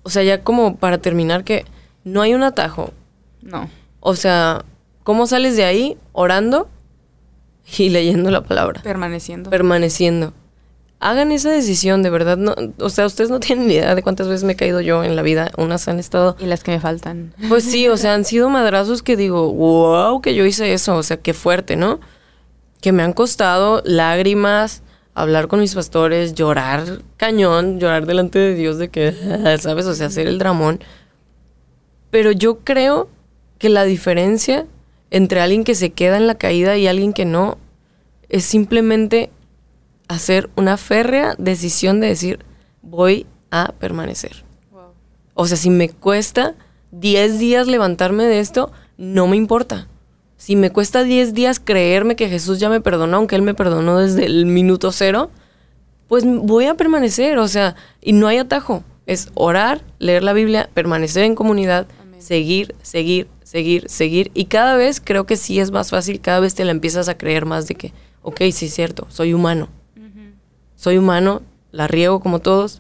o 0.03 0.11
sea, 0.11 0.23
ya 0.23 0.43
como 0.43 0.77
para 0.77 0.99
terminar, 0.99 1.45
que 1.45 1.65
no 2.05 2.21
hay 2.21 2.35
un 2.35 2.43
atajo. 2.43 2.93
No. 3.41 3.71
O 4.01 4.15
sea, 4.17 4.67
¿cómo 5.03 5.27
sales 5.27 5.57
de 5.57 5.65
ahí 5.65 5.97
orando 6.13 6.69
y 7.79 7.89
leyendo 7.91 8.31
la 8.31 8.43
palabra? 8.43 8.83
Permaneciendo. 8.83 9.49
Permaneciendo. 9.49 10.35
hagan 11.01 11.33
esa 11.33 11.51
decisión, 11.51 12.03
de 12.03 12.11
verdad. 12.11 12.37
No, 12.37 12.55
o 12.79 12.91
sea, 12.91 13.07
ustedes 13.07 13.31
no 13.31 13.41
tienen 13.41 13.67
ni 13.67 13.75
idea 13.77 13.95
de 13.95 14.03
cuántas 14.03 14.29
veces 14.29 14.45
me 14.45 14.53
he 14.53 14.57
caído 14.57 14.83
yo 14.83 15.05
en 15.05 15.17
la 15.17 15.23
vida. 15.23 15.53
Unas 15.57 15.89
han 15.89 15.99
estado. 15.99 16.37
Y 16.39 16.45
las 16.45 16.63
que 16.63 16.73
me 16.73 16.81
faltan. 16.81 17.33
Pues 17.49 17.65
sí, 17.65 17.89
o 17.89 17.97
sea, 17.97 18.13
han 18.13 18.27
sido 18.27 18.51
madrazos 18.51 19.03
que 19.03 19.17
digo, 19.17 19.51
wow, 19.55 20.21
que 20.21 20.35
yo 20.35 20.45
hice 20.45 20.75
eso. 20.75 20.97
O 20.97 21.03
sea, 21.03 21.17
qué 21.17 21.33
fuerte, 21.33 21.77
¿no? 21.77 21.99
Que 22.81 22.93
me 22.93 23.03
han 23.03 23.13
costado 23.13 23.83
lágrimas, 23.85 24.83
hablar 25.15 25.49
con 25.49 25.61
mis 25.61 25.75
pastores, 25.75 26.35
llorar 26.35 27.03
cañón, 27.17 27.81
llorar 27.81 28.07
delante 28.07 28.39
de 28.39 28.55
Dios 28.55 28.79
de 28.79 28.89
que, 28.89 29.13
¿sabes? 29.61 29.87
O 29.87 29.95
sea, 29.95 30.07
hacer 30.07 30.27
el 30.27 30.39
dramón. 30.39 30.81
Pero 32.11 32.33
yo 32.33 32.61
creo 32.61 33.09
que 33.59 33.69
la 33.69 33.85
diferencia 33.85 34.67
entre 35.11 35.41
alguien 35.41 35.65
que 35.65 35.75
se 35.75 35.91
queda 35.91 36.17
en 36.17 36.27
la 36.27 36.37
caída 36.37 36.77
y 36.77 36.87
alguien 36.87 37.13
que 37.13 37.25
no 37.25 37.59
es 38.29 38.45
simplemente 38.45 39.31
hacer 40.07 40.51
una 40.57 40.77
férrea 40.77 41.35
decisión 41.39 42.01
de 42.01 42.09
decir, 42.09 42.45
voy 42.83 43.27
a 43.51 43.73
permanecer. 43.79 44.45
O 45.35 45.47
sea, 45.47 45.57
si 45.57 45.71
me 45.71 45.89
cuesta 45.89 46.55
10 46.93 47.39
días 47.39 47.67
levantarme 47.67 48.25
de 48.25 48.41
esto, 48.41 48.73
no 48.97 49.27
me 49.29 49.37
importa. 49.37 49.89
Si 50.39 50.57
me 50.57 50.71
cuesta 50.71 51.03
10 51.03 51.35
días 51.35 51.61
creerme 51.61 52.17
que 52.17 52.31
Jesús 52.31 52.59
ya 52.59 52.71
me 52.71 52.81
perdonó, 52.81 53.19
aunque 53.19 53.37
Él 53.37 53.43
me 53.43 53.53
perdonó 53.53 53.99
desde 53.99 54.25
el 54.25 54.47
minuto 54.47 54.91
cero, 54.93 55.31
pues 56.09 56.25
voy 56.25 56.65
a 56.65 56.75
permanecer. 56.75 57.39
O 57.39 57.49
sea, 57.49 57.77
y 58.01 58.15
no 58.15 58.27
hay 58.29 58.39
atajo. 58.39 58.83
Es 59.05 59.29
orar, 59.35 59.83
leer 59.99 60.25
la 60.25 60.33
Biblia, 60.33 60.71
permanecer 60.73 61.25
en 61.25 61.35
comunidad, 61.35 61.87
seguir, 62.19 62.75
seguir, 62.83 63.29
seguir, 63.43 63.91
seguir. 63.91 64.31
Y 64.33 64.47
cada 64.47 64.77
vez 64.77 65.03
creo 65.05 65.27
que 65.27 65.37
sí 65.37 65.61
es 65.61 65.71
más 65.71 65.91
fácil, 65.91 66.21
cada 66.21 66.41
vez 66.41 66.55
te 66.55 66.65
la 66.65 66.71
empiezas 66.71 67.09
a 67.09 67.19
creer 67.19 67.45
más 67.45 67.69
de 67.69 67.75
que, 67.75 67.93
ok, 68.23 68.39
sí 68.53 68.67
es 68.67 68.75
cierto, 68.75 69.07
soy 69.11 69.35
humano 69.35 69.69
soy 70.79 70.97
humano, 70.97 71.43
la 71.73 71.89
riego 71.89 72.21
como 72.21 72.39
todos, 72.39 72.79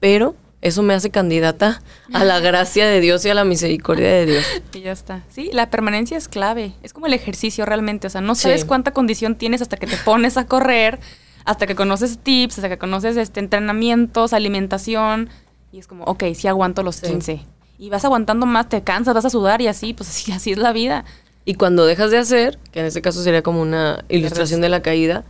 pero 0.00 0.34
eso 0.64 0.82
me 0.82 0.94
hace 0.94 1.10
candidata 1.10 1.82
a 2.14 2.24
la 2.24 2.40
gracia 2.40 2.86
de 2.86 3.00
Dios 3.00 3.24
y 3.26 3.28
a 3.28 3.34
la 3.34 3.44
misericordia 3.44 4.08
de 4.08 4.26
Dios. 4.26 4.44
Y 4.72 4.80
ya 4.80 4.92
está. 4.92 5.22
Sí, 5.28 5.50
la 5.52 5.68
permanencia 5.68 6.16
es 6.16 6.26
clave. 6.26 6.72
Es 6.82 6.94
como 6.94 7.06
el 7.06 7.12
ejercicio 7.12 7.66
realmente. 7.66 8.06
O 8.06 8.10
sea, 8.10 8.22
no 8.22 8.34
sabes 8.34 8.64
cuánta 8.64 8.92
condición 8.92 9.36
tienes 9.36 9.60
hasta 9.60 9.76
que 9.76 9.86
te 9.86 9.98
pones 9.98 10.38
a 10.38 10.46
correr, 10.46 11.00
hasta 11.44 11.66
que 11.66 11.74
conoces 11.74 12.18
tips, 12.18 12.56
hasta 12.56 12.70
que 12.70 12.78
conoces 12.78 13.18
este 13.18 13.40
entrenamientos, 13.40 14.32
alimentación. 14.32 15.28
Y 15.70 15.78
es 15.78 15.86
como, 15.86 16.04
ok, 16.04 16.24
sí 16.34 16.48
aguanto 16.48 16.82
los 16.82 17.02
15. 17.02 17.42
Y 17.78 17.90
vas 17.90 18.06
aguantando 18.06 18.46
más, 18.46 18.70
te 18.70 18.82
cansas, 18.82 19.14
vas 19.14 19.26
a 19.26 19.30
sudar 19.30 19.60
y 19.60 19.66
así, 19.66 19.92
pues 19.92 20.08
así, 20.08 20.32
así 20.32 20.52
es 20.52 20.58
la 20.58 20.72
vida. 20.72 21.04
Y 21.44 21.56
cuando 21.56 21.84
dejas 21.84 22.10
de 22.10 22.16
hacer, 22.16 22.58
que 22.72 22.80
en 22.80 22.86
este 22.86 23.02
caso 23.02 23.22
sería 23.22 23.42
como 23.42 23.60
una 23.60 24.02
ilustración 24.08 24.62
de 24.62 24.70
la 24.70 24.80
caída, 24.80 25.24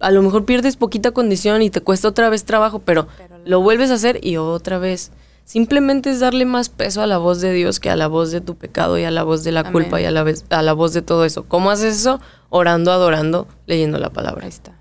a 0.00 0.10
lo 0.10 0.22
mejor 0.22 0.44
pierdes 0.44 0.76
poquita 0.76 1.10
condición 1.10 1.62
y 1.62 1.70
te 1.70 1.80
cuesta 1.80 2.08
otra 2.08 2.28
vez 2.28 2.44
trabajo, 2.44 2.80
pero, 2.80 3.08
lo 3.44 3.60
vuelves 3.60 3.90
a 3.90 3.94
hacer 3.94 4.20
y 4.22 4.36
otra 4.36 4.78
vez. 4.78 5.10
Simplemente 5.44 6.10
es 6.10 6.20
darle 6.20 6.44
más 6.44 6.68
peso 6.68 7.00
a 7.00 7.06
la 7.06 7.16
voz 7.16 7.40
de 7.40 7.52
Dios 7.52 7.80
que 7.80 7.88
a 7.88 7.96
la 7.96 8.06
voz 8.06 8.30
de 8.30 8.42
tu 8.42 8.56
pecado 8.56 8.98
y 8.98 9.04
a 9.04 9.10
la 9.10 9.22
voz 9.22 9.44
de 9.44 9.52
la 9.52 9.72
culpa 9.72 10.00
y 10.00 10.04
a 10.04 10.10
la, 10.10 10.22
vez, 10.22 10.44
a 10.50 10.60
la 10.60 10.74
voz 10.74 10.92
de 10.92 11.00
todo 11.00 11.24
eso. 11.24 11.44
¿Cómo 11.44 11.70
haces 11.70 11.96
eso? 11.96 12.20
Orando, 12.50 12.92
adorando, 12.92 13.48
leyendo 13.66 13.98
la 13.98 14.10
palabra. 14.10 14.42
Ahí 14.42 14.50
está. 14.50 14.74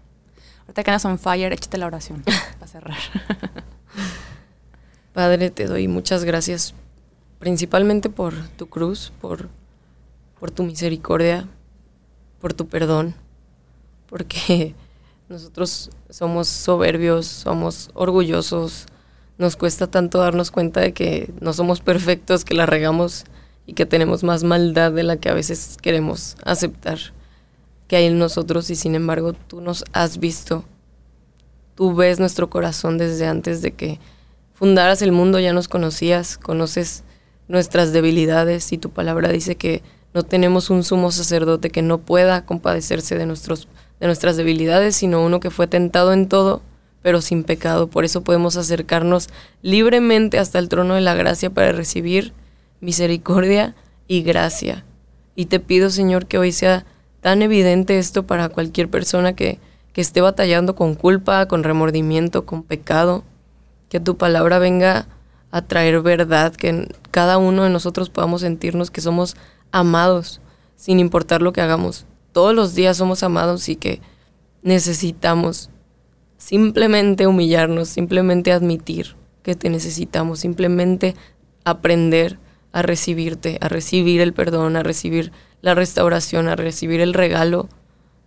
Ahorita 0.63 0.83
que 0.83 0.91
andas 0.91 1.05
on 1.05 1.17
fire, 1.17 1.53
échate 1.53 1.77
la 1.77 1.85
oración 1.85 2.23
para 2.59 2.67
cerrar. 2.67 2.97
Padre, 5.13 5.49
te 5.49 5.65
doy 5.65 5.87
muchas 5.87 6.25
gracias, 6.25 6.75
principalmente 7.39 8.09
por 8.09 8.35
tu 8.49 8.67
cruz, 8.67 9.13
por, 9.21 9.47
por 10.39 10.51
tu 10.51 10.63
misericordia, 10.63 11.47
por 12.41 12.53
tu 12.53 12.67
perdón, 12.67 13.15
porque 14.09 14.75
nosotros 15.29 15.89
somos 16.09 16.47
soberbios, 16.47 17.25
somos 17.25 17.89
orgullosos, 17.93 18.85
nos 19.37 19.57
cuesta 19.57 19.87
tanto 19.87 20.19
darnos 20.19 20.51
cuenta 20.51 20.79
de 20.79 20.93
que 20.93 21.33
no 21.41 21.53
somos 21.53 21.81
perfectos, 21.81 22.45
que 22.45 22.55
la 22.55 22.65
regamos 22.65 23.25
y 23.65 23.73
que 23.73 23.85
tenemos 23.85 24.23
más 24.23 24.43
maldad 24.43 24.93
de 24.93 25.03
la 25.03 25.17
que 25.17 25.29
a 25.29 25.33
veces 25.33 25.77
queremos 25.81 26.37
aceptar 26.43 26.97
que 27.87 27.97
hay 27.97 28.05
en 28.05 28.19
nosotros. 28.19 28.69
Y 28.69 28.75
sin 28.75 28.95
embargo 28.95 29.33
tú 29.33 29.59
nos 29.59 29.83
has 29.91 30.17
visto. 30.19 30.63
Tú 31.75 31.93
ves 31.93 32.19
nuestro 32.19 32.49
corazón 32.49 32.97
desde 32.97 33.27
antes 33.27 33.61
de 33.61 33.71
que 33.71 33.99
fundaras 34.53 35.01
el 35.01 35.11
mundo, 35.11 35.39
ya 35.39 35.53
nos 35.53 35.67
conocías, 35.67 36.37
conoces 36.37 37.03
nuestras 37.47 37.91
debilidades 37.91 38.71
y 38.71 38.77
tu 38.77 38.89
palabra 38.89 39.29
dice 39.29 39.55
que 39.55 39.83
no 40.13 40.23
tenemos 40.23 40.69
un 40.69 40.83
sumo 40.83 41.11
sacerdote 41.11 41.69
que 41.69 41.81
no 41.81 41.99
pueda 41.99 42.45
compadecerse 42.45 43.17
de 43.17 43.25
nuestros 43.25 43.67
de 43.99 44.07
nuestras 44.07 44.37
debilidades, 44.37 44.95
sino 44.95 45.23
uno 45.23 45.39
que 45.39 45.49
fue 45.49 45.67
tentado 45.67 46.13
en 46.13 46.27
todo, 46.27 46.61
pero 47.01 47.21
sin 47.21 47.43
pecado. 47.43 47.87
Por 47.87 48.05
eso 48.05 48.21
podemos 48.23 48.57
acercarnos 48.57 49.29
libremente 49.61 50.39
hasta 50.39 50.59
el 50.59 50.69
trono 50.69 50.95
de 50.95 51.01
la 51.01 51.15
gracia 51.15 51.49
para 51.49 51.71
recibir 51.71 52.33
misericordia 52.79 53.75
y 54.07 54.21
gracia. 54.21 54.85
Y 55.35 55.45
te 55.45 55.59
pido, 55.59 55.89
Señor, 55.89 56.27
que 56.27 56.37
hoy 56.37 56.51
sea 56.51 56.85
tan 57.21 57.41
evidente 57.41 57.97
esto 57.97 58.23
para 58.23 58.49
cualquier 58.49 58.89
persona 58.89 59.33
que, 59.33 59.59
que 59.93 60.01
esté 60.01 60.21
batallando 60.21 60.75
con 60.75 60.95
culpa, 60.95 61.47
con 61.47 61.63
remordimiento, 61.63 62.45
con 62.45 62.63
pecado, 62.63 63.23
que 63.89 63.99
tu 63.99 64.17
palabra 64.17 64.59
venga 64.59 65.07
a 65.51 65.61
traer 65.61 66.01
verdad, 66.01 66.55
que 66.55 66.87
cada 67.11 67.37
uno 67.37 67.63
de 67.63 67.69
nosotros 67.69 68.09
podamos 68.09 68.41
sentirnos 68.41 68.91
que 68.91 69.01
somos 69.01 69.37
amados, 69.71 70.41
sin 70.75 70.99
importar 70.99 71.41
lo 71.41 71.53
que 71.53 71.61
hagamos 71.61 72.05
todos 72.37 72.53
los 72.53 72.75
días 72.75 72.97
somos 72.97 73.23
amados 73.23 73.67
y 73.67 73.77
que 73.77 73.99
necesitamos 74.61 75.71
simplemente 76.37 77.25
humillarnos, 77.25 77.89
simplemente 77.89 78.51
admitir 78.51 79.15
que 79.41 79.55
te 79.55 79.71
necesitamos, 79.71 80.41
simplemente 80.41 81.15
aprender 81.63 82.37
a 82.73 82.83
recibirte, 82.83 83.57
a 83.59 83.69
recibir 83.69 84.21
el 84.21 84.33
perdón, 84.33 84.75
a 84.75 84.83
recibir 84.83 85.31
la 85.63 85.73
restauración, 85.73 86.47
a 86.47 86.55
recibir 86.55 87.01
el 87.01 87.15
regalo 87.15 87.69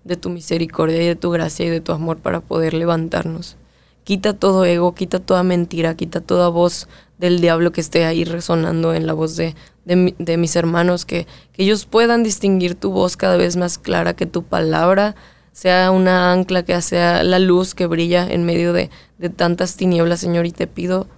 de 0.02 0.16
tu 0.16 0.28
misericordia 0.28 1.00
y 1.00 1.06
de 1.06 1.14
tu 1.14 1.30
gracia 1.30 1.66
y 1.66 1.68
de 1.68 1.80
tu 1.80 1.92
amor 1.92 2.18
para 2.18 2.40
poder 2.40 2.74
levantarnos. 2.74 3.58
Quita 4.02 4.32
todo 4.32 4.64
ego, 4.64 4.92
quita 4.92 5.20
toda 5.20 5.44
mentira, 5.44 5.94
quita 5.94 6.20
toda 6.20 6.48
voz 6.48 6.88
del 7.18 7.40
diablo 7.40 7.70
que 7.70 7.80
esté 7.80 8.06
ahí 8.06 8.24
resonando 8.24 8.92
en 8.92 9.06
la 9.06 9.12
voz 9.12 9.36
de, 9.36 9.54
de, 9.96 10.36
mis 10.36 10.56
hermanos, 10.56 11.04
que, 11.04 11.26
que, 11.52 11.64
ellos 11.64 11.84
puedan 11.84 12.22
distinguir 12.22 12.74
tu 12.76 12.90
voz 12.90 13.16
cada 13.16 13.36
vez 13.36 13.56
más 13.56 13.78
clara, 13.78 14.14
que 14.14 14.26
tu 14.26 14.44
palabra 14.44 15.16
sea 15.52 15.90
una 15.90 16.32
ancla, 16.32 16.62
que 16.62 16.80
sea 16.80 17.22
la 17.24 17.38
luz 17.38 17.74
que 17.74 17.86
brilla 17.86 18.26
en 18.30 18.44
medio 18.44 18.72
de, 18.72 18.90
de 19.18 19.28
tantas 19.30 19.76
tinieblas, 19.76 20.20
Señor, 20.20 20.46
y 20.46 20.52
te 20.52 20.66
pido 20.66 21.08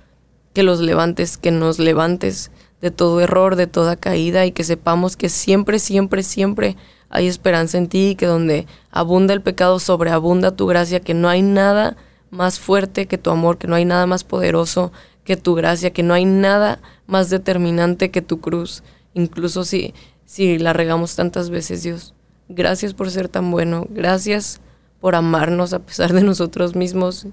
que 0.55 0.63
los 0.63 0.81
levantes, 0.81 1.37
que 1.37 1.51
nos 1.51 1.79
levantes 1.79 2.51
de 2.81 2.91
todo 2.91 3.21
error, 3.21 3.57
de 3.57 3.67
toda 3.67 3.97
caída, 3.97 4.47
y 4.47 4.53
que 4.53 4.65
sepamos 4.65 5.17
que 5.17 5.29
siempre, 5.29 5.79
siempre, 5.79 6.23
siempre 6.23 6.77
hay 7.11 7.27
esperanza 7.27 7.77
en 7.77 7.89
ti, 7.89 8.11
y 8.11 8.15
que 8.15 8.27
donde 8.27 8.67
abunda 8.91 9.35
el 9.35 9.43
pecado, 9.43 9.79
sobreabunda 9.79 10.57
tu 10.57 10.67
gracia, 10.67 11.01
que 11.01 11.15
no 11.15 11.29
hay 11.29 11.43
nada 11.43 11.97
más 12.31 12.59
fuerte 12.59 13.07
que 13.07 13.19
tu 13.19 13.31
amor, 13.31 13.59
que 13.59 13.69
no 13.69 13.77
hay 13.77 13.85
nada 13.85 14.07
más 14.07 14.25
poderoso 14.25 14.93
que 15.25 15.37
tu 15.37 15.55
gracia, 15.55 15.93
que 15.93 16.03
no 16.03 16.15
hay 16.15 16.25
nada 16.25 16.81
más 17.07 17.31
determinante 17.31 18.11
que 18.11 18.23
tu 18.23 18.41
cruz, 18.41 18.83
incluso 19.15 19.65
si, 19.65 19.95
si 20.25 20.59
la 20.59 20.73
regamos 20.73 21.15
tantas 21.17 21.51
veces, 21.51 21.83
Dios. 21.83 22.15
Gracias 22.49 22.95
por 22.95 23.11
ser 23.11 23.29
tan 23.29 23.51
bueno, 23.51 23.87
gracias 23.89 24.61
por 25.01 25.15
amarnos 25.15 25.73
a 25.73 25.81
pesar 25.81 26.13
de 26.13 26.23
nosotros 26.23 26.75
mismos 26.75 27.27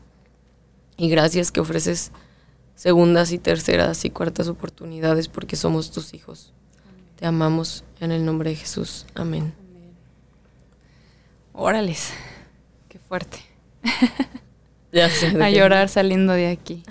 y 0.98 1.10
gracias 1.10 1.52
que 1.52 1.60
ofreces 1.60 2.12
segundas 2.76 3.32
y 3.32 3.38
terceras 3.38 4.06
y 4.06 4.10
cuartas 4.10 4.48
oportunidades 4.48 5.28
porque 5.28 5.56
somos 5.56 5.92
tus 5.92 6.14
hijos. 6.14 6.54
Te 7.18 7.26
amamos 7.26 7.84
en 8.00 8.12
el 8.12 8.26
nombre 8.26 8.52
de 8.52 8.56
Jesús. 8.56 9.06
Amén. 9.16 9.54
Órales, 11.54 12.12
qué 12.88 13.00
fuerte. 13.00 13.40
Ya 14.92 15.08
sé, 15.08 15.28
a 15.40 15.52
llorar 15.52 15.88
saliendo 15.88 16.34
de 16.34 16.48
aquí. 16.48 16.84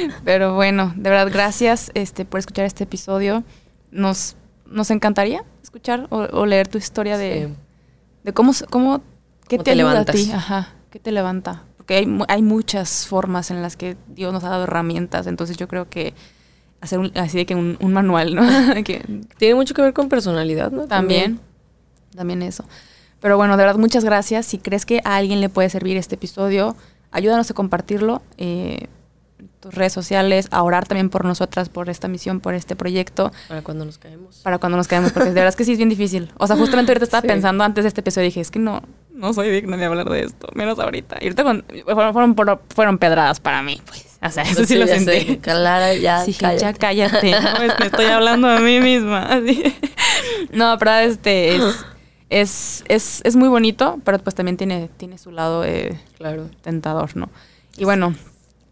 Pero 0.24 0.54
bueno, 0.54 0.92
de 0.96 1.10
verdad, 1.10 1.30
gracias 1.32 1.90
este, 1.94 2.24
por 2.24 2.40
escuchar 2.40 2.64
este 2.64 2.84
episodio. 2.84 3.44
Nos, 3.90 4.36
nos 4.66 4.90
encantaría 4.90 5.42
escuchar 5.62 6.06
o, 6.10 6.46
leer 6.46 6.68
tu 6.68 6.78
historia 6.78 7.18
de, 7.18 7.54
de 8.24 8.32
cómo, 8.32 8.52
cómo, 8.70 9.02
qué 9.48 9.58
te, 9.58 9.72
ayuda 9.72 10.00
a 10.00 10.04
ti, 10.04 10.30
Ajá, 10.32 10.74
qué 10.90 10.98
te 10.98 11.12
levanta. 11.12 11.64
Porque 11.76 11.96
hay, 11.96 12.18
hay 12.28 12.42
muchas 12.42 13.06
formas 13.06 13.50
en 13.50 13.62
las 13.62 13.76
que 13.76 13.96
Dios 14.08 14.32
nos 14.32 14.44
ha 14.44 14.48
dado 14.48 14.64
herramientas, 14.64 15.26
entonces 15.26 15.56
yo 15.56 15.68
creo 15.68 15.88
que 15.88 16.14
hacer 16.80 16.98
un, 16.98 17.12
así 17.16 17.38
de 17.38 17.46
que 17.46 17.54
un, 17.54 17.92
manual, 17.92 18.34
¿no? 18.34 18.42
que, 18.84 19.04
Tiene 19.38 19.54
mucho 19.54 19.74
que 19.74 19.82
ver 19.82 19.92
con 19.92 20.08
personalidad, 20.08 20.70
¿no? 20.70 20.86
También, 20.86 21.40
también 22.14 22.42
eso. 22.42 22.64
Pero 23.20 23.36
bueno, 23.36 23.56
de 23.56 23.64
verdad, 23.64 23.78
muchas 23.78 24.04
gracias. 24.04 24.46
Si 24.46 24.58
crees 24.58 24.86
que 24.86 25.00
a 25.04 25.16
alguien 25.16 25.40
le 25.40 25.48
puede 25.48 25.68
servir 25.70 25.96
este 25.96 26.16
episodio, 26.16 26.76
ayúdanos 27.10 27.50
a 27.50 27.54
compartirlo. 27.54 28.22
Eh, 28.36 28.88
tus 29.60 29.74
redes 29.74 29.92
sociales, 29.92 30.48
a 30.50 30.62
orar 30.62 30.86
también 30.86 31.10
por 31.10 31.24
nosotras, 31.24 31.68
por 31.68 31.88
esta 31.90 32.08
misión, 32.08 32.40
por 32.40 32.54
este 32.54 32.76
proyecto. 32.76 33.32
Para 33.48 33.62
cuando 33.62 33.84
nos 33.84 33.98
caemos. 33.98 34.36
Para 34.42 34.58
cuando 34.58 34.76
nos 34.78 34.88
caemos, 34.88 35.12
porque 35.12 35.28
de 35.28 35.34
verdad 35.34 35.48
es 35.48 35.56
que 35.56 35.64
sí 35.64 35.72
es 35.72 35.78
bien 35.78 35.88
difícil. 35.88 36.30
O 36.38 36.46
sea, 36.46 36.56
justamente 36.56 36.92
ahorita 36.92 37.04
estaba 37.04 37.22
pensando 37.26 37.64
antes 37.64 37.84
de 37.84 37.88
este 37.88 38.00
episodio, 38.00 38.26
dije, 38.26 38.40
es 38.40 38.50
que 38.50 38.58
no, 38.58 38.82
no 39.12 39.32
soy 39.32 39.50
digna 39.50 39.76
de 39.76 39.84
hablar 39.84 40.08
de 40.10 40.24
esto, 40.24 40.48
menos 40.54 40.78
ahorita. 40.78 41.16
Y 41.20 41.24
ahorita 41.24 41.42
con- 41.44 41.64
fueron, 41.84 42.34
fueron, 42.34 42.60
fueron 42.74 42.98
pedradas 42.98 43.40
para 43.40 43.62
mí, 43.62 43.80
pues. 43.86 44.18
O 44.22 44.30
sea, 44.30 44.42
eso 44.44 44.64
sí, 44.64 44.76
lo 44.76 44.86
ya 44.86 44.98
sé, 44.98 45.04
sentí. 45.04 45.36
Clara, 45.38 45.94
ya, 45.94 46.24
Sí, 46.24 46.32
cállate. 46.34 46.60
ya 46.62 46.72
cállate, 46.72 47.30
¿no? 47.32 47.62
Es- 47.62 47.78
me 47.78 47.86
estoy 47.86 48.06
hablando 48.06 48.48
a 48.48 48.60
mí 48.60 48.80
misma. 48.80 49.22
así. 49.32 49.62
No, 50.52 50.76
pero 50.78 50.94
este 50.94 51.56
es, 51.56 51.84
es, 52.30 52.84
es, 52.88 53.20
es 53.24 53.36
muy 53.36 53.48
bonito, 53.48 54.00
pero 54.04 54.18
pues 54.18 54.34
también 54.34 54.56
tiene, 54.56 54.88
tiene 54.96 55.18
su 55.18 55.30
lado 55.30 55.64
eh, 55.64 56.00
Claro. 56.18 56.48
tentador, 56.62 57.16
¿no? 57.16 57.28
Y 57.76 57.84
bueno, 57.84 58.14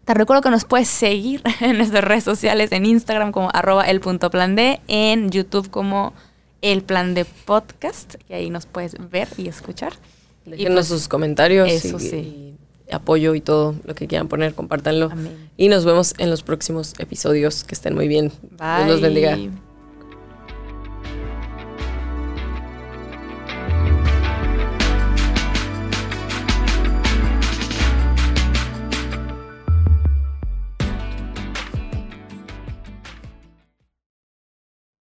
te 0.05 0.13
recuerdo 0.13 0.41
que 0.41 0.51
nos 0.51 0.65
puedes 0.65 0.87
seguir 0.87 1.41
en 1.61 1.77
nuestras 1.77 2.03
redes 2.03 2.23
sociales, 2.23 2.71
en 2.71 2.85
Instagram 2.85 3.31
como 3.31 3.49
arroba 3.53 3.83
el 3.83 3.99
punto 3.99 4.29
plan 4.29 4.55
D, 4.55 4.79
en 4.87 5.31
YouTube 5.31 5.69
como 5.69 6.13
el 6.61 6.83
plan 6.83 7.13
de 7.13 7.25
podcast, 7.25 8.15
y 8.29 8.33
ahí 8.33 8.49
nos 8.49 8.65
puedes 8.65 8.95
ver 9.09 9.27
y 9.37 9.47
escuchar. 9.47 9.93
Y 10.45 10.51
Déjenos 10.51 10.73
pues, 10.75 10.87
sus 10.87 11.07
comentarios 11.07 11.69
eso 11.69 11.97
y, 11.97 11.99
sí. 11.99 12.55
y 12.87 12.93
apoyo 12.93 13.35
y 13.35 13.41
todo 13.41 13.75
lo 13.83 13.95
que 13.95 14.07
quieran 14.07 14.27
poner, 14.27 14.53
compártanlo. 14.53 15.09
Amén. 15.11 15.49
Y 15.57 15.69
nos 15.69 15.85
vemos 15.85 16.13
en 16.19 16.29
los 16.29 16.43
próximos 16.43 16.93
episodios. 16.99 17.63
Que 17.63 17.73
estén 17.73 17.95
muy 17.95 18.07
bien. 18.07 18.31
Dios 18.41 18.87
los 18.87 19.01
bendiga. 19.01 19.35
Bye. 19.35 19.64